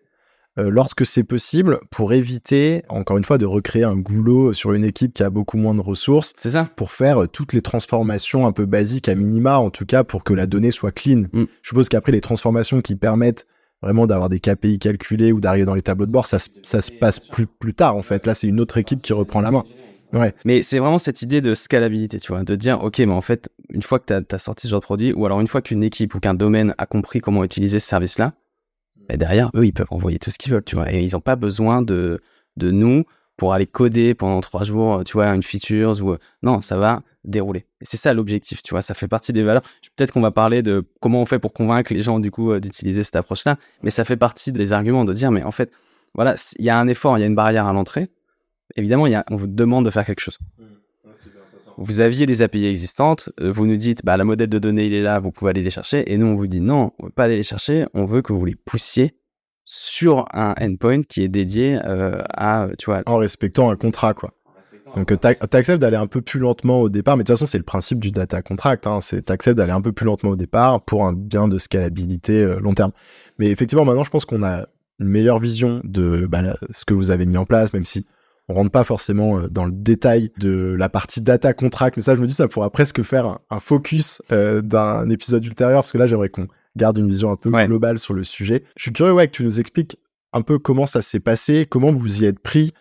euh, 0.58 0.68
lorsque 0.70 1.06
c'est 1.06 1.22
possible 1.22 1.78
pour 1.90 2.12
éviter, 2.12 2.82
encore 2.88 3.18
une 3.18 3.24
fois, 3.24 3.38
de 3.38 3.46
recréer 3.46 3.84
un 3.84 3.96
goulot 3.96 4.52
sur 4.52 4.72
une 4.72 4.84
équipe 4.84 5.12
qui 5.14 5.22
a 5.22 5.30
beaucoup 5.30 5.56
moins 5.56 5.74
de 5.74 5.80
ressources. 5.80 6.32
C'est 6.36 6.50
ça. 6.50 6.68
Pour 6.74 6.90
faire 6.90 7.22
euh, 7.22 7.26
toutes 7.28 7.52
les 7.52 7.62
transformations 7.62 8.46
un 8.46 8.52
peu 8.52 8.64
basiques 8.66 9.08
à 9.08 9.14
minima, 9.14 9.58
en 9.58 9.70
tout 9.70 9.86
cas 9.86 10.02
pour 10.02 10.24
que 10.24 10.32
la 10.34 10.46
donnée 10.46 10.70
soit 10.72 10.90
clean. 10.90 11.24
Mm. 11.32 11.44
Je 11.62 11.68
suppose 11.68 11.88
qu'après 11.88 12.10
les 12.12 12.20
transformations 12.20 12.80
qui 12.80 12.96
permettent 12.96 13.46
vraiment 13.82 14.06
d'avoir 14.06 14.28
des 14.28 14.40
KPI 14.40 14.78
calculés 14.78 15.32
ou 15.32 15.40
d'arriver 15.40 15.64
dans 15.66 15.74
les 15.76 15.82
tableaux 15.82 16.06
de 16.06 16.12
bord, 16.12 16.26
ça, 16.26 16.38
se- 16.38 16.48
ça 16.62 16.82
se 16.82 16.90
passe 16.90 17.20
plus, 17.20 17.46
plus 17.46 17.72
tard 17.74 17.94
en 17.96 18.02
fait. 18.02 18.26
Là, 18.26 18.34
c'est 18.34 18.48
une 18.48 18.58
autre 18.60 18.76
équipe 18.76 19.00
qui 19.02 19.12
reprend 19.12 19.40
la 19.40 19.50
main. 19.52 19.64
Ouais. 20.12 20.34
Mais 20.44 20.62
c'est 20.62 20.78
vraiment 20.78 20.98
cette 20.98 21.22
idée 21.22 21.40
de 21.40 21.54
scalabilité, 21.54 22.18
tu 22.18 22.32
vois, 22.32 22.42
de 22.42 22.54
dire, 22.56 22.82
ok, 22.82 22.98
mais 22.98 23.12
en 23.12 23.20
fait, 23.20 23.48
une 23.68 23.82
fois 23.82 23.98
que 23.98 24.20
tu 24.20 24.34
as, 24.34 24.38
sorti 24.38 24.66
ce 24.66 24.70
genre 24.70 24.80
de 24.80 24.84
produit, 24.84 25.12
ou 25.12 25.24
alors 25.26 25.40
une 25.40 25.46
fois 25.46 25.62
qu'une 25.62 25.82
équipe 25.82 26.14
ou 26.14 26.20
qu'un 26.20 26.34
domaine 26.34 26.74
a 26.78 26.86
compris 26.86 27.20
comment 27.20 27.44
utiliser 27.44 27.80
ce 27.80 27.86
service-là, 27.86 28.32
bah, 29.08 29.16
derrière, 29.16 29.50
eux, 29.54 29.66
ils 29.66 29.72
peuvent 29.72 29.86
envoyer 29.90 30.18
tout 30.18 30.30
ce 30.30 30.38
qu'ils 30.38 30.52
veulent, 30.52 30.64
tu 30.64 30.76
vois, 30.76 30.92
et 30.92 31.02
ils 31.02 31.12
n'ont 31.12 31.20
pas 31.20 31.36
besoin 31.36 31.82
de, 31.82 32.20
de 32.56 32.70
nous 32.70 33.04
pour 33.36 33.54
aller 33.54 33.66
coder 33.66 34.14
pendant 34.14 34.40
trois 34.40 34.64
jours, 34.64 35.02
tu 35.04 35.14
vois, 35.14 35.28
une 35.28 35.42
features 35.42 36.02
ou 36.04 36.16
non, 36.42 36.60
ça 36.60 36.76
va 36.76 37.02
dérouler. 37.24 37.64
Et 37.80 37.86
c'est 37.86 37.96
ça 37.96 38.12
l'objectif, 38.12 38.62
tu 38.62 38.74
vois, 38.74 38.82
ça 38.82 38.94
fait 38.94 39.08
partie 39.08 39.32
des 39.32 39.42
valeurs. 39.42 39.62
Peut-être 39.96 40.12
qu'on 40.12 40.20
va 40.20 40.30
parler 40.30 40.62
de 40.62 40.84
comment 41.00 41.22
on 41.22 41.26
fait 41.26 41.38
pour 41.38 41.52
convaincre 41.52 41.94
les 41.94 42.02
gens 42.02 42.18
du 42.18 42.30
coup 42.30 42.52
euh, 42.52 42.60
d'utiliser 42.60 43.02
cette 43.02 43.16
approche-là, 43.16 43.56
mais 43.82 43.90
ça 43.90 44.04
fait 44.04 44.16
partie 44.16 44.52
des 44.52 44.72
arguments 44.72 45.04
de 45.04 45.12
dire, 45.12 45.30
mais 45.30 45.42
en 45.42 45.52
fait, 45.52 45.70
voilà, 46.14 46.34
il 46.58 46.64
y 46.64 46.70
a 46.70 46.78
un 46.78 46.88
effort, 46.88 47.16
il 47.16 47.20
y 47.20 47.24
a 47.24 47.26
une 47.26 47.34
barrière 47.34 47.66
à 47.66 47.72
l'entrée. 47.72 48.10
Évidemment, 48.76 49.06
il 49.06 49.12
y 49.12 49.14
a, 49.14 49.24
on 49.30 49.36
vous 49.36 49.46
demande 49.46 49.84
de 49.84 49.90
faire 49.90 50.04
quelque 50.04 50.20
chose. 50.20 50.38
Vous 51.76 52.00
aviez 52.00 52.26
des 52.26 52.42
API 52.42 52.66
existantes, 52.66 53.30
euh, 53.40 53.50
vous 53.50 53.66
nous 53.66 53.76
dites, 53.76 54.04
bah, 54.04 54.16
le 54.16 54.24
modèle 54.24 54.48
de 54.48 54.58
données, 54.58 54.86
il 54.86 54.92
est 54.94 55.02
là, 55.02 55.18
vous 55.18 55.30
pouvez 55.30 55.50
aller 55.50 55.62
les 55.62 55.70
chercher. 55.70 56.10
Et 56.12 56.18
nous, 56.18 56.26
on 56.26 56.34
vous 56.34 56.46
dit, 56.46 56.60
non, 56.60 56.92
on 56.98 57.04
ne 57.04 57.08
veut 57.08 57.12
pas 57.12 57.24
aller 57.24 57.36
les 57.36 57.42
chercher, 57.42 57.86
on 57.94 58.04
veut 58.04 58.22
que 58.22 58.32
vous 58.32 58.44
les 58.44 58.54
poussiez 58.54 59.14
sur 59.64 60.24
un 60.34 60.54
endpoint 60.60 61.02
qui 61.02 61.22
est 61.22 61.28
dédié 61.28 61.78
euh, 61.86 62.20
à, 62.36 62.66
tu 62.78 62.86
vois, 62.86 63.02
En 63.06 63.16
respectant 63.16 63.70
un 63.70 63.76
contrat, 63.76 64.14
quoi. 64.14 64.32
Donc, 64.96 65.16
tu 65.20 65.26
acceptes 65.26 65.80
d'aller 65.80 65.96
un 65.96 66.08
peu 66.08 66.20
plus 66.20 66.40
lentement 66.40 66.80
au 66.80 66.88
départ, 66.88 67.16
mais 67.16 67.22
de 67.22 67.26
toute 67.28 67.36
façon, 67.36 67.46
c'est 67.46 67.58
le 67.58 67.64
principe 67.64 68.00
du 68.00 68.10
data 68.10 68.42
contract. 68.42 68.88
Hein, 68.88 69.00
c'est 69.00 69.22
t'acceptes 69.22 69.56
d'aller 69.56 69.70
un 69.72 69.80
peu 69.80 69.92
plus 69.92 70.04
lentement 70.04 70.30
au 70.30 70.36
départ 70.36 70.84
pour 70.84 71.06
un 71.06 71.12
bien 71.12 71.46
de 71.46 71.58
scalabilité 71.58 72.42
euh, 72.42 72.58
long 72.58 72.74
terme. 72.74 72.90
Mais 73.38 73.50
effectivement, 73.50 73.84
maintenant, 73.84 74.02
je 74.02 74.10
pense 74.10 74.24
qu'on 74.24 74.42
a 74.42 74.66
une 74.98 75.06
meilleure 75.08 75.38
vision 75.38 75.80
de 75.84 76.26
bah, 76.26 76.42
la- 76.42 76.56
ce 76.72 76.84
que 76.84 76.92
vous 76.94 77.12
avez 77.12 77.24
mis 77.24 77.36
en 77.36 77.46
place, 77.46 77.72
même 77.72 77.84
si 77.84 78.04
on 78.50 78.54
rentre 78.54 78.70
pas 78.70 78.84
forcément 78.84 79.38
euh, 79.38 79.48
dans 79.48 79.64
le 79.64 79.72
détail 79.72 80.32
de 80.38 80.74
la 80.78 80.88
partie 80.88 81.20
data 81.20 81.52
contract. 81.52 81.96
Mais 81.96 82.02
ça, 82.02 82.14
je 82.14 82.20
me 82.20 82.26
dis, 82.26 82.32
ça 82.32 82.48
pourra 82.48 82.70
presque 82.70 83.02
faire 83.02 83.38
un, 83.48 83.58
focus 83.60 84.22
euh, 84.32 84.60
d'un 84.60 85.08
épisode 85.08 85.44
ultérieur, 85.44 85.82
parce 85.82 85.92
que 85.92 85.98
là, 85.98 86.06
j'aimerais 86.06 86.28
qu'on 86.30 86.48
garde 86.76 86.98
une 86.98 87.08
vision 87.08 87.30
un 87.30 87.36
peu 87.36 87.50
Ouais. 87.50 87.66
globale 87.66 87.98
sur 87.98 88.14
le 88.14 88.24
sujet. 88.24 88.64
Je 88.76 88.82
suis 88.82 88.92
curieux, 88.92 89.12
ouais, 89.12 89.26
que 89.28 89.32
tu 89.32 89.44
nous 89.44 89.60
expliques 89.60 89.98
un 90.32 90.42
peu 90.42 90.58
comment 90.58 90.86
ça 90.86 91.02
s'est 91.02 91.20
passé, 91.20 91.66
comment 91.68 91.90
vous 91.92 92.22
y 92.22 92.26
êtes 92.26 92.38
pris 92.40 92.72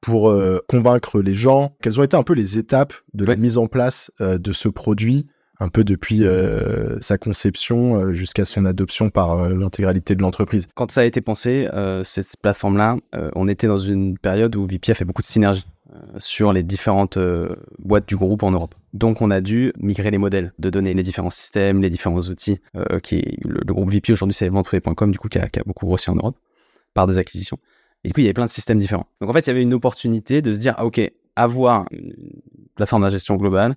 pour 0.00 0.30
euh, 0.30 0.58
convaincre 0.68 1.20
les 1.20 1.34
gens 1.34 1.76
Quelles 1.82 1.98
ont 1.98 2.04
été 2.04 2.16
un 2.16 2.22
peu 2.22 2.34
les 2.34 2.58
étapes 2.58 2.94
de 3.14 3.24
la 3.24 3.36
mise 3.36 3.58
en 3.58 3.66
place 3.66 4.12
euh, 4.20 4.38
de 4.38 4.52
ce 4.52 4.68
produit, 4.68 5.26
un 5.60 5.68
peu 5.68 5.84
depuis 5.84 6.24
euh, 6.24 7.00
sa 7.00 7.18
conception 7.18 7.96
euh, 8.00 8.12
jusqu'à 8.12 8.44
son 8.44 8.64
adoption 8.64 9.10
par 9.10 9.32
euh, 9.32 9.48
l'intégralité 9.48 10.14
de 10.14 10.22
l'entreprise 10.22 10.66
quand 10.74 10.90
ça 10.90 11.00
a 11.00 11.04
été 11.04 11.20
pensé, 11.20 11.68
euh, 11.72 12.04
cette 12.04 12.36
plateforme-là, 12.40 12.96
euh, 13.14 13.30
on 13.34 13.48
était 13.48 13.66
dans 13.66 13.80
une 13.80 14.16
période 14.18 14.54
où 14.56 14.66
VP 14.66 14.92
a 14.92 14.94
fait 14.94 15.04
beaucoup 15.04 15.22
de 15.22 15.26
synergie 15.26 15.66
euh, 15.92 15.96
sur 16.18 16.52
les 16.52 16.62
différentes 16.62 17.18
boîtes 17.78 18.08
du 18.08 18.16
groupe 18.16 18.42
en 18.42 18.50
Europe. 18.52 18.74
Donc 18.92 19.20
on 19.22 19.30
a 19.30 19.40
dû 19.40 19.72
migrer 19.80 20.10
les 20.10 20.18
modèles 20.18 20.52
de 20.58 20.70
données, 20.70 20.94
les 20.94 21.02
différents 21.02 21.30
systèmes, 21.30 21.82
les 21.82 21.90
différents 21.90 22.20
outils. 22.20 22.60
qui 23.02 23.38
le, 23.42 23.60
le 23.66 23.74
groupe 23.74 23.90
VP 23.90 24.12
aujourd'hui 24.12 24.34
c'est 24.34 24.48
ventouvé.com 24.48 25.10
du 25.10 25.18
coup 25.18 25.28
qui 25.28 25.38
a, 25.38 25.48
qui 25.48 25.58
a 25.58 25.62
beaucoup 25.64 25.86
grossi 25.86 26.10
en 26.10 26.14
Europe 26.14 26.36
par 26.94 27.06
des 27.06 27.18
acquisitions. 27.18 27.58
Et 28.04 28.08
du 28.08 28.14
coup 28.14 28.20
il 28.20 28.24
y 28.24 28.26
avait 28.26 28.34
plein 28.34 28.46
de 28.46 28.50
systèmes 28.50 28.78
différents. 28.78 29.06
Donc 29.20 29.30
en 29.30 29.32
fait 29.32 29.46
il 29.46 29.48
y 29.48 29.50
avait 29.50 29.62
une 29.62 29.74
opportunité 29.74 30.42
de 30.42 30.52
se 30.52 30.58
dire 30.58 30.74
ah 30.78 30.86
ok 30.86 31.00
avoir 31.36 31.86
une 31.92 32.14
plateforme 32.74 33.04
de 33.04 33.10
gestion 33.10 33.36
globale 33.36 33.76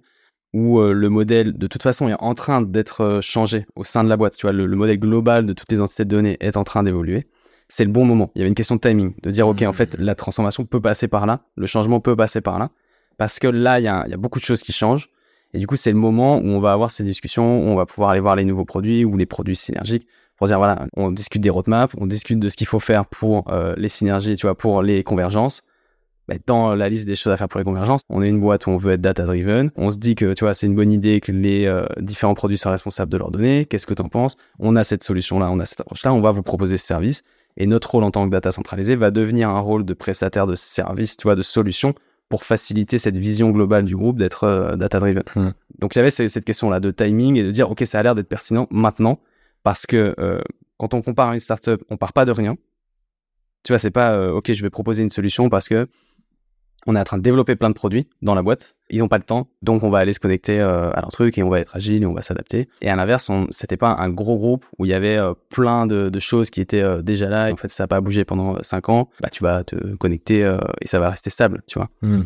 où 0.54 0.80
euh, 0.80 0.94
le 0.94 1.10
modèle 1.10 1.58
de 1.58 1.68
toute 1.68 1.84
façon 1.84 2.10
est 2.10 2.16
en 2.20 2.34
train 2.36 2.62
d'être 2.62 3.02
euh, 3.02 3.22
changé 3.22 3.66
au 3.76 3.84
sein 3.84 4.04
de 4.04 4.10
la 4.10 4.18
boîte. 4.18 4.36
Tu 4.36 4.46
vois, 4.46 4.54
le, 4.54 4.66
le 4.66 4.76
modèle 4.76 5.00
global 5.00 5.46
de 5.46 5.54
toutes 5.54 5.72
les 5.72 5.80
entités 5.80 6.06
de 6.06 6.10
données 6.10 6.38
est 6.40 6.58
en 6.58 6.64
train 6.64 6.84
d'évoluer. 6.84 7.28
C'est 7.70 7.86
le 7.86 7.92
bon 7.92 8.04
moment. 8.04 8.32
Il 8.36 8.40
y 8.40 8.42
avait 8.42 8.50
une 8.50 8.56
question 8.56 8.76
de 8.76 8.82
timing, 8.82 9.14
de 9.24 9.32
dire, 9.32 9.48
OK, 9.48 9.62
en 9.62 9.72
fait, 9.72 9.96
la 9.98 10.14
transformation 10.14 10.66
peut 10.66 10.82
passer 10.82 11.08
par 11.08 11.26
là, 11.26 11.46
le 11.56 11.68
changement 11.68 12.02
peut 12.02 12.18
passer 12.18 12.42
par 12.42 12.60
là, 12.60 12.70
parce 13.18 13.40
que 13.40 13.48
là, 13.48 13.80
il 13.80 13.84
y 13.84 13.88
a, 13.88 14.06
y 14.10 14.14
a 14.14 14.18
beaucoup 14.18 14.40
de 14.40 14.44
choses 14.44 14.62
qui 14.62 14.74
changent. 14.74 15.10
Et 15.54 15.60
du 15.60 15.68
coup, 15.68 15.78
c'est 15.78 15.92
le 15.92 15.98
moment 15.98 16.38
où 16.38 16.48
on 16.48 16.60
va 16.60 16.74
avoir 16.74 16.92
ces 16.92 17.04
discussions, 17.04 17.62
où 17.66 17.70
on 17.70 17.76
va 17.76 17.86
pouvoir 17.86 18.10
aller 18.10 18.20
voir 18.20 18.36
les 18.36 18.44
nouveaux 18.44 18.66
produits 18.66 19.06
ou 19.06 19.16
les 19.16 19.26
produits 19.26 19.56
synergiques 19.56 20.08
pour 20.38 20.48
dire, 20.48 20.58
voilà, 20.58 20.88
on 20.98 21.12
discute 21.12 21.42
des 21.42 21.50
roadmaps, 21.50 21.94
on 22.00 22.08
discute 22.08 22.40
de 22.40 22.50
ce 22.50 22.58
qu'il 22.58 22.68
faut 22.68 22.80
faire 22.80 23.06
pour 23.06 23.50
euh, 23.52 23.76
les 23.78 23.90
synergies, 23.90 24.36
tu 24.36 24.48
vois, 24.48 24.58
pour 24.58 24.82
les 24.82 25.04
convergences. 25.04 25.62
Bah, 26.32 26.38
dans 26.48 26.76
la 26.76 26.90
liste 26.90 27.06
des 27.06 27.16
choses 27.16 27.34
à 27.34 27.38
faire 27.38 27.50
pour 27.50 27.60
les 27.60 27.66
convergences, 27.66 28.02
on 28.10 28.22
est 28.22 28.30
une 28.30 28.40
boîte 28.40 28.68
où 28.68 28.70
on 28.70 28.78
veut 28.78 28.94
être 28.94 29.02
data-driven. 29.02 29.72
On 29.76 29.92
se 29.92 29.98
dit 29.98 30.16
que, 30.16 30.34
tu 30.34 30.44
vois, 30.44 30.54
c'est 30.54 30.66
une 30.66 30.76
bonne 30.76 30.92
idée 30.92 31.20
que 31.20 31.32
les 31.32 31.66
euh, 31.66 31.86
différents 32.00 32.34
produits 32.36 32.58
soient 32.58 32.72
responsables 32.72 33.12
de 33.12 33.18
leurs 33.18 33.32
données. 33.32 33.66
Qu'est-ce 33.66 33.86
que 33.86 33.94
tu 33.94 34.02
en 34.02 34.10
penses? 34.10 34.38
On 34.60 34.76
a 34.76 34.84
cette 34.84 35.04
solution-là, 35.04 35.50
on 35.52 35.60
a 35.60 35.66
cette 35.66 35.82
approche-là, 35.82 36.14
on 36.14 36.22
va 36.22 36.32
vous 36.32 36.44
proposer 36.44 36.78
ce 36.78 36.86
service. 36.86 37.24
Et 37.58 37.68
notre 37.68 37.92
rôle 37.92 38.06
en 38.06 38.12
tant 38.12 38.26
que 38.26 38.32
data 38.32 38.52
centralisé 38.52 38.96
va 38.96 39.12
devenir 39.12 39.50
un 39.50 39.60
rôle 39.60 39.84
de 39.84 39.94
prestataire 39.94 40.48
de 40.48 40.56
service, 40.56 41.18
tu 41.18 41.24
vois, 41.24 41.36
de 41.36 41.42
solution 41.42 41.94
pour 42.30 42.46
faciliter 42.46 42.98
cette 42.98 43.18
vision 43.18 43.50
globale 43.50 43.84
du 43.84 43.98
groupe 43.98 44.18
d'être 44.18 44.46
euh, 44.46 44.78
data-driven. 44.78 45.24
Hmm. 45.36 45.50
Donc 45.80 45.96
il 45.96 45.98
y 45.98 46.02
avait 46.02 46.12
ce- 46.12 46.30
cette 46.30 46.46
question-là 46.46 46.80
de 46.80 46.92
timing 46.92 47.36
et 47.36 47.44
de 47.44 47.52
dire, 47.52 47.70
OK, 47.70 47.84
ça 47.86 48.00
a 48.00 48.04
l'air 48.04 48.16
d'être 48.16 48.30
pertinent 48.30 48.68
maintenant 48.72 49.20
parce 49.64 49.86
que 49.86 50.16
euh, 50.18 50.40
quand 50.78 50.94
on 50.94 51.02
compare 51.02 51.30
à 51.30 51.34
une 51.34 51.42
startup, 51.42 51.84
on 51.90 51.98
part 51.98 52.14
pas 52.14 52.24
de 52.24 52.32
rien. 52.32 52.56
Tu 53.64 53.74
vois, 53.74 53.80
c'est 53.80 53.92
pas, 53.92 54.32
OK, 54.32 54.52
je 54.54 54.62
vais 54.64 54.72
proposer 54.72 55.04
une 55.04 55.12
solution 55.12 55.50
parce 55.50 55.68
que 55.68 55.88
on 56.88 56.96
est 56.96 57.00
en 57.00 57.04
train 57.04 57.18
de 57.18 57.24
développer 57.24 57.56
plein 57.56 57.70
de 57.70 57.76
produits 57.76 58.08
dans 58.22 58.34
la 58.36 58.42
boîte. 58.42 58.76
Ils 58.90 59.00
n'ont 59.00 59.08
pas 59.08 59.18
le 59.18 59.24
temps, 59.24 59.48
donc 59.62 59.84
on 59.84 59.90
va 59.90 60.00
aller 60.00 60.14
se 60.14 60.20
connecter 60.20 60.60
euh, 60.60 60.92
à 60.92 61.02
leur 61.02 61.12
truc 61.12 61.38
et 61.38 61.44
on 61.44 61.50
va 61.50 61.60
être 61.60 61.76
agile 61.76 62.04
et 62.04 62.06
on 62.06 62.14
va 62.14 62.22
s'adapter. 62.22 62.68
Et 62.82 62.90
à 62.90 62.96
l'inverse, 62.96 63.30
c'était 63.52 63.78
pas 63.78 63.96
un 64.00 64.10
gros 64.10 64.38
groupe 64.38 64.66
où 64.78 64.86
il 64.86 64.90
y 64.90 64.94
avait 64.94 65.18
euh, 65.18 65.34
plein 65.50 65.88
de, 65.88 66.10
de 66.10 66.20
choses 66.20 66.50
qui 66.50 66.60
étaient 66.62 66.82
euh, 66.82 67.02
déjà 67.02 67.30
là. 67.30 67.52
En 67.52 67.56
fait, 67.56 67.70
ça 67.70 67.84
n'a 67.84 67.88
pas 67.88 68.02
bougé 68.02 68.26
pendant 68.26 68.62
5 68.64 68.90
ans. 68.90 69.10
Bah, 69.22 69.30
tu 69.32 69.44
vas 69.44 69.64
te 69.64 69.76
connecter 69.96 70.40
et 70.82 70.88
ça 70.88 71.00
va 71.00 71.10
rester 71.10 71.30
stable, 71.30 71.62
tu 71.68 71.80
vois. 71.80 71.90
Hmm. 72.02 72.24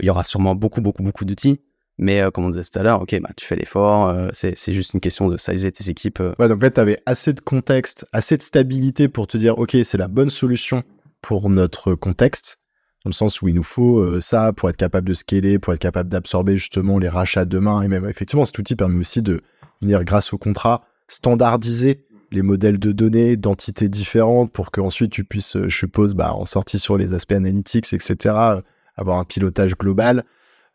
Il 0.00 0.06
y 0.06 0.10
aura 0.10 0.24
sûrement 0.24 0.56
beaucoup, 0.56 0.80
beaucoup, 0.80 1.02
beaucoup 1.04 1.24
d'outils. 1.24 1.60
Mais 1.98 2.20
euh, 2.20 2.30
comme 2.30 2.44
on 2.44 2.50
disait 2.50 2.64
tout 2.64 2.78
à 2.78 2.82
l'heure, 2.82 3.02
ok, 3.02 3.18
bah, 3.20 3.30
tu 3.36 3.44
fais 3.44 3.56
l'effort. 3.56 4.06
euh, 4.08 4.28
c'est 4.32 4.56
c'est 4.56 4.72
juste 4.72 4.94
une 4.94 5.00
question 5.00 5.28
de 5.28 5.36
sizer 5.36 5.72
tes 5.72 5.90
équipes. 5.90 6.20
euh. 6.20 6.32
Ouais, 6.38 6.48
donc 6.48 6.58
en 6.58 6.60
fait, 6.60 6.72
tu 6.74 6.80
avais 6.80 7.02
assez 7.06 7.32
de 7.32 7.40
contexte, 7.40 8.06
assez 8.12 8.36
de 8.36 8.42
stabilité 8.42 9.08
pour 9.08 9.26
te 9.26 9.36
dire, 9.36 9.58
OK, 9.58 9.76
c'est 9.82 9.98
la 9.98 10.08
bonne 10.08 10.30
solution 10.30 10.84
pour 11.20 11.50
notre 11.50 11.94
contexte, 11.94 12.60
dans 13.08 13.12
sens 13.12 13.42
où 13.42 13.48
il 13.48 13.54
nous 13.54 13.62
faut 13.62 13.98
euh, 13.98 14.20
ça 14.20 14.52
pour 14.52 14.68
être 14.68 14.76
capable 14.76 15.08
de 15.08 15.14
scaler, 15.14 15.58
pour 15.58 15.72
être 15.72 15.80
capable 15.80 16.08
d'absorber 16.08 16.56
justement 16.56 16.98
les 16.98 17.08
rachats 17.08 17.44
demain. 17.44 17.82
Et 17.82 17.88
même, 17.88 18.06
effectivement, 18.08 18.44
cet 18.44 18.58
outil 18.58 18.76
permet 18.76 19.00
aussi 19.00 19.22
de 19.22 19.40
venir, 19.80 20.04
grâce 20.04 20.32
au 20.32 20.38
contrat, 20.38 20.82
standardiser 21.08 22.04
les 22.30 22.42
modèles 22.42 22.78
de 22.78 22.92
données 22.92 23.36
d'entités 23.36 23.88
différentes 23.88 24.52
pour 24.52 24.70
que 24.70 24.82
ensuite 24.82 25.10
tu 25.10 25.24
puisses, 25.24 25.56
euh, 25.56 25.68
je 25.68 25.76
suppose, 25.76 26.14
bah, 26.14 26.34
en 26.34 26.44
sortie 26.44 26.78
sur 26.78 26.98
les 26.98 27.14
aspects 27.14 27.32
analytics, 27.32 27.92
etc., 27.92 28.16
euh, 28.24 28.60
avoir 28.96 29.18
un 29.18 29.24
pilotage 29.24 29.76
global, 29.76 30.24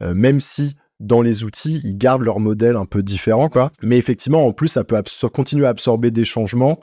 même 0.02 0.40
si 0.40 0.76
dans 1.02 1.22
les 1.22 1.44
outils, 1.44 1.82
ils 1.84 1.98
gardent 1.98 2.24
leur 2.24 2.40
modèle 2.40 2.78
un 2.78 2.86
peu 2.86 3.04
différent, 3.04 3.50
quoi. 3.50 3.72
Mais 3.82 3.98
effectivement, 3.98 4.46
en 4.46 4.54
plus, 4.54 4.70
ça 4.70 4.86
peut 4.86 5.02
continuer 5.34 5.66
à 5.66 5.70
absorber 5.70 6.10
des 6.10 6.24
changements 6.24 6.80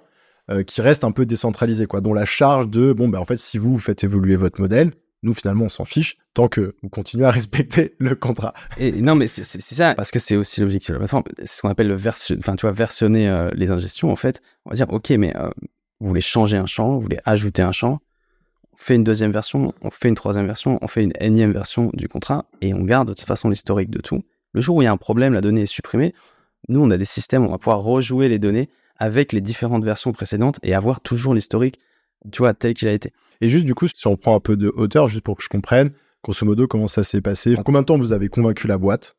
qui 0.67 0.83
restent 0.83 1.05
un 1.05 1.13
peu 1.13 1.25
décentralisés, 1.25 1.87
quoi. 1.87 2.03
Dont 2.03 2.13
la 2.13 2.27
charge 2.27 2.69
de, 2.69 2.93
bon, 2.93 3.09
bah, 3.09 3.21
en 3.21 3.25
fait, 3.25 3.39
si 3.39 3.57
vous 3.57 3.79
faites 3.79 4.05
évoluer 4.05 4.37
votre 4.37 4.61
modèle, 4.61 4.93
nous, 5.23 5.35
finalement, 5.35 5.67
on 5.67 5.69
s'en 5.69 5.85
fiche, 5.85 6.17
tant 6.35 6.49
que 6.49 6.75
vous 6.83 6.89
continuez 6.89 7.27
à 7.27 7.31
respecter 7.33 7.95
le 7.99 8.15
contrat. 8.15 8.55
Et 8.79 8.93
non, 8.93 9.15
mais 9.15 9.27
c'est 9.27 9.45
ça, 9.45 9.95
parce 9.95 10.11
que 10.11 10.19
c'est 10.19 10.37
aussi 10.37 10.61
l'objectif 10.61 10.91
de 10.91 10.95
la 10.95 10.99
plateforme. 11.01 11.25
C'est 11.39 11.47
ce 11.47 11.63
qu'on 11.63 11.69
appelle 11.69 11.89
le 11.89 11.95
version, 11.95 12.37
enfin, 12.39 12.57
tu 12.57 12.63
vois, 12.63 12.73
versionner 12.73 13.29
euh, 13.29 13.51
les 13.55 13.71
ingestions, 13.71 14.11
en 14.11 14.17
fait. 14.17 14.41
On 14.65 14.71
va 14.71 14.77
dire, 14.77 14.91
OK, 14.91 15.11
mais 15.11 15.37
euh, 15.37 15.51
vous 16.01 16.09
voulez 16.09 16.21
changer 16.21 16.57
un 16.57 16.67
champ, 16.67 16.95
vous 16.95 17.01
voulez 17.01 17.21
ajouter 17.25 17.63
un 17.63 17.73
champ, 17.73 18.01
on 18.73 18.77
fait 18.77 18.95
une 18.95 19.05
deuxième 19.05 19.33
version, 19.33 19.75
on 19.83 19.91
fait 19.91 20.09
une 20.09 20.15
troisième 20.15 20.47
version, 20.47 20.79
on 20.81 20.89
fait 20.89 21.03
une 21.03 21.13
énième 21.21 21.53
version 21.53 21.91
du 21.93 22.09
contrat, 22.09 22.47
et 22.63 22.73
on 22.73 22.83
garde 22.83 23.09
de 23.09 23.15
toute 23.15 23.27
façon 23.27 23.51
l'historique 23.51 23.91
de 23.91 24.01
tout. 24.01 24.23
Le 24.53 24.61
jour 24.61 24.77
où 24.77 24.83
il 24.83 24.87
y 24.87 24.89
a 24.89 24.93
un 24.93 24.97
problème, 24.97 25.35
la 25.35 25.43
donnée 25.43 25.63
est 25.63 25.67
supprimée, 25.67 26.15
nous, 26.69 26.83
on 26.83 26.91
a 26.91 26.97
des 26.97 27.05
systèmes, 27.05 27.45
on 27.45 27.51
va 27.51 27.59
pouvoir 27.59 27.81
rejouer 27.81 28.29
les 28.29 28.39
données 28.39 28.69
avec 28.97 29.33
les 29.33 29.41
différentes 29.41 29.85
versions 29.85 30.13
précédentes 30.13 30.59
et 30.63 30.75
avoir 30.75 31.01
toujours 31.01 31.35
l'historique, 31.35 31.81
tu 32.33 32.39
vois, 32.39 32.55
tel 32.55 32.75
qu'il 32.75 32.89
a 32.89 32.93
été. 32.93 33.13
Et 33.41 33.49
juste 33.49 33.65
du 33.65 33.75
coup, 33.75 33.89
si 33.89 34.07
on 34.07 34.17
prend 34.17 34.37
un 34.37 34.41
peu 34.41 34.57
de 34.57 34.73
hauteur, 34.75 35.09
juste 35.09 35.23
pour 35.23 35.37
que 35.37 35.43
je 35.43 35.49
comprenne, 35.49 35.91
grosso 36.23 36.45
modo, 36.45 36.67
comment 36.67 36.87
ça 36.87 37.03
s'est 37.03 37.21
passé? 37.21 37.57
En 37.57 37.63
combien 37.63 37.81
de 37.81 37.87
temps 37.87 37.99
vous 37.99 38.13
avez 38.13 38.29
convaincu 38.29 38.67
la 38.67 38.79
boîte 38.79 39.17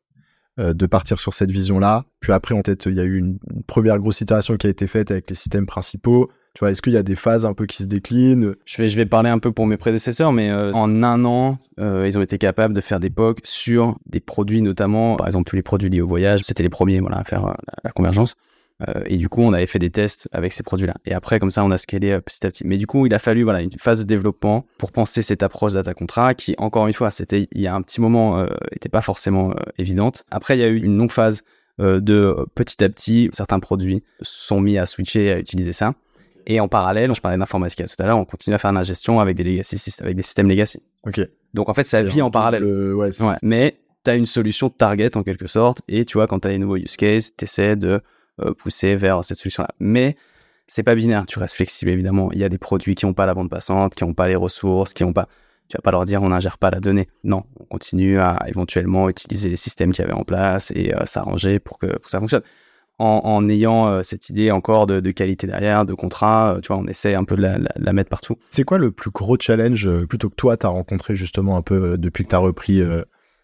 euh, 0.58 0.72
de 0.72 0.86
partir 0.86 1.18
sur 1.18 1.34
cette 1.34 1.50
vision-là? 1.50 2.04
Puis 2.20 2.32
après, 2.32 2.54
en 2.54 2.62
tête, 2.62 2.86
il 2.86 2.94
y 2.94 3.00
a 3.00 3.04
eu 3.04 3.18
une, 3.18 3.38
première 3.66 3.98
grosse 3.98 4.20
itération 4.20 4.56
qui 4.56 4.66
a 4.66 4.70
été 4.70 4.86
faite 4.86 5.10
avec 5.10 5.28
les 5.28 5.36
systèmes 5.36 5.66
principaux. 5.66 6.30
Tu 6.54 6.60
vois, 6.60 6.70
est-ce 6.70 6.82
qu'il 6.82 6.92
y 6.92 6.98
a 6.98 7.02
des 7.02 7.14
phases 7.14 7.46
un 7.46 7.54
peu 7.54 7.64
qui 7.64 7.78
se 7.78 7.88
déclinent? 7.88 8.54
Je 8.66 8.82
vais, 8.82 9.06
parler 9.06 9.30
un 9.30 9.38
peu 9.38 9.52
pour 9.52 9.66
mes 9.66 9.78
prédécesseurs, 9.78 10.32
mais 10.32 10.50
euh, 10.50 10.70
en 10.72 11.02
un 11.02 11.24
an, 11.24 11.58
euh, 11.80 12.06
ils 12.06 12.18
ont 12.18 12.22
été 12.22 12.36
capables 12.36 12.74
de 12.74 12.80
faire 12.82 13.00
des 13.00 13.08
POC 13.08 13.40
sur 13.44 13.96
des 14.04 14.20
produits 14.20 14.60
notamment, 14.60 15.16
par 15.16 15.26
exemple 15.26 15.48
tous 15.48 15.56
les 15.56 15.62
produits 15.62 15.88
liés 15.88 16.02
au 16.02 16.06
voyage. 16.06 16.42
C'était 16.44 16.62
les 16.62 16.68
premiers 16.68 17.00
à 17.10 17.24
faire 17.24 17.56
la 17.82 17.90
convergence. 17.90 18.36
Euh, 18.88 19.02
et 19.06 19.16
du 19.16 19.28
coup, 19.28 19.42
on 19.42 19.52
avait 19.52 19.66
fait 19.66 19.78
des 19.78 19.90
tests 19.90 20.28
avec 20.32 20.52
ces 20.52 20.62
produits-là. 20.62 20.94
Et 21.04 21.12
après, 21.12 21.38
comme 21.38 21.50
ça, 21.50 21.64
on 21.64 21.70
a 21.70 21.78
scalé 21.78 22.10
euh, 22.10 22.20
petit 22.20 22.44
à 22.46 22.50
petit. 22.50 22.66
Mais 22.66 22.78
du 22.78 22.86
coup, 22.86 23.06
il 23.06 23.14
a 23.14 23.18
fallu 23.18 23.42
voilà 23.42 23.60
une 23.60 23.70
phase 23.72 23.98
de 24.00 24.04
développement 24.04 24.66
pour 24.78 24.92
penser 24.92 25.22
cette 25.22 25.42
approche 25.42 25.72
data 25.72 25.94
contrat 25.94 26.34
qui, 26.34 26.54
encore 26.58 26.86
une 26.86 26.92
fois, 26.92 27.10
c'était 27.10 27.48
il 27.52 27.60
y 27.60 27.66
a 27.66 27.74
un 27.74 27.82
petit 27.82 28.00
moment, 28.00 28.42
n'était 28.42 28.88
euh, 28.88 28.90
pas 28.90 29.02
forcément 29.02 29.54
évidente. 29.78 30.24
Après, 30.30 30.56
il 30.56 30.60
y 30.60 30.64
a 30.64 30.68
eu 30.68 30.82
une 30.82 30.96
longue 30.96 31.12
phase 31.12 31.42
de 31.78 32.36
petit 32.54 32.84
à 32.84 32.88
petit, 32.88 33.30
certains 33.32 33.58
produits 33.58 34.04
sont 34.20 34.60
mis 34.60 34.78
à 34.78 34.86
switcher 34.86 35.32
à 35.32 35.38
utiliser 35.38 35.72
ça. 35.72 35.94
Et 36.46 36.60
en 36.60 36.68
parallèle, 36.68 37.14
je 37.14 37.20
parlais 37.20 37.38
d'informatique 37.38 37.86
tout 37.86 38.02
à 38.02 38.06
l'heure, 38.06 38.18
on 38.18 38.24
continue 38.24 38.54
à 38.54 38.58
faire 38.58 38.72
la 38.72 38.82
gestion 38.82 39.20
avec 39.20 39.36
des 39.36 39.44
legacy, 39.44 39.80
avec 40.00 40.14
des 40.14 40.22
systèmes 40.22 40.48
legacy. 40.48 40.82
Ok. 41.06 41.20
Donc 41.54 41.68
en 41.68 41.74
fait, 41.74 41.84
ça 41.84 42.02
vit 42.02 42.20
en 42.20 42.30
parallèle. 42.30 42.64
Ouais, 42.64 43.08
ouais. 43.22 43.34
Mais 43.42 43.78
tu 44.04 44.10
as 44.10 44.14
une 44.14 44.26
solution 44.26 44.70
target 44.70 45.16
en 45.16 45.22
quelque 45.22 45.46
sorte. 45.46 45.80
Et 45.88 46.04
tu 46.04 46.18
vois, 46.18 46.26
quand 46.26 46.40
tu 46.40 46.48
as 46.48 46.50
les 46.50 46.58
nouveaux 46.58 46.76
use 46.76 46.96
cases, 46.96 47.34
tu 47.36 47.44
essaies 47.44 47.76
de 47.76 48.00
pousser 48.58 48.96
vers 48.96 49.24
cette 49.24 49.38
solution-là. 49.38 49.70
Mais 49.78 50.16
c'est 50.74 50.82
pas 50.82 50.94
binaire, 50.94 51.26
tu 51.26 51.38
restes 51.38 51.56
flexible 51.56 51.90
évidemment. 51.90 52.30
Il 52.32 52.38
y 52.38 52.44
a 52.44 52.48
des 52.48 52.58
produits 52.58 52.94
qui 52.94 53.04
n'ont 53.04 53.12
pas 53.12 53.26
la 53.26 53.34
bande 53.34 53.50
passante, 53.50 53.94
qui 53.94 54.04
n'ont 54.04 54.14
pas 54.14 54.28
les 54.28 54.36
ressources, 54.36 54.94
qui 54.94 55.04
n'ont 55.04 55.12
pas. 55.12 55.28
Tu 55.68 55.76
vas 55.76 55.82
pas 55.82 55.90
leur 55.90 56.04
dire 56.04 56.22
on 56.22 56.28
n'ingère 56.28 56.58
pas 56.58 56.70
la 56.70 56.80
donnée. 56.80 57.08
Non, 57.24 57.44
on 57.60 57.64
continue 57.64 58.18
à 58.18 58.38
éventuellement 58.46 59.08
utiliser 59.08 59.48
les 59.48 59.56
systèmes 59.56 59.92
qu'il 59.92 60.02
y 60.02 60.08
avait 60.08 60.16
en 60.16 60.24
place 60.24 60.72
et 60.74 60.94
euh, 60.94 61.04
s'arranger 61.06 61.58
pour 61.58 61.78
que, 61.78 61.86
ça 62.06 62.20
fonctionne. 62.20 62.42
En, 62.98 63.48
ayant 63.48 63.88
euh, 63.88 64.02
cette 64.02 64.28
idée 64.28 64.50
encore 64.52 64.86
de, 64.86 65.10
qualité 65.10 65.46
derrière, 65.46 65.84
de 65.84 65.92
contrat, 65.92 66.58
tu 66.62 66.68
vois, 66.68 66.76
on 66.76 66.86
essaie 66.86 67.14
un 67.14 67.24
peu 67.24 67.36
de 67.36 67.42
la, 67.42 67.92
mettre 67.92 68.10
partout. 68.10 68.36
C'est 68.50 68.64
quoi 68.64 68.78
le 68.78 68.92
plus 68.92 69.10
gros 69.10 69.36
challenge 69.38 69.90
plutôt 70.04 70.30
que 70.30 70.36
toi, 70.36 70.56
tu 70.56 70.66
as 70.66 70.68
rencontré 70.68 71.14
justement 71.14 71.56
un 71.56 71.62
peu 71.62 71.98
depuis 71.98 72.24
que 72.24 72.30
tu 72.30 72.36
as 72.36 72.38
repris 72.38 72.80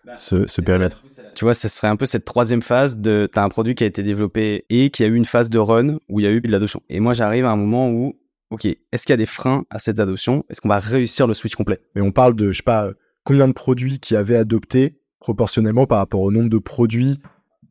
bah, 0.08 0.14
ce, 0.16 0.60
périmètre. 0.62 1.04
Tu 1.34 1.44
vois, 1.44 1.52
ce 1.52 1.68
serait 1.68 1.88
un 1.88 1.96
peu 1.96 2.06
cette 2.06 2.24
troisième 2.24 2.62
phase 2.62 2.96
de 2.96 3.28
tu 3.30 3.38
as 3.38 3.44
un 3.44 3.50
produit 3.50 3.74
qui 3.74 3.84
a 3.84 3.86
été 3.86 4.02
développé 4.02 4.64
et 4.70 4.88
qui 4.88 5.04
a 5.04 5.06
eu 5.06 5.14
une 5.14 5.26
phase 5.26 5.50
de 5.50 5.58
run 5.58 5.98
où 6.08 6.18
il 6.18 6.22
y 6.22 6.26
a 6.26 6.30
eu 6.30 6.40
de 6.40 6.50
l'adoption. 6.50 6.82
Et 6.88 6.98
moi, 6.98 7.12
j'arrive 7.12 7.44
à 7.44 7.50
un 7.50 7.56
moment 7.56 7.90
où, 7.90 8.18
ok, 8.50 8.64
est-ce 8.64 9.04
qu'il 9.04 9.12
y 9.12 9.14
a 9.14 9.18
des 9.18 9.26
freins 9.26 9.66
à 9.68 9.78
cette 9.78 9.98
adoption? 9.98 10.46
Est-ce 10.48 10.62
qu'on 10.62 10.70
va 10.70 10.78
réussir 10.78 11.26
le 11.26 11.34
switch 11.34 11.56
complet? 11.56 11.78
Mais 11.94 12.00
on 12.00 12.10
parle 12.10 12.34
de, 12.34 12.52
je 12.52 12.56
sais 12.56 12.62
pas, 12.62 12.90
combien 13.22 13.48
de 13.48 13.52
produits 13.52 14.00
qui 14.00 14.16
avaient 14.16 14.36
adopté 14.36 14.98
proportionnellement 15.20 15.86
par 15.86 15.98
rapport 15.98 16.22
au 16.22 16.32
nombre 16.32 16.48
de 16.48 16.58
produits? 16.58 17.20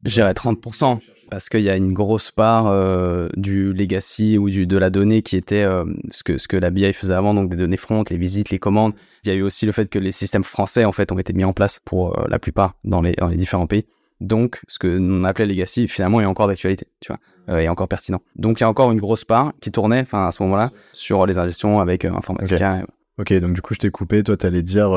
J'irais 0.04 0.34
30% 0.34 1.00
parce 1.29 1.49
qu'il 1.49 1.61
y 1.61 1.69
a 1.69 1.75
une 1.75 1.93
grosse 1.93 2.31
part 2.31 2.67
euh, 2.67 3.29
du 3.35 3.73
legacy 3.73 4.37
ou 4.37 4.49
du, 4.49 4.67
de 4.67 4.77
la 4.77 4.89
donnée 4.89 5.21
qui 5.21 5.35
était 5.35 5.63
euh, 5.63 5.85
ce, 6.11 6.23
que, 6.23 6.37
ce 6.37 6.47
que 6.47 6.57
la 6.57 6.69
BI 6.69 6.91
faisait 6.93 7.13
avant, 7.13 7.33
donc 7.33 7.49
des 7.49 7.55
données 7.55 7.77
front, 7.77 8.03
les 8.09 8.17
visites, 8.17 8.49
les 8.49 8.59
commandes. 8.59 8.93
Il 9.23 9.29
y 9.29 9.31
a 9.31 9.35
eu 9.35 9.41
aussi 9.41 9.65
le 9.65 9.71
fait 9.71 9.89
que 9.89 9.99
les 9.99 10.11
systèmes 10.11 10.43
français 10.43 10.85
en 10.85 10.91
fait 10.91 11.11
ont 11.11 11.19
été 11.19 11.33
mis 11.33 11.43
en 11.43 11.53
place 11.53 11.79
pour 11.83 12.17
euh, 12.17 12.25
la 12.29 12.39
plupart 12.39 12.75
dans 12.83 13.01
les, 13.01 13.13
dans 13.13 13.27
les 13.27 13.37
différents 13.37 13.67
pays. 13.67 13.85
Donc, 14.19 14.61
ce 14.67 14.79
que 14.79 14.87
l'on 14.87 15.23
appelait 15.25 15.45
legacy, 15.45 15.87
finalement, 15.87 16.19
est 16.19 16.25
encore 16.25 16.47
d'actualité, 16.47 16.87
tu 17.01 17.13
vois, 17.13 17.61
est 17.61 17.67
encore 17.67 17.87
pertinent. 17.87 18.19
Donc, 18.35 18.59
il 18.59 18.63
y 18.63 18.63
a 18.63 18.69
encore 18.69 18.91
une 18.91 18.99
grosse 18.99 19.25
part 19.25 19.53
qui 19.61 19.71
tournait, 19.71 19.99
enfin, 19.99 20.25
à 20.25 20.31
ce 20.31 20.41
moment-là, 20.41 20.71
sur 20.91 21.27
les 21.27 21.37
ingestions 21.37 21.79
avec 21.79 22.03
Informatica. 22.03 22.83
Ok, 23.19 23.31
donc 23.33 23.53
du 23.53 23.61
coup, 23.61 23.75
je 23.75 23.79
t'ai 23.79 23.91
coupé. 23.91 24.23
Toi, 24.23 24.35
tu 24.35 24.47
allais 24.47 24.63
dire, 24.63 24.89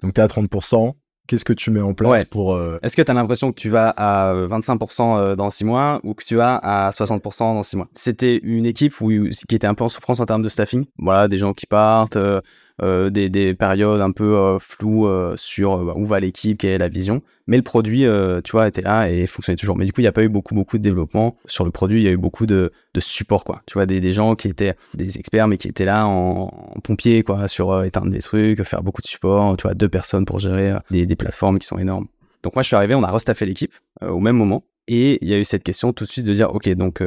donc 0.00 0.14
tu 0.14 0.20
es 0.20 0.22
à 0.22 0.28
30%. 0.28 0.94
Qu'est-ce 1.26 1.44
que 1.44 1.52
tu 1.52 1.70
mets 1.70 1.80
en 1.80 1.94
place 1.94 2.24
pour... 2.24 2.54
Euh, 2.54 2.78
Est-ce 2.82 2.96
que 2.96 3.02
tu 3.02 3.10
as 3.10 3.14
l'impression 3.14 3.52
que 3.52 3.60
tu 3.60 3.68
vas 3.68 3.90
à 3.90 4.34
25% 4.34 5.18
euh, 5.18 5.36
dans 5.36 5.50
6 5.50 5.64
mois 5.64 6.00
ou 6.04 6.14
que 6.14 6.24
tu 6.24 6.36
vas 6.36 6.56
à 6.56 6.90
60% 6.90 7.38
dans 7.38 7.62
6 7.62 7.76
mois? 7.76 7.88
C'était 7.94 8.38
une 8.42 8.66
équipe 8.66 9.00
où, 9.00 9.10
qui 9.48 9.54
était 9.54 9.66
un 9.66 9.74
peu 9.74 9.84
en 9.84 9.88
souffrance 9.88 10.20
en 10.20 10.26
termes 10.26 10.42
de 10.42 10.48
staffing. 10.48 10.84
Voilà, 10.98 11.28
des 11.28 11.38
gens 11.38 11.52
qui 11.52 11.66
partent, 11.66 12.16
euh, 12.16 12.36
euh, 12.36 12.40
des, 12.82 13.28
des, 13.28 13.54
périodes 13.54 14.00
un 14.00 14.10
peu 14.12 14.36
euh, 14.36 14.58
floues 14.58 15.06
euh, 15.06 15.34
sur 15.36 15.78
bah, 15.84 15.94
où 15.96 16.06
va 16.06 16.20
l'équipe, 16.20 16.58
quelle 16.58 16.72
est 16.72 16.78
la 16.78 16.88
vision. 16.88 17.22
Mais 17.46 17.56
le 17.56 17.62
produit, 17.62 18.04
tu 18.42 18.52
vois, 18.52 18.66
était 18.66 18.82
là 18.82 19.08
et 19.08 19.26
fonctionnait 19.26 19.56
toujours. 19.56 19.76
Mais 19.76 19.84
du 19.84 19.92
coup, 19.92 20.00
il 20.00 20.04
n'y 20.04 20.08
a 20.08 20.12
pas 20.12 20.24
eu 20.24 20.28
beaucoup, 20.28 20.54
beaucoup 20.54 20.78
de 20.78 20.82
développement 20.82 21.36
sur 21.46 21.64
le 21.64 21.70
produit. 21.70 22.00
Il 22.00 22.04
y 22.04 22.08
a 22.08 22.10
eu 22.10 22.16
beaucoup 22.16 22.44
de, 22.44 22.72
de 22.92 23.00
support, 23.00 23.44
quoi. 23.44 23.62
Tu 23.66 23.74
vois, 23.74 23.86
des, 23.86 24.00
des, 24.00 24.12
gens 24.12 24.34
qui 24.34 24.48
étaient 24.48 24.74
des 24.94 25.16
experts, 25.18 25.46
mais 25.46 25.56
qui 25.56 25.68
étaient 25.68 25.84
là 25.84 26.06
en, 26.08 26.48
pompier, 26.82 27.22
quoi, 27.22 27.46
sur 27.46 27.84
éteindre 27.84 28.10
des 28.10 28.18
trucs, 28.18 28.62
faire 28.64 28.82
beaucoup 28.82 29.00
de 29.00 29.06
support. 29.06 29.56
Tu 29.56 29.62
vois, 29.62 29.74
deux 29.74 29.88
personnes 29.88 30.24
pour 30.24 30.40
gérer 30.40 30.72
des, 30.90 31.06
des 31.06 31.16
plateformes 31.16 31.60
qui 31.60 31.68
sont 31.68 31.78
énormes. 31.78 32.08
Donc 32.42 32.56
moi, 32.56 32.64
je 32.64 32.66
suis 32.66 32.76
arrivé, 32.76 32.96
on 32.96 33.04
a 33.04 33.10
restaffé 33.12 33.46
l'équipe 33.46 33.72
au 34.02 34.18
même 34.18 34.36
moment. 34.36 34.64
Et 34.88 35.18
il 35.22 35.28
y 35.28 35.34
a 35.34 35.38
eu 35.38 35.44
cette 35.44 35.62
question 35.62 35.92
tout 35.92 36.02
de 36.02 36.08
suite 36.08 36.26
de 36.26 36.34
dire, 36.34 36.52
OK, 36.52 36.68
donc 36.70 37.00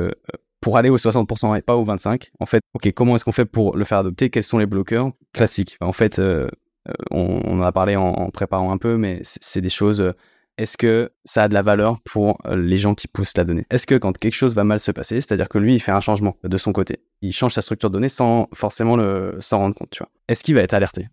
pour 0.61 0.77
aller 0.77 0.89
aux 0.89 0.97
60% 0.97 1.57
et 1.57 1.61
pas 1.61 1.75
aux 1.75 1.85
25%, 1.85 2.29
en 2.39 2.45
fait, 2.45 2.61
ok, 2.73 2.91
comment 2.93 3.15
est-ce 3.15 3.25
qu'on 3.25 3.31
fait 3.31 3.45
pour 3.45 3.75
le 3.75 3.85
faire 3.85 3.99
adopter? 3.99 4.29
Quels 4.29 4.43
sont 4.43 4.57
les 4.57 4.65
bloqueurs? 4.65 5.11
Classiques 5.33 5.77
En 5.81 5.93
fait, 5.93 6.19
euh, 6.19 6.49
euh, 6.87 6.93
on, 7.11 7.59
en 7.59 7.61
a 7.61 7.71
parlé 7.71 7.95
en, 7.95 8.29
préparant 8.29 8.71
un 8.71 8.77
peu, 8.77 8.97
mais 8.97 9.19
c'est 9.23 9.61
des 9.61 9.69
choses. 9.69 10.01
Euh, 10.01 10.13
est-ce 10.57 10.75
que 10.75 11.11
ça 11.23 11.43
a 11.43 11.47
de 11.47 11.53
la 11.53 11.61
valeur 11.61 12.01
pour 12.03 12.37
les 12.53 12.77
gens 12.77 12.93
qui 12.93 13.07
poussent 13.07 13.37
la 13.37 13.45
donnée? 13.45 13.65
Est-ce 13.69 13.87
que 13.87 13.95
quand 13.95 14.17
quelque 14.17 14.33
chose 14.33 14.53
va 14.53 14.65
mal 14.65 14.81
se 14.81 14.91
passer, 14.91 15.21
c'est-à-dire 15.21 15.47
que 15.47 15.57
lui, 15.57 15.75
il 15.75 15.79
fait 15.79 15.93
un 15.93 16.01
changement 16.01 16.35
de 16.43 16.57
son 16.57 16.73
côté, 16.73 16.99
il 17.21 17.31
change 17.31 17.53
sa 17.53 17.61
structure 17.61 17.89
de 17.89 17.93
données 17.93 18.09
sans 18.09 18.49
forcément 18.53 18.97
s'en 19.39 19.59
rendre 19.59 19.73
compte, 19.73 19.91
tu 19.91 19.99
vois? 19.99 20.11
Est-ce 20.27 20.43
qu'il 20.43 20.55
va 20.55 20.61
être 20.61 20.73
alerté? 20.73 21.07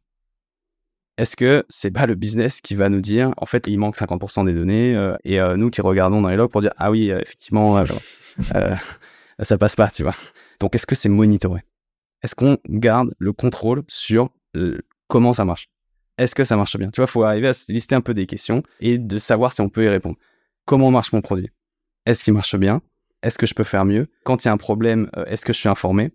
Est-ce 1.16 1.36
que 1.36 1.64
c'est 1.68 1.92
pas 1.92 2.06
le 2.06 2.16
business 2.16 2.60
qui 2.60 2.74
va 2.74 2.88
nous 2.88 3.00
dire 3.00 3.32
en 3.36 3.46
fait 3.46 3.68
il 3.68 3.78
manque 3.78 3.96
50% 3.96 4.46
des 4.46 4.52
données 4.52 5.14
et 5.22 5.38
nous 5.56 5.70
qui 5.70 5.80
regardons 5.80 6.20
dans 6.20 6.28
les 6.28 6.36
logs 6.36 6.50
pour 6.50 6.60
dire 6.60 6.72
ah 6.76 6.90
oui 6.90 7.10
effectivement 7.10 7.84
ça 9.42 9.58
passe 9.58 9.76
pas, 9.76 9.88
tu 9.88 10.02
vois. 10.02 10.14
Donc, 10.60 10.74
est-ce 10.74 10.86
que 10.86 10.94
c'est 10.94 11.08
monitoré? 11.08 11.62
Est-ce 12.22 12.34
qu'on 12.34 12.58
garde 12.68 13.14
le 13.18 13.32
contrôle 13.32 13.82
sur 13.88 14.30
comment 15.08 15.32
ça 15.32 15.44
marche? 15.44 15.68
Est-ce 16.18 16.34
que 16.34 16.44
ça 16.44 16.56
marche 16.56 16.76
bien? 16.78 16.90
Tu 16.90 17.00
vois, 17.00 17.06
il 17.06 17.10
faut 17.10 17.22
arriver 17.24 17.48
à 17.48 17.54
se 17.54 17.70
lister 17.70 17.94
un 17.94 18.00
peu 18.00 18.14
des 18.14 18.26
questions 18.26 18.62
et 18.80 18.96
de 18.98 19.18
savoir 19.18 19.52
si 19.52 19.60
on 19.60 19.68
peut 19.68 19.84
y 19.84 19.88
répondre. 19.88 20.16
Comment 20.64 20.90
marche 20.90 21.12
mon 21.12 21.20
produit? 21.20 21.50
Est-ce 22.06 22.24
qu'il 22.24 22.32
marche 22.32 22.56
bien? 22.56 22.80
Est-ce 23.22 23.38
que 23.38 23.46
je 23.46 23.54
peux 23.54 23.64
faire 23.64 23.84
mieux? 23.84 24.08
Quand 24.24 24.44
il 24.44 24.48
y 24.48 24.48
a 24.48 24.52
un 24.52 24.56
problème, 24.56 25.10
euh, 25.16 25.24
est-ce 25.26 25.44
que 25.44 25.52
je 25.52 25.58
suis 25.58 25.68
informé? 25.68 26.12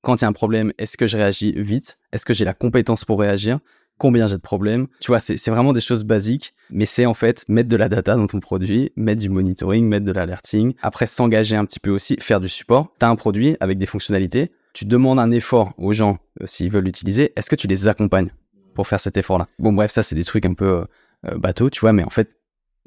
Quand 0.00 0.16
il 0.16 0.22
y 0.22 0.24
a 0.24 0.28
un 0.28 0.32
problème, 0.32 0.72
est-ce 0.78 0.96
que 0.96 1.06
je 1.06 1.16
réagis 1.16 1.52
vite? 1.56 1.98
Est-ce 2.12 2.24
que 2.24 2.34
j'ai 2.34 2.44
la 2.44 2.54
compétence 2.54 3.04
pour 3.04 3.20
réagir? 3.20 3.60
Combien 3.98 4.26
j'ai 4.26 4.36
de 4.36 4.40
problèmes. 4.40 4.86
Tu 5.00 5.08
vois, 5.08 5.20
c'est 5.20 5.48
vraiment 5.48 5.72
des 5.72 5.80
choses 5.80 6.04
basiques, 6.04 6.54
mais 6.70 6.86
c'est 6.86 7.06
en 7.06 7.14
fait 7.14 7.44
mettre 7.48 7.68
de 7.68 7.76
la 7.76 7.88
data 7.88 8.16
dans 8.16 8.26
ton 8.26 8.40
produit, 8.40 8.92
mettre 8.96 9.20
du 9.20 9.28
monitoring, 9.28 9.86
mettre 9.86 10.04
de 10.04 10.12
l'alerting. 10.12 10.74
Après, 10.82 11.06
s'engager 11.06 11.56
un 11.56 11.64
petit 11.64 11.80
peu 11.80 11.90
aussi, 11.90 12.16
faire 12.20 12.40
du 12.40 12.48
support. 12.48 12.92
Tu 12.98 13.06
as 13.06 13.08
un 13.08 13.16
produit 13.16 13.56
avec 13.60 13.78
des 13.78 13.86
fonctionnalités. 13.86 14.52
Tu 14.72 14.84
demandes 14.84 15.20
un 15.20 15.30
effort 15.30 15.72
aux 15.78 15.92
gens 15.92 16.18
euh, 16.42 16.46
s'ils 16.46 16.70
veulent 16.70 16.84
l'utiliser. 16.84 17.32
Est-ce 17.36 17.48
que 17.48 17.56
tu 17.56 17.68
les 17.68 17.86
accompagnes 17.86 18.30
pour 18.74 18.88
faire 18.88 19.00
cet 19.00 19.16
effort-là? 19.16 19.46
Bon, 19.58 19.72
bref, 19.72 19.92
ça, 19.92 20.02
c'est 20.02 20.16
des 20.16 20.24
trucs 20.24 20.46
un 20.46 20.54
peu 20.54 20.64
euh, 20.64 20.84
euh, 21.26 21.38
bateau, 21.38 21.70
tu 21.70 21.80
vois, 21.80 21.92
mais 21.92 22.02
en 22.02 22.10
fait, 22.10 22.36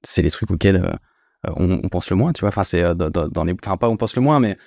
c'est 0.04 0.22
les 0.22 0.32
trucs 0.32 0.52
auxquels 0.52 0.98
on, 1.56 1.80
pense 1.90 2.10
le 2.10 2.18
moins, 2.18 2.34
tu 2.34 2.42
vois. 2.42 2.50
Enfin, 2.50 2.64
c'est 2.64 2.84
dans, 2.96 3.10
dans, 3.10 3.44
les. 3.46 3.56
Enfin, 3.64 3.78
pas 3.78 3.90
on 3.90 3.98
pense 3.98 4.16
le 4.16 4.22
moins, 4.22 4.40
mais 4.40 4.58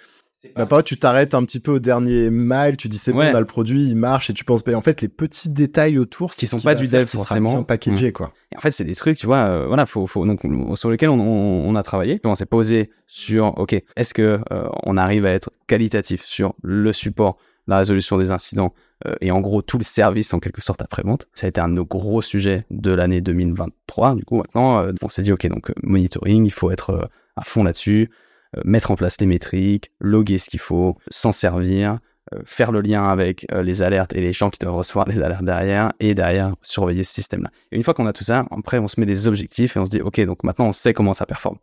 bah, 0.55 0.67
pas 0.67 0.83
tu 0.83 0.99
t'arrêtes 0.99 1.35
un 1.35 1.45
petit 1.45 1.61
peu 1.61 1.73
au 1.73 1.79
dernier 1.79 2.31
mile, 2.31 2.77
tu 2.77 2.89
dis 2.89 2.99
c'est 2.99 3.13
bon, 3.13 3.21
on 3.21 3.35
a 3.35 3.41
le 3.41 3.47
produit, 3.47 3.87
il 3.87 3.97
marche, 3.97 4.31
et 4.31 4.35
tu 4.35 4.45
penses, 4.45 4.63
en 4.67 4.81
fait, 4.81 5.03
les 5.03 5.09
petits 5.09 5.49
détails 5.49 5.99
autour, 5.99 6.33
qui 6.33 6.47
sont 6.47 6.61
pas 6.61 6.75
du 6.75 6.89
dev 6.89 7.07
forcément, 7.07 7.63
packagé, 7.63 8.09
mmh. 8.09 8.13
quoi. 8.13 8.33
Et 8.53 8.57
en 8.57 8.61
fait, 8.61 8.71
c'est 8.71 8.85
des 8.85 8.95
trucs, 8.95 9.19
tu 9.19 9.27
vois, 9.27 9.39
euh, 9.39 9.67
voilà, 9.67 9.87
faut, 9.87 10.07
faut, 10.07 10.27
donc, 10.27 10.41
sur 10.77 10.91
lesquels 10.91 11.11
on, 11.11 11.21
on, 11.21 11.75
a 11.75 11.83
travaillé. 11.83 12.21
On 12.25 12.35
s'est 12.35 12.47
posé 12.47 12.91
sur, 13.07 13.59
ok, 13.59 13.75
est-ce 13.97 14.15
que 14.15 14.41
euh, 14.53 14.69
on 14.85 14.97
arrive 14.97 15.27
à 15.27 15.31
être 15.31 15.51
qualitatif 15.67 16.25
sur 16.25 16.55
le 16.63 16.93
support, 16.93 17.37
la 17.67 17.79
résolution 17.79 18.17
des 18.17 18.31
incidents, 18.31 18.73
euh, 19.07 19.15
et 19.21 19.31
en 19.31 19.41
gros 19.41 19.63
tout 19.63 19.79
le 19.79 19.85
service 19.85 20.35
en 20.35 20.41
quelque 20.41 20.61
sorte 20.61 20.81
après-vente. 20.83 21.27
Ça 21.33 21.47
a 21.47 21.49
été 21.49 21.61
un 21.61 21.69
de 21.69 21.75
nos 21.75 21.85
gros 21.85 22.23
sujets 22.23 22.65
de 22.71 22.91
l'année 22.91 23.21
2023. 23.21 24.15
Du 24.15 24.25
coup, 24.25 24.39
maintenant, 24.39 24.85
on 25.03 25.09
s'est 25.09 25.23
dit, 25.23 25.33
ok, 25.33 25.47
donc 25.49 25.73
monitoring, 25.83 26.45
il 26.47 26.53
faut 26.53 26.71
être 26.71 27.11
à 27.37 27.45
fond 27.45 27.63
là-dessus. 27.63 28.11
Euh, 28.57 28.63
mettre 28.65 28.91
en 28.91 28.97
place 28.97 29.21
les 29.21 29.27
métriques, 29.27 29.93
loguer 30.01 30.39
ce 30.39 30.51
qu'il 30.51 30.59
faut, 30.59 30.97
s'en 31.09 31.31
servir, 31.31 31.99
euh, 32.35 32.41
faire 32.45 32.73
le 32.73 32.81
lien 32.81 33.09
avec 33.09 33.47
euh, 33.53 33.63
les 33.63 33.81
alertes 33.81 34.13
et 34.15 34.21
les 34.21 34.33
gens 34.33 34.51
qui 34.51 34.59
doivent 34.59 34.75
recevoir 34.75 35.07
les 35.07 35.21
alertes 35.21 35.45
derrière, 35.45 35.93
et 36.01 36.15
derrière 36.15 36.55
surveiller 36.61 37.05
ce 37.05 37.15
système-là. 37.15 37.51
Et 37.71 37.77
une 37.77 37.85
fois 37.85 37.95
qu'on 37.95 38.07
a 38.07 38.13
tout 38.13 38.25
ça, 38.25 38.47
après 38.51 38.79
on 38.79 38.89
se 38.89 38.99
met 38.99 39.07
des 39.07 39.29
objectifs 39.29 39.77
et 39.77 39.81
on 39.81 39.85
se 39.85 39.91
dit, 39.91 40.01
ok, 40.01 40.21
donc 40.23 40.43
maintenant 40.43 40.67
on 40.67 40.73
sait 40.73 40.95
comment 40.95 41.15
ça 41.15 41.27
performe. 41.27 41.59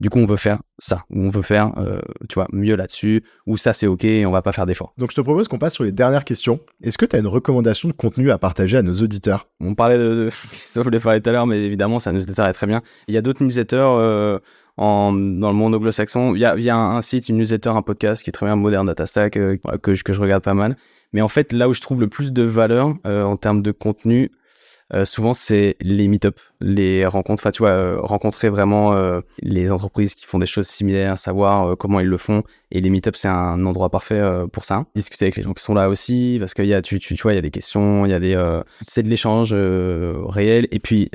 Du 0.00 0.10
coup, 0.10 0.18
on 0.18 0.26
veut 0.26 0.36
faire 0.36 0.58
ça, 0.80 1.04
ou 1.10 1.20
on 1.20 1.28
veut 1.28 1.42
faire, 1.42 1.70
tu 2.28 2.34
vois, 2.34 2.48
mieux 2.52 2.74
là-dessus, 2.74 3.22
ou 3.46 3.56
ça 3.56 3.72
c'est 3.72 3.86
ok, 3.86 4.02
et 4.02 4.26
on 4.26 4.32
va 4.32 4.42
pas 4.42 4.50
faire 4.50 4.66
d'efforts. 4.66 4.92
Donc, 4.98 5.12
je 5.12 5.14
te 5.14 5.20
propose 5.20 5.46
qu'on 5.46 5.60
passe 5.60 5.74
sur 5.74 5.84
les 5.84 5.92
dernières 5.92 6.24
questions. 6.24 6.58
Est-ce 6.82 6.98
que 6.98 7.06
tu 7.06 7.14
as 7.14 7.20
une 7.20 7.28
recommandation 7.28 7.88
de 7.88 7.92
contenu 7.92 8.32
à 8.32 8.38
partager 8.38 8.76
à 8.76 8.82
nos 8.82 8.94
auditeurs? 8.94 9.46
On 9.60 9.76
parlait 9.76 9.98
de, 9.98 10.30
sauf 10.56 10.88
les 10.90 10.98
tout 10.98 11.08
à 11.08 11.30
l'heure, 11.30 11.46
mais 11.46 11.62
évidemment, 11.62 12.00
ça 12.00 12.10
newsletter 12.10 12.42
est 12.42 12.52
très 12.52 12.66
bien. 12.66 12.82
Il 13.06 13.14
y 13.14 13.16
a 13.16 13.22
d'autres 13.22 13.44
newsletters 13.44 14.40
en, 14.76 15.12
dans 15.12 15.50
le 15.50 15.56
monde 15.56 15.74
anglo-saxon. 15.74 16.34
Il 16.34 16.40
y 16.40 16.44
a, 16.44 16.56
y 16.56 16.70
a 16.70 16.76
un, 16.76 17.02
site, 17.02 17.28
une 17.28 17.38
newsletter, 17.38 17.70
un 17.70 17.82
podcast 17.82 18.22
qui 18.22 18.30
est 18.30 18.32
très 18.32 18.46
bien, 18.46 18.56
Modern 18.56 18.86
Data 18.86 19.06
Stack, 19.06 19.36
euh, 19.36 19.56
que, 19.82 19.94
je, 19.94 20.04
que 20.04 20.12
je 20.12 20.20
regarde 20.20 20.42
pas 20.42 20.54
mal. 20.54 20.76
Mais 21.12 21.20
en 21.20 21.28
fait, 21.28 21.52
là 21.52 21.68
où 21.68 21.74
je 21.74 21.80
trouve 21.80 22.00
le 22.00 22.08
plus 22.08 22.32
de 22.32 22.42
valeur 22.42 22.94
euh, 23.06 23.24
en 23.24 23.36
termes 23.36 23.62
de 23.62 23.70
contenu, 23.70 24.30
euh, 24.94 25.06
souvent 25.06 25.32
c'est 25.32 25.76
les 25.80 26.06
meet-up, 26.06 26.38
les 26.60 27.06
rencontres, 27.06 27.42
enfin 27.42 27.50
tu 27.50 27.62
vois, 27.62 27.70
euh, 27.70 27.96
rencontrer 27.98 28.50
vraiment 28.50 28.92
euh, 28.92 29.20
les 29.40 29.72
entreprises 29.72 30.14
qui 30.14 30.26
font 30.26 30.38
des 30.38 30.46
choses 30.46 30.66
similaires, 30.66 31.16
savoir 31.16 31.78
comment 31.78 32.00
ils 32.00 32.06
le 32.06 32.18
font. 32.18 32.42
Et 32.70 32.80
les 32.82 32.90
meet-up 32.90 33.16
c'est 33.16 33.28
un 33.28 33.64
endroit 33.64 33.88
parfait 33.88 34.22
pour 34.52 34.66
ça. 34.66 34.84
Discuter 34.94 35.26
avec 35.26 35.36
les 35.36 35.42
gens 35.42 35.54
qui 35.54 35.62
sont 35.62 35.74
là 35.74 35.88
aussi, 35.88 36.36
parce 36.40 36.52
qu'il 36.52 36.66
y 36.66 36.74
a, 36.74 36.82
tu, 36.82 36.98
tu, 36.98 37.14
tu 37.14 37.22
vois, 37.22 37.32
il 37.32 37.36
y 37.36 37.38
a 37.38 37.42
des 37.42 37.50
questions, 37.50 38.04
il 38.04 38.10
y 38.10 38.14
a 38.14 38.20
des, 38.20 38.60
c'est 38.86 39.02
de 39.02 39.08
l'échange 39.08 39.54
réel. 39.54 40.68
Et 40.72 40.78
puis 40.78 41.10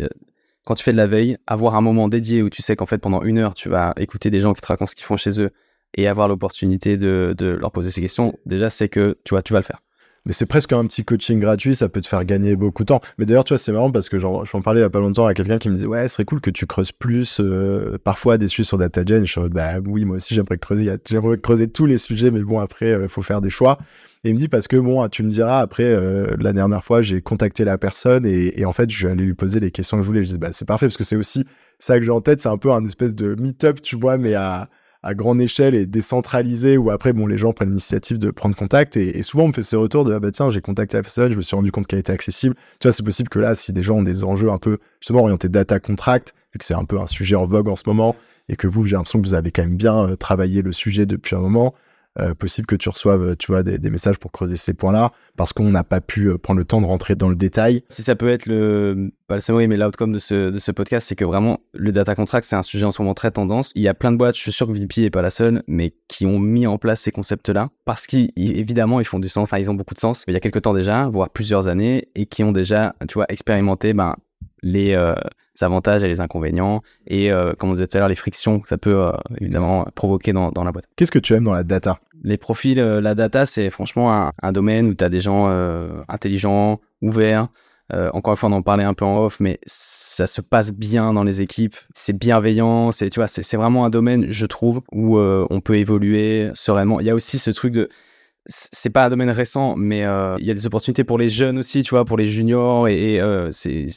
quand 0.67 0.75
tu 0.75 0.83
fais 0.83 0.91
de 0.91 0.97
la 0.97 1.07
veille, 1.07 1.37
avoir 1.47 1.75
un 1.75 1.81
moment 1.81 2.09
dédié 2.09 2.43
où 2.43 2.49
tu 2.49 2.61
sais 2.61 2.75
qu'en 2.75 2.85
fait 2.85 2.97
pendant 2.97 3.21
une 3.21 3.37
heure 3.37 3.53
tu 3.53 3.69
vas 3.69 3.93
écouter 3.95 4.29
des 4.29 4.41
gens 4.41 4.53
qui 4.53 4.59
te 4.59 4.67
racontent 4.67 4.89
ce 4.89 4.95
qu'ils 4.95 5.05
font 5.05 5.15
chez 5.15 5.39
eux 5.39 5.51
et 5.95 6.09
avoir 6.09 6.27
l'opportunité 6.27 6.97
de, 6.97 7.33
leur 7.39 7.71
poser 7.71 7.89
ces 7.89 8.01
questions, 8.01 8.37
déjà 8.45 8.69
c'est 8.69 8.89
que 8.89 9.17
tu 9.23 9.29
vois, 9.33 9.41
tu 9.41 9.53
vas 9.53 9.59
le 9.59 9.63
faire 9.63 9.81
mais 10.25 10.33
c'est 10.33 10.45
presque 10.45 10.73
un 10.73 10.85
petit 10.85 11.05
coaching 11.05 11.39
gratuit, 11.39 11.75
ça 11.75 11.89
peut 11.89 12.01
te 12.01 12.07
faire 12.07 12.23
gagner 12.25 12.55
beaucoup 12.55 12.83
de 12.83 12.87
temps. 12.87 13.01
Mais 13.17 13.25
d'ailleurs, 13.25 13.45
tu 13.45 13.53
vois, 13.53 13.57
c'est 13.57 13.71
marrant 13.71 13.91
parce 13.91 14.09
que 14.09 14.19
je 14.19 14.27
m'en 14.27 14.43
parlais 14.61 14.81
il 14.81 14.83
y 14.83 14.85
a 14.85 14.89
pas 14.89 14.99
longtemps 14.99 15.25
à 15.25 15.33
quelqu'un 15.33 15.57
qui 15.57 15.69
me 15.69 15.75
disait 15.75 15.87
ouais, 15.87 16.07
ce 16.07 16.15
serait 16.15 16.25
cool 16.25 16.41
que 16.41 16.49
tu 16.49 16.65
creuses 16.65 16.91
plus 16.91 17.39
euh, 17.39 17.97
parfois 18.03 18.37
des 18.37 18.47
sujets 18.47 18.65
sur 18.65 18.77
DataGen. 18.77 19.25
Je 19.25 19.31
suis 19.31 19.49
bah 19.49 19.75
oui, 19.85 20.05
moi 20.05 20.17
aussi 20.17 20.35
j'aimerais 20.35 20.57
creuser, 20.57 20.91
j'aimerais 21.09 21.37
creuser 21.37 21.67
tous 21.67 21.85
les 21.85 21.97
sujets, 21.97 22.31
mais 22.31 22.41
bon 22.41 22.59
après, 22.59 22.89
il 22.89 22.93
euh, 22.93 23.07
faut 23.07 23.21
faire 23.21 23.41
des 23.41 23.49
choix. 23.49 23.77
Et 24.23 24.29
il 24.29 24.33
me 24.33 24.39
dit 24.39 24.47
parce 24.47 24.67
que 24.67 24.75
bon, 24.75 25.07
tu 25.07 25.23
me 25.23 25.29
diras 25.29 25.59
après, 25.59 25.83
euh, 25.85 26.35
la 26.39 26.51
dernière 26.51 26.83
fois, 26.83 27.01
j'ai 27.01 27.21
contacté 27.21 27.63
la 27.63 27.77
personne 27.77 28.25
et, 28.25 28.65
en 28.65 28.73
fait, 28.73 28.89
je 28.89 29.05
vais 29.05 29.13
aller 29.13 29.23
lui 29.23 29.35
poser 29.35 29.59
les 29.59 29.71
questions 29.71 29.97
que 29.97 30.03
je 30.03 30.07
voulais. 30.07 30.23
Je 30.23 30.31
dis 30.31 30.37
bah 30.37 30.49
c'est 30.51 30.65
parfait 30.65 30.87
parce 30.87 30.97
que 30.97 31.03
c'est 31.03 31.15
aussi 31.15 31.45
ça 31.79 31.99
que 31.99 32.05
j'ai 32.05 32.11
en 32.11 32.21
tête, 32.21 32.41
c'est 32.41 32.49
un 32.49 32.57
peu 32.57 32.71
un 32.71 32.83
espèce 32.85 33.15
de 33.15 33.35
meet-up, 33.35 33.81
tu 33.81 33.95
vois, 33.95 34.17
mais 34.17 34.33
à 34.33 34.69
à 35.07 35.13
grande 35.13 35.39
échelle 35.39 35.73
et 35.73 35.85
décentralisé 35.85 36.75
où 36.75 36.91
après 36.91 37.13
bon 37.13 37.27
les 37.27 37.37
gens 37.37 37.53
prennent 37.53 37.69
l'initiative 37.69 38.19
de 38.19 38.29
prendre 38.29 38.57
contact 38.57 38.97
et, 38.97 39.21
souvent 39.21 39.45
on 39.45 39.47
me 39.47 39.53
fait 39.53 39.63
ces 39.63 39.77
retours 39.77 40.03
de 40.03 40.13
ah 40.13 40.19
bah 40.19 40.31
tiens 40.31 40.51
j'ai 40.51 40.59
contacté 40.59 40.97
la 40.97 41.03
personne 41.03 41.31
je 41.31 41.37
me 41.37 41.41
suis 41.41 41.55
rendu 41.55 41.71
compte 41.71 41.87
qu'elle 41.87 41.99
était 41.99 42.11
accessible. 42.11 42.55
Tu 42.81 42.89
vois 42.89 42.91
c'est 42.91 43.03
possible 43.03 43.29
que 43.29 43.39
là 43.39 43.55
si 43.55 43.71
des 43.71 43.83
gens 43.83 43.99
ont 43.99 44.03
des 44.03 44.25
enjeux 44.25 44.51
un 44.51 44.57
peu 44.57 44.79
justement 44.99 45.21
orientés 45.21 45.47
data 45.47 45.79
contract 45.79 46.35
vu 46.51 46.59
que 46.59 46.65
c'est 46.65 46.73
un 46.73 46.83
peu 46.83 46.99
un 46.99 47.07
sujet 47.07 47.37
en 47.37 47.45
vogue 47.45 47.69
en 47.69 47.77
ce 47.77 47.83
moment 47.87 48.17
et 48.49 48.57
que 48.57 48.67
vous 48.67 48.85
j'ai 48.85 48.97
l'impression 48.97 49.21
que 49.21 49.25
vous 49.25 49.33
avez 49.33 49.49
quand 49.49 49.61
même 49.61 49.77
bien 49.77 49.97
euh, 49.97 50.15
travaillé 50.17 50.61
le 50.61 50.73
sujet 50.73 51.05
depuis 51.05 51.37
un 51.37 51.39
moment 51.39 51.73
euh, 52.19 52.33
possible 52.33 52.65
que 52.65 52.75
tu 52.75 52.89
reçoives, 52.89 53.21
euh, 53.21 53.35
tu 53.35 53.51
vois, 53.51 53.63
des, 53.63 53.89
messages 53.89 54.17
pour 54.17 54.31
creuser 54.31 54.55
ces 54.55 54.73
points-là, 54.73 55.11
parce 55.35 55.53
qu'on 55.53 55.69
n'a 55.69 55.83
pas 55.83 56.01
pu 56.01 56.29
euh, 56.29 56.37
prendre 56.37 56.57
le 56.57 56.65
temps 56.65 56.81
de 56.81 56.85
rentrer 56.85 57.15
dans 57.15 57.29
le 57.29 57.35
détail. 57.35 57.83
Si 57.89 58.01
ça 58.01 58.15
peut 58.15 58.29
être 58.29 58.47
le, 58.47 59.11
pas 59.27 59.35
le 59.35 59.41
summary, 59.41 59.67
mais 59.67 59.77
l'outcome 59.77 60.13
de 60.13 60.19
ce, 60.19 60.49
de 60.49 60.57
ce 60.57 60.71
podcast, 60.71 61.07
c'est 61.07 61.15
que 61.15 61.25
vraiment, 61.25 61.59
le 61.73 61.91
data 61.91 62.15
contract, 62.15 62.47
c'est 62.47 62.55
un 62.55 62.63
sujet 62.63 62.85
en 62.85 62.91
ce 62.91 63.01
moment 63.01 63.13
très 63.13 63.29
tendance. 63.29 63.71
Il 63.75 63.83
y 63.83 63.87
a 63.87 63.93
plein 63.93 64.11
de 64.11 64.17
boîtes, 64.17 64.35
je 64.35 64.41
suis 64.41 64.51
sûr 64.51 64.65
que 64.67 64.71
VP 64.71 65.01
n'est 65.01 65.09
pas 65.09 65.21
la 65.21 65.29
seule, 65.29 65.63
mais 65.67 65.93
qui 66.07 66.25
ont 66.25 66.39
mis 66.39 66.65
en 66.65 66.77
place 66.77 67.01
ces 67.01 67.11
concepts-là, 67.11 67.69
parce 67.85 68.07
qu'évidemment, 68.07 68.99
ils 68.99 69.05
font 69.05 69.19
du 69.19 69.29
sens, 69.29 69.43
enfin, 69.43 69.59
ils 69.59 69.69
ont 69.69 69.75
beaucoup 69.75 69.93
de 69.93 69.99
sens, 69.99 70.23
il 70.27 70.33
y 70.33 70.37
a 70.37 70.39
quelques 70.39 70.63
temps 70.63 70.73
déjà, 70.73 71.07
voire 71.07 71.29
plusieurs 71.29 71.67
années, 71.67 72.09
et 72.15 72.25
qui 72.25 72.43
ont 72.43 72.51
déjà, 72.51 72.95
tu 73.07 73.13
vois, 73.15 73.25
expérimenté, 73.29 73.93
ben, 73.93 74.15
les, 74.63 74.95
avantages 75.63 76.03
et 76.03 76.07
les 76.07 76.19
inconvénients 76.19 76.81
et 77.07 77.31
euh, 77.31 77.53
comme 77.53 77.71
on 77.71 77.73
disait 77.73 77.87
tout 77.87 77.97
à 77.97 77.99
l'heure 77.99 78.09
les 78.09 78.15
frictions 78.15 78.59
que 78.59 78.69
ça 78.69 78.77
peut 78.77 78.95
euh, 78.95 79.11
évidemment 79.39 79.87
provoquer 79.95 80.33
dans, 80.33 80.51
dans 80.51 80.63
la 80.63 80.71
boîte. 80.71 80.85
Qu'est-ce 80.95 81.11
que 81.11 81.19
tu 81.19 81.33
aimes 81.33 81.43
dans 81.43 81.53
la 81.53 81.63
data? 81.63 81.99
Les 82.23 82.37
profils, 82.37 82.79
euh, 82.79 83.01
la 83.01 83.15
data 83.15 83.45
c'est 83.45 83.69
franchement 83.69 84.31
un, 84.41 84.51
domaine 84.51 84.87
où 84.87 84.93
tu 84.93 85.03
as 85.03 85.09
des 85.09 85.21
gens 85.21 85.47
intelligents, 86.07 86.79
ouverts. 87.01 87.47
encore 87.91 88.33
une 88.33 88.37
fois 88.37 88.49
on 88.49 88.53
en 88.53 88.61
parlait 88.61 88.83
un 88.83 88.93
peu 88.93 89.05
en 89.05 89.17
off 89.25 89.39
mais 89.39 89.59
ça 89.65 90.27
se 90.27 90.41
passe 90.41 90.71
bien 90.71 91.13
dans 91.13 91.23
les 91.23 91.41
équipes, 91.41 91.75
c'est 91.93 92.17
bienveillant, 92.17 92.91
c'est 92.91 93.09
tu 93.09 93.19
vois 93.19 93.27
c'est 93.27 93.57
vraiment 93.57 93.85
un 93.85 93.89
domaine 93.89 94.27
je 94.31 94.45
trouve 94.45 94.81
où 94.91 95.19
on 95.19 95.61
peut 95.61 95.77
évoluer 95.77 96.49
sereinement. 96.53 96.99
Il 96.99 97.05
y 97.05 97.09
a 97.09 97.15
aussi 97.15 97.37
ce 97.37 97.51
truc 97.51 97.73
de 97.73 97.89
c'est 98.49 98.89
pas 98.89 99.05
un 99.05 99.09
domaine 99.09 99.29
récent, 99.29 99.75
mais 99.75 100.05
euh, 100.05 100.35
il 100.39 100.45
y 100.45 100.51
a 100.51 100.53
des 100.53 100.65
opportunités 100.65 101.03
pour 101.03 101.17
les 101.17 101.29
jeunes 101.29 101.57
aussi, 101.59 101.83
tu 101.83 101.89
vois, 101.91 102.05
pour 102.05 102.17
les 102.17 102.27
juniors. 102.27 102.87
Et, 102.87 103.15
et 103.15 103.21
euh, 103.21 103.51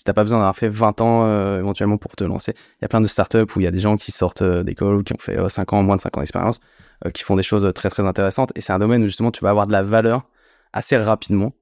t'as 0.05 0.13
pas 0.13 0.25
besoin 0.25 0.39
d'avoir 0.39 0.57
fait 0.57 0.69
20 0.69 1.01
ans 1.01 1.25
euh, 1.25 1.61
éventuellement 1.61 1.99
pour 1.99 2.17
te 2.17 2.25
lancer. 2.25 2.55
Il 2.81 2.83
y 2.83 2.85
a 2.85 2.89
plein 2.89 3.01
de 3.01 3.07
startups 3.07 3.47
où 3.55 3.61
il 3.61 3.65
y 3.65 3.67
a 3.67 3.71
des 3.71 3.81
gens 3.81 3.97
qui 3.97 4.13
sortent 4.13 4.43
euh, 4.43 4.63
d'école 4.63 5.05
qui 5.05 5.13
ont 5.13 5.19
fait 5.19 5.37
5 5.49 5.73
ans, 5.73 5.83
moins 5.83 5.97
de 5.97 6.01
5 6.01 6.17
ans 6.17 6.21
d'expérience, 6.21 6.61
qui 7.15 7.23
font 7.23 7.37
des 7.37 7.43
choses 7.43 7.73
très 7.75 7.91
très 7.91 8.05
intéressantes. 8.07 8.53
Et 8.57 8.61
c'est 8.61 8.73
un 8.73 8.79
domaine 8.79 9.03
où 9.03 9.07
justement 9.07 9.31
tu 9.31 9.43
vas 9.43 9.51
avoir 9.51 9.67
de 9.67 9.73
la 9.73 9.83
valeur 9.83 10.29
assez 10.73 10.97
rapidement. 10.97 11.53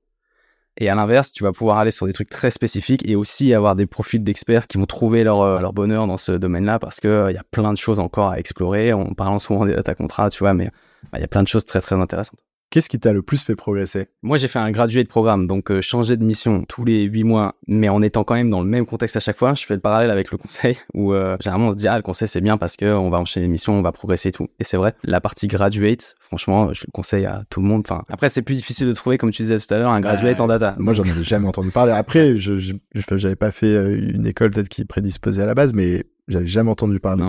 Et 0.80 0.88
à 0.88 0.94
l'inverse, 0.94 1.32
tu 1.32 1.42
vas 1.42 1.52
pouvoir 1.52 1.78
aller 1.78 1.90
sur 1.90 2.06
des 2.06 2.12
trucs 2.12 2.30
très 2.30 2.50
spécifiques 2.50 3.08
et 3.08 3.16
aussi 3.16 3.52
avoir 3.52 3.74
des 3.74 3.86
profils 3.86 4.22
d'experts 4.22 4.68
qui 4.68 4.78
vont 4.78 4.86
trouver 4.86 5.24
leur, 5.24 5.60
leur 5.60 5.72
bonheur 5.72 6.06
dans 6.06 6.16
ce 6.16 6.32
domaine-là 6.32 6.78
parce 6.78 7.00
qu'il 7.00 7.26
il 7.30 7.34
y 7.34 7.38
a 7.38 7.44
plein 7.50 7.72
de 7.72 7.78
choses 7.78 7.98
encore 7.98 8.30
à 8.30 8.38
explorer. 8.38 8.92
On 8.92 9.14
parle 9.14 9.40
souvent 9.40 9.64
des 9.64 9.74
data 9.74 9.94
contrats, 9.96 10.30
tu 10.30 10.38
vois, 10.38 10.54
mais 10.54 10.70
bah, 11.10 11.18
il 11.18 11.20
y 11.20 11.24
a 11.24 11.28
plein 11.28 11.42
de 11.42 11.48
choses 11.48 11.64
très 11.64 11.80
très 11.80 11.96
intéressantes. 11.96 12.40
Qu'est-ce 12.70 12.90
qui 12.90 13.00
t'a 13.00 13.14
le 13.14 13.22
plus 13.22 13.42
fait 13.42 13.56
progresser? 13.56 14.08
Moi, 14.22 14.36
j'ai 14.36 14.46
fait 14.46 14.58
un 14.58 14.70
gradué 14.70 15.02
de 15.02 15.08
programme, 15.08 15.46
donc 15.46 15.70
euh, 15.70 15.80
changer 15.80 16.18
de 16.18 16.24
mission 16.24 16.66
tous 16.68 16.84
les 16.84 17.04
huit 17.04 17.24
mois, 17.24 17.54
mais 17.66 17.88
en 17.88 18.02
étant 18.02 18.24
quand 18.24 18.34
même 18.34 18.50
dans 18.50 18.60
le 18.60 18.68
même 18.68 18.84
contexte 18.84 19.16
à 19.16 19.20
chaque 19.20 19.38
fois. 19.38 19.54
Je 19.54 19.64
fais 19.64 19.72
le 19.72 19.80
parallèle 19.80 20.10
avec 20.10 20.30
le 20.30 20.36
conseil, 20.36 20.76
où 20.94 21.14
euh, 21.14 21.38
généralement 21.40 21.68
on 21.68 21.72
se 21.72 21.76
dit 21.76 21.88
ah 21.88 21.96
le 21.96 22.02
conseil 22.02 22.28
c'est 22.28 22.42
bien 22.42 22.58
parce 22.58 22.76
que 22.76 22.84
on 22.84 23.08
va 23.08 23.18
enchaîner 23.18 23.46
les 23.46 23.50
missions, 23.50 23.72
on 23.72 23.80
va 23.80 23.92
progresser 23.92 24.28
et 24.28 24.32
tout. 24.32 24.48
Et 24.58 24.64
c'est 24.64 24.76
vrai, 24.76 24.94
la 25.02 25.22
partie 25.22 25.46
graduate, 25.46 26.14
franchement, 26.20 26.74
je 26.74 26.84
le 26.86 26.92
conseille 26.92 27.24
à 27.24 27.44
tout 27.48 27.62
le 27.62 27.66
monde. 27.66 27.84
Enfin, 27.86 28.02
après 28.10 28.28
c'est 28.28 28.42
plus 28.42 28.56
difficile 28.56 28.86
de 28.86 28.92
trouver, 28.92 29.16
comme 29.16 29.30
tu 29.30 29.42
disais 29.42 29.58
tout 29.58 29.72
à 29.72 29.78
l'heure, 29.78 29.90
un 29.90 30.02
graduate 30.02 30.38
en 30.40 30.46
data. 30.46 30.76
Moi, 30.78 30.92
j'en 30.92 31.04
avais 31.04 31.24
jamais 31.24 31.48
entendu 31.48 31.70
parler. 31.70 31.92
Après, 31.92 32.36
je, 32.36 32.58
je, 32.58 32.74
j'avais 32.94 33.36
pas 33.36 33.50
fait 33.50 33.74
euh, 33.74 33.96
une 33.96 34.26
école 34.26 34.50
peut-être 34.50 34.68
qui 34.68 34.84
prédisposait 34.84 35.42
à 35.42 35.46
la 35.46 35.54
base, 35.54 35.72
mais 35.72 36.04
j'avais 36.28 36.46
jamais 36.46 36.70
entendu 36.70 37.00
parler 37.00 37.24
de 37.24 37.28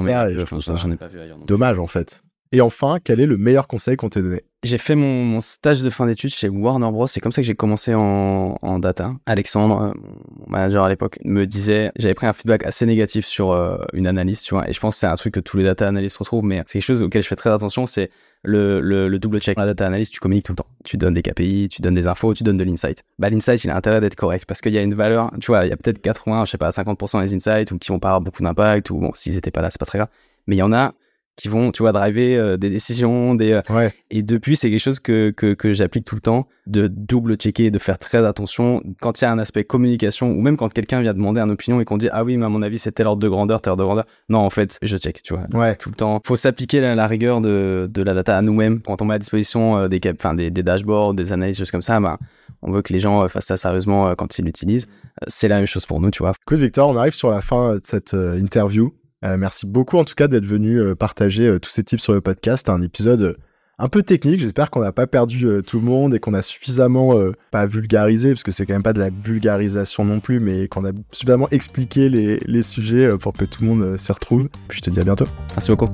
ça. 0.60 0.76
j'en 0.76 0.92
ai 0.92 0.98
pas 0.98 1.08
vu 1.08 1.22
ailleurs. 1.22 1.38
Dommage 1.48 1.80
en 1.80 1.88
fait. 1.88 2.24
Et 2.52 2.62
enfin, 2.62 2.98
quel 3.02 3.20
est 3.20 3.26
le 3.26 3.38
meilleur 3.38 3.68
conseil 3.68 3.96
qu'on 3.96 4.10
t'ait 4.10 4.22
donné? 4.22 4.44
J'ai 4.62 4.78
fait 4.78 4.96
mon, 4.96 5.40
stage 5.40 5.82
de 5.84 5.90
fin 5.90 6.06
d'études 6.06 6.34
chez 6.34 6.50
Warner 6.50 6.92
Bros. 6.92 7.08
C'est 7.08 7.22
comme 7.22 7.32
ça 7.32 7.42
que 7.42 7.48
j'ai 7.48 7.56
commencé 7.56 7.94
en, 7.96 8.80
data. 8.80 9.14
Alexandre, 9.26 9.82
euh, 9.82 9.94
mon 10.38 10.46
manager 10.48 10.84
à 10.84 10.90
l'époque, 10.90 11.18
me 11.24 11.46
disait, 11.46 11.92
j'avais 11.96 12.14
pris 12.14 12.28
un 12.28 12.34
feedback 12.34 12.66
assez 12.66 12.86
négatif 12.86 13.26
sur 13.26 13.52
euh, 13.52 13.78
une 13.94 14.06
analyse, 14.06 14.42
tu 14.42 14.54
vois. 14.54 14.70
Et 14.70 14.74
je 14.74 14.80
pense 14.82 14.96
que 14.96 15.00
c'est 15.00 15.08
un 15.08 15.16
truc 15.16 15.34
que 15.34 15.40
tous 15.40 15.56
les 15.56 15.64
data 15.64 15.88
analystes 15.88 16.18
retrouvent, 16.18 16.44
mais 16.44 16.62
c'est 16.68 16.80
quelque 16.80 16.88
chose 16.88 17.02
auquel 17.02 17.24
je 17.24 17.28
fais 17.30 17.38
très 17.38 17.50
attention, 17.50 17.86
c'est 17.86 18.12
le, 18.44 18.82
le, 18.82 19.18
double 19.18 19.40
check. 19.40 19.58
La 19.58 19.66
data 19.66 19.88
analyst, 19.88 20.14
tu 20.14 20.20
communiques 20.20 20.46
tout 20.46 20.52
le 20.52 20.58
temps. 20.58 20.68
Tu 20.84 20.98
donnes 20.98 21.14
des 21.14 21.22
KPI, 21.22 21.70
tu 21.70 21.82
donnes 21.82 21.96
des 21.96 22.08
infos, 22.08 22.34
tu 22.34 22.44
donnes 22.44 22.58
de 22.58 22.66
l'insight. 22.66 23.06
Bah, 23.18 23.30
l'insight, 23.30 23.64
il 23.64 23.70
a 23.70 23.78
intérêt 23.78 24.02
d'être 24.02 24.16
correct 24.16 24.44
parce 24.46 24.60
qu'il 24.60 24.74
y 24.74 24.78
a 24.78 24.82
une 24.82 24.94
valeur, 24.94 25.32
tu 25.40 25.48
vois, 25.48 25.66
il 25.66 25.70
y 25.70 25.74
a 25.74 25.78
peut-être 25.78 26.02
80, 26.02 26.44
je 26.44 26.52
sais 26.52 26.58
pas, 26.58 26.70
50% 26.70 27.24
des 27.24 27.34
insights 27.34 27.72
ou 27.72 27.78
qui 27.78 27.94
vont 27.94 28.00
pas 28.00 28.10
avoir 28.10 28.22
beaucoup 28.22 28.44
d'impact 28.44 28.90
ou 28.90 28.98
bon, 28.98 29.12
s'ils 29.14 29.38
étaient 29.38 29.52
pas 29.52 29.62
là, 29.62 29.70
c'est 29.72 29.80
pas 29.80 29.86
très 29.86 30.00
grave. 30.00 30.10
Mais 30.48 30.58
il 30.58 30.60
y 30.60 30.64
en 30.64 30.74
a 30.74 30.94
qui 31.40 31.48
vont, 31.48 31.72
tu 31.72 31.84
vois, 31.84 31.94
driver 31.94 32.36
euh, 32.36 32.58
des 32.58 32.70
décisions. 32.70 33.34
Des, 33.34 33.54
euh, 33.54 33.90
Et 34.12 34.24
depuis, 34.24 34.58
c'est 34.58 34.70
quelque 34.70 34.82
chose 34.82 35.00
que, 35.00 35.32
que, 35.32 35.54
que 35.54 35.74
j'applique 35.74 36.04
tout 36.04 36.16
le 36.16 36.22
temps, 36.22 36.48
de 36.68 36.88
double-checker, 36.88 37.72
de 37.72 37.80
faire 37.80 37.98
très 37.98 38.26
attention. 38.26 38.84
Quand 39.00 39.22
il 39.22 39.24
y 39.24 39.28
a 39.28 39.32
un 39.32 39.40
aspect 39.40 39.64
communication, 39.64 40.32
ou 40.32 40.42
même 40.42 40.58
quand 40.58 40.72
quelqu'un 40.72 41.02
vient 41.02 41.14
demander 41.14 41.40
une 41.40 41.52
opinion 41.52 41.80
et 41.80 41.86
qu'on 41.86 41.98
dit, 41.98 42.10
ah 42.12 42.26
oui, 42.26 42.36
mais 42.36 42.46
à 42.46 42.50
mon 42.50 42.62
avis, 42.62 42.78
c'est 42.78 42.92
tel 42.92 43.08
ordre 43.08 43.22
de 43.22 43.30
grandeur, 43.30 43.62
tel 43.62 43.72
ordre 43.72 43.84
de 43.84 43.88
grandeur. 43.88 44.06
Non, 44.28 44.40
en 44.40 44.50
fait, 44.50 44.78
je 44.82 44.98
check, 44.98 45.24
tu 45.24 45.34
vois, 45.34 45.48
ouais. 45.54 45.76
tout 45.78 45.90
le 45.90 45.96
temps. 45.96 46.20
faut 46.26 46.36
s'appliquer 46.36 46.82
la, 46.82 46.94
la, 46.94 47.08
rigueur 47.08 47.40
de, 47.40 47.90
de 47.90 48.02
la 48.04 48.14
data 48.14 48.38
à 48.38 48.42
nous-mêmes. 48.42 48.82
Quand 48.82 49.02
on 49.02 49.06
met 49.06 49.16
à 49.16 49.20
disposition 49.20 49.78
euh, 49.78 49.88
des, 49.88 50.02
enfin, 50.14 50.34
des, 50.34 50.52
des 50.52 50.64
dashboards, 50.64 51.14
des 51.14 51.32
analyses, 51.32 51.58
choses 51.58 51.72
comme 51.72 51.82
ça, 51.82 52.02
bah, 52.02 52.18
on 52.62 52.72
veut 52.72 52.82
que 52.82 52.92
les 52.92 53.00
gens 53.00 53.26
fassent 53.30 53.46
ça 53.46 53.56
sérieusement 53.56 54.14
quand 54.16 54.38
ils 54.38 54.44
l'utilisent. 54.44 54.88
C'est 55.28 55.48
la 55.48 55.56
même 55.56 55.68
chose 55.68 55.86
pour 55.86 56.02
nous, 56.02 56.12
tu 56.12 56.22
vois. 56.22 56.34
Écoute, 56.46 56.60
Victor, 56.60 56.90
on 56.90 56.98
arrive 56.98 57.14
sur 57.14 57.30
la 57.32 57.40
fin 57.40 57.76
de 57.76 57.82
cette 57.84 58.14
interview. 58.14 58.94
Euh, 59.26 59.38
merci 59.38 59.66
beaucoup 59.66 59.98
en 59.98 60.06
tout 60.06 60.16
cas 60.16 60.28
d'être 60.28 60.46
venu 60.46 60.80
euh, 60.80 60.96
partager 60.96 61.46
euh, 61.46 61.60
tous 61.60 61.72
ces 61.72 61.84
tips 61.84 62.02
sur 62.02 62.14
le 62.14 62.22
podcast. 62.22 62.70
Un 62.70 62.82
épisode 62.82 63.38
un 63.78 63.88
peu 63.88 64.04
technique. 64.04 64.40
J'espère 64.40 64.72
qu'on 64.72 64.82
n'a 64.82 64.92
pas 64.92 65.08
perdu 65.08 65.48
tout 65.66 65.80
le 65.80 65.86
monde 65.86 66.14
et 66.14 66.20
qu'on 66.20 66.34
a 66.34 66.42
suffisamment 66.42 67.16
pas 67.50 67.66
vulgarisé 67.66 68.32
parce 68.32 68.44
que 68.44 68.52
c'est 68.52 68.66
quand 68.66 68.74
même 68.74 68.84
pas 68.84 68.92
de 68.92 69.00
la 69.00 69.10
vulgarisation 69.10 70.04
non 70.04 70.20
plus, 70.20 70.42
mais 70.42 70.68
qu'on 70.68 70.84
a 70.84 70.92
suffisamment 71.12 71.48
expliqué 71.50 72.10
les, 72.10 72.64
sujets 72.64 73.18
pour 73.18 73.32
que 73.32 73.46
tout 73.46 73.64
le 73.64 73.70
monde 73.70 73.98
s'y 73.98 74.12
retrouve. 74.12 74.50
Puis 74.68 74.80
je 74.80 74.82
te 74.82 74.90
dis 74.90 75.00
à 75.00 75.06
bientôt. 75.06 75.28
Merci 75.56 75.72
beaucoup. 75.72 75.94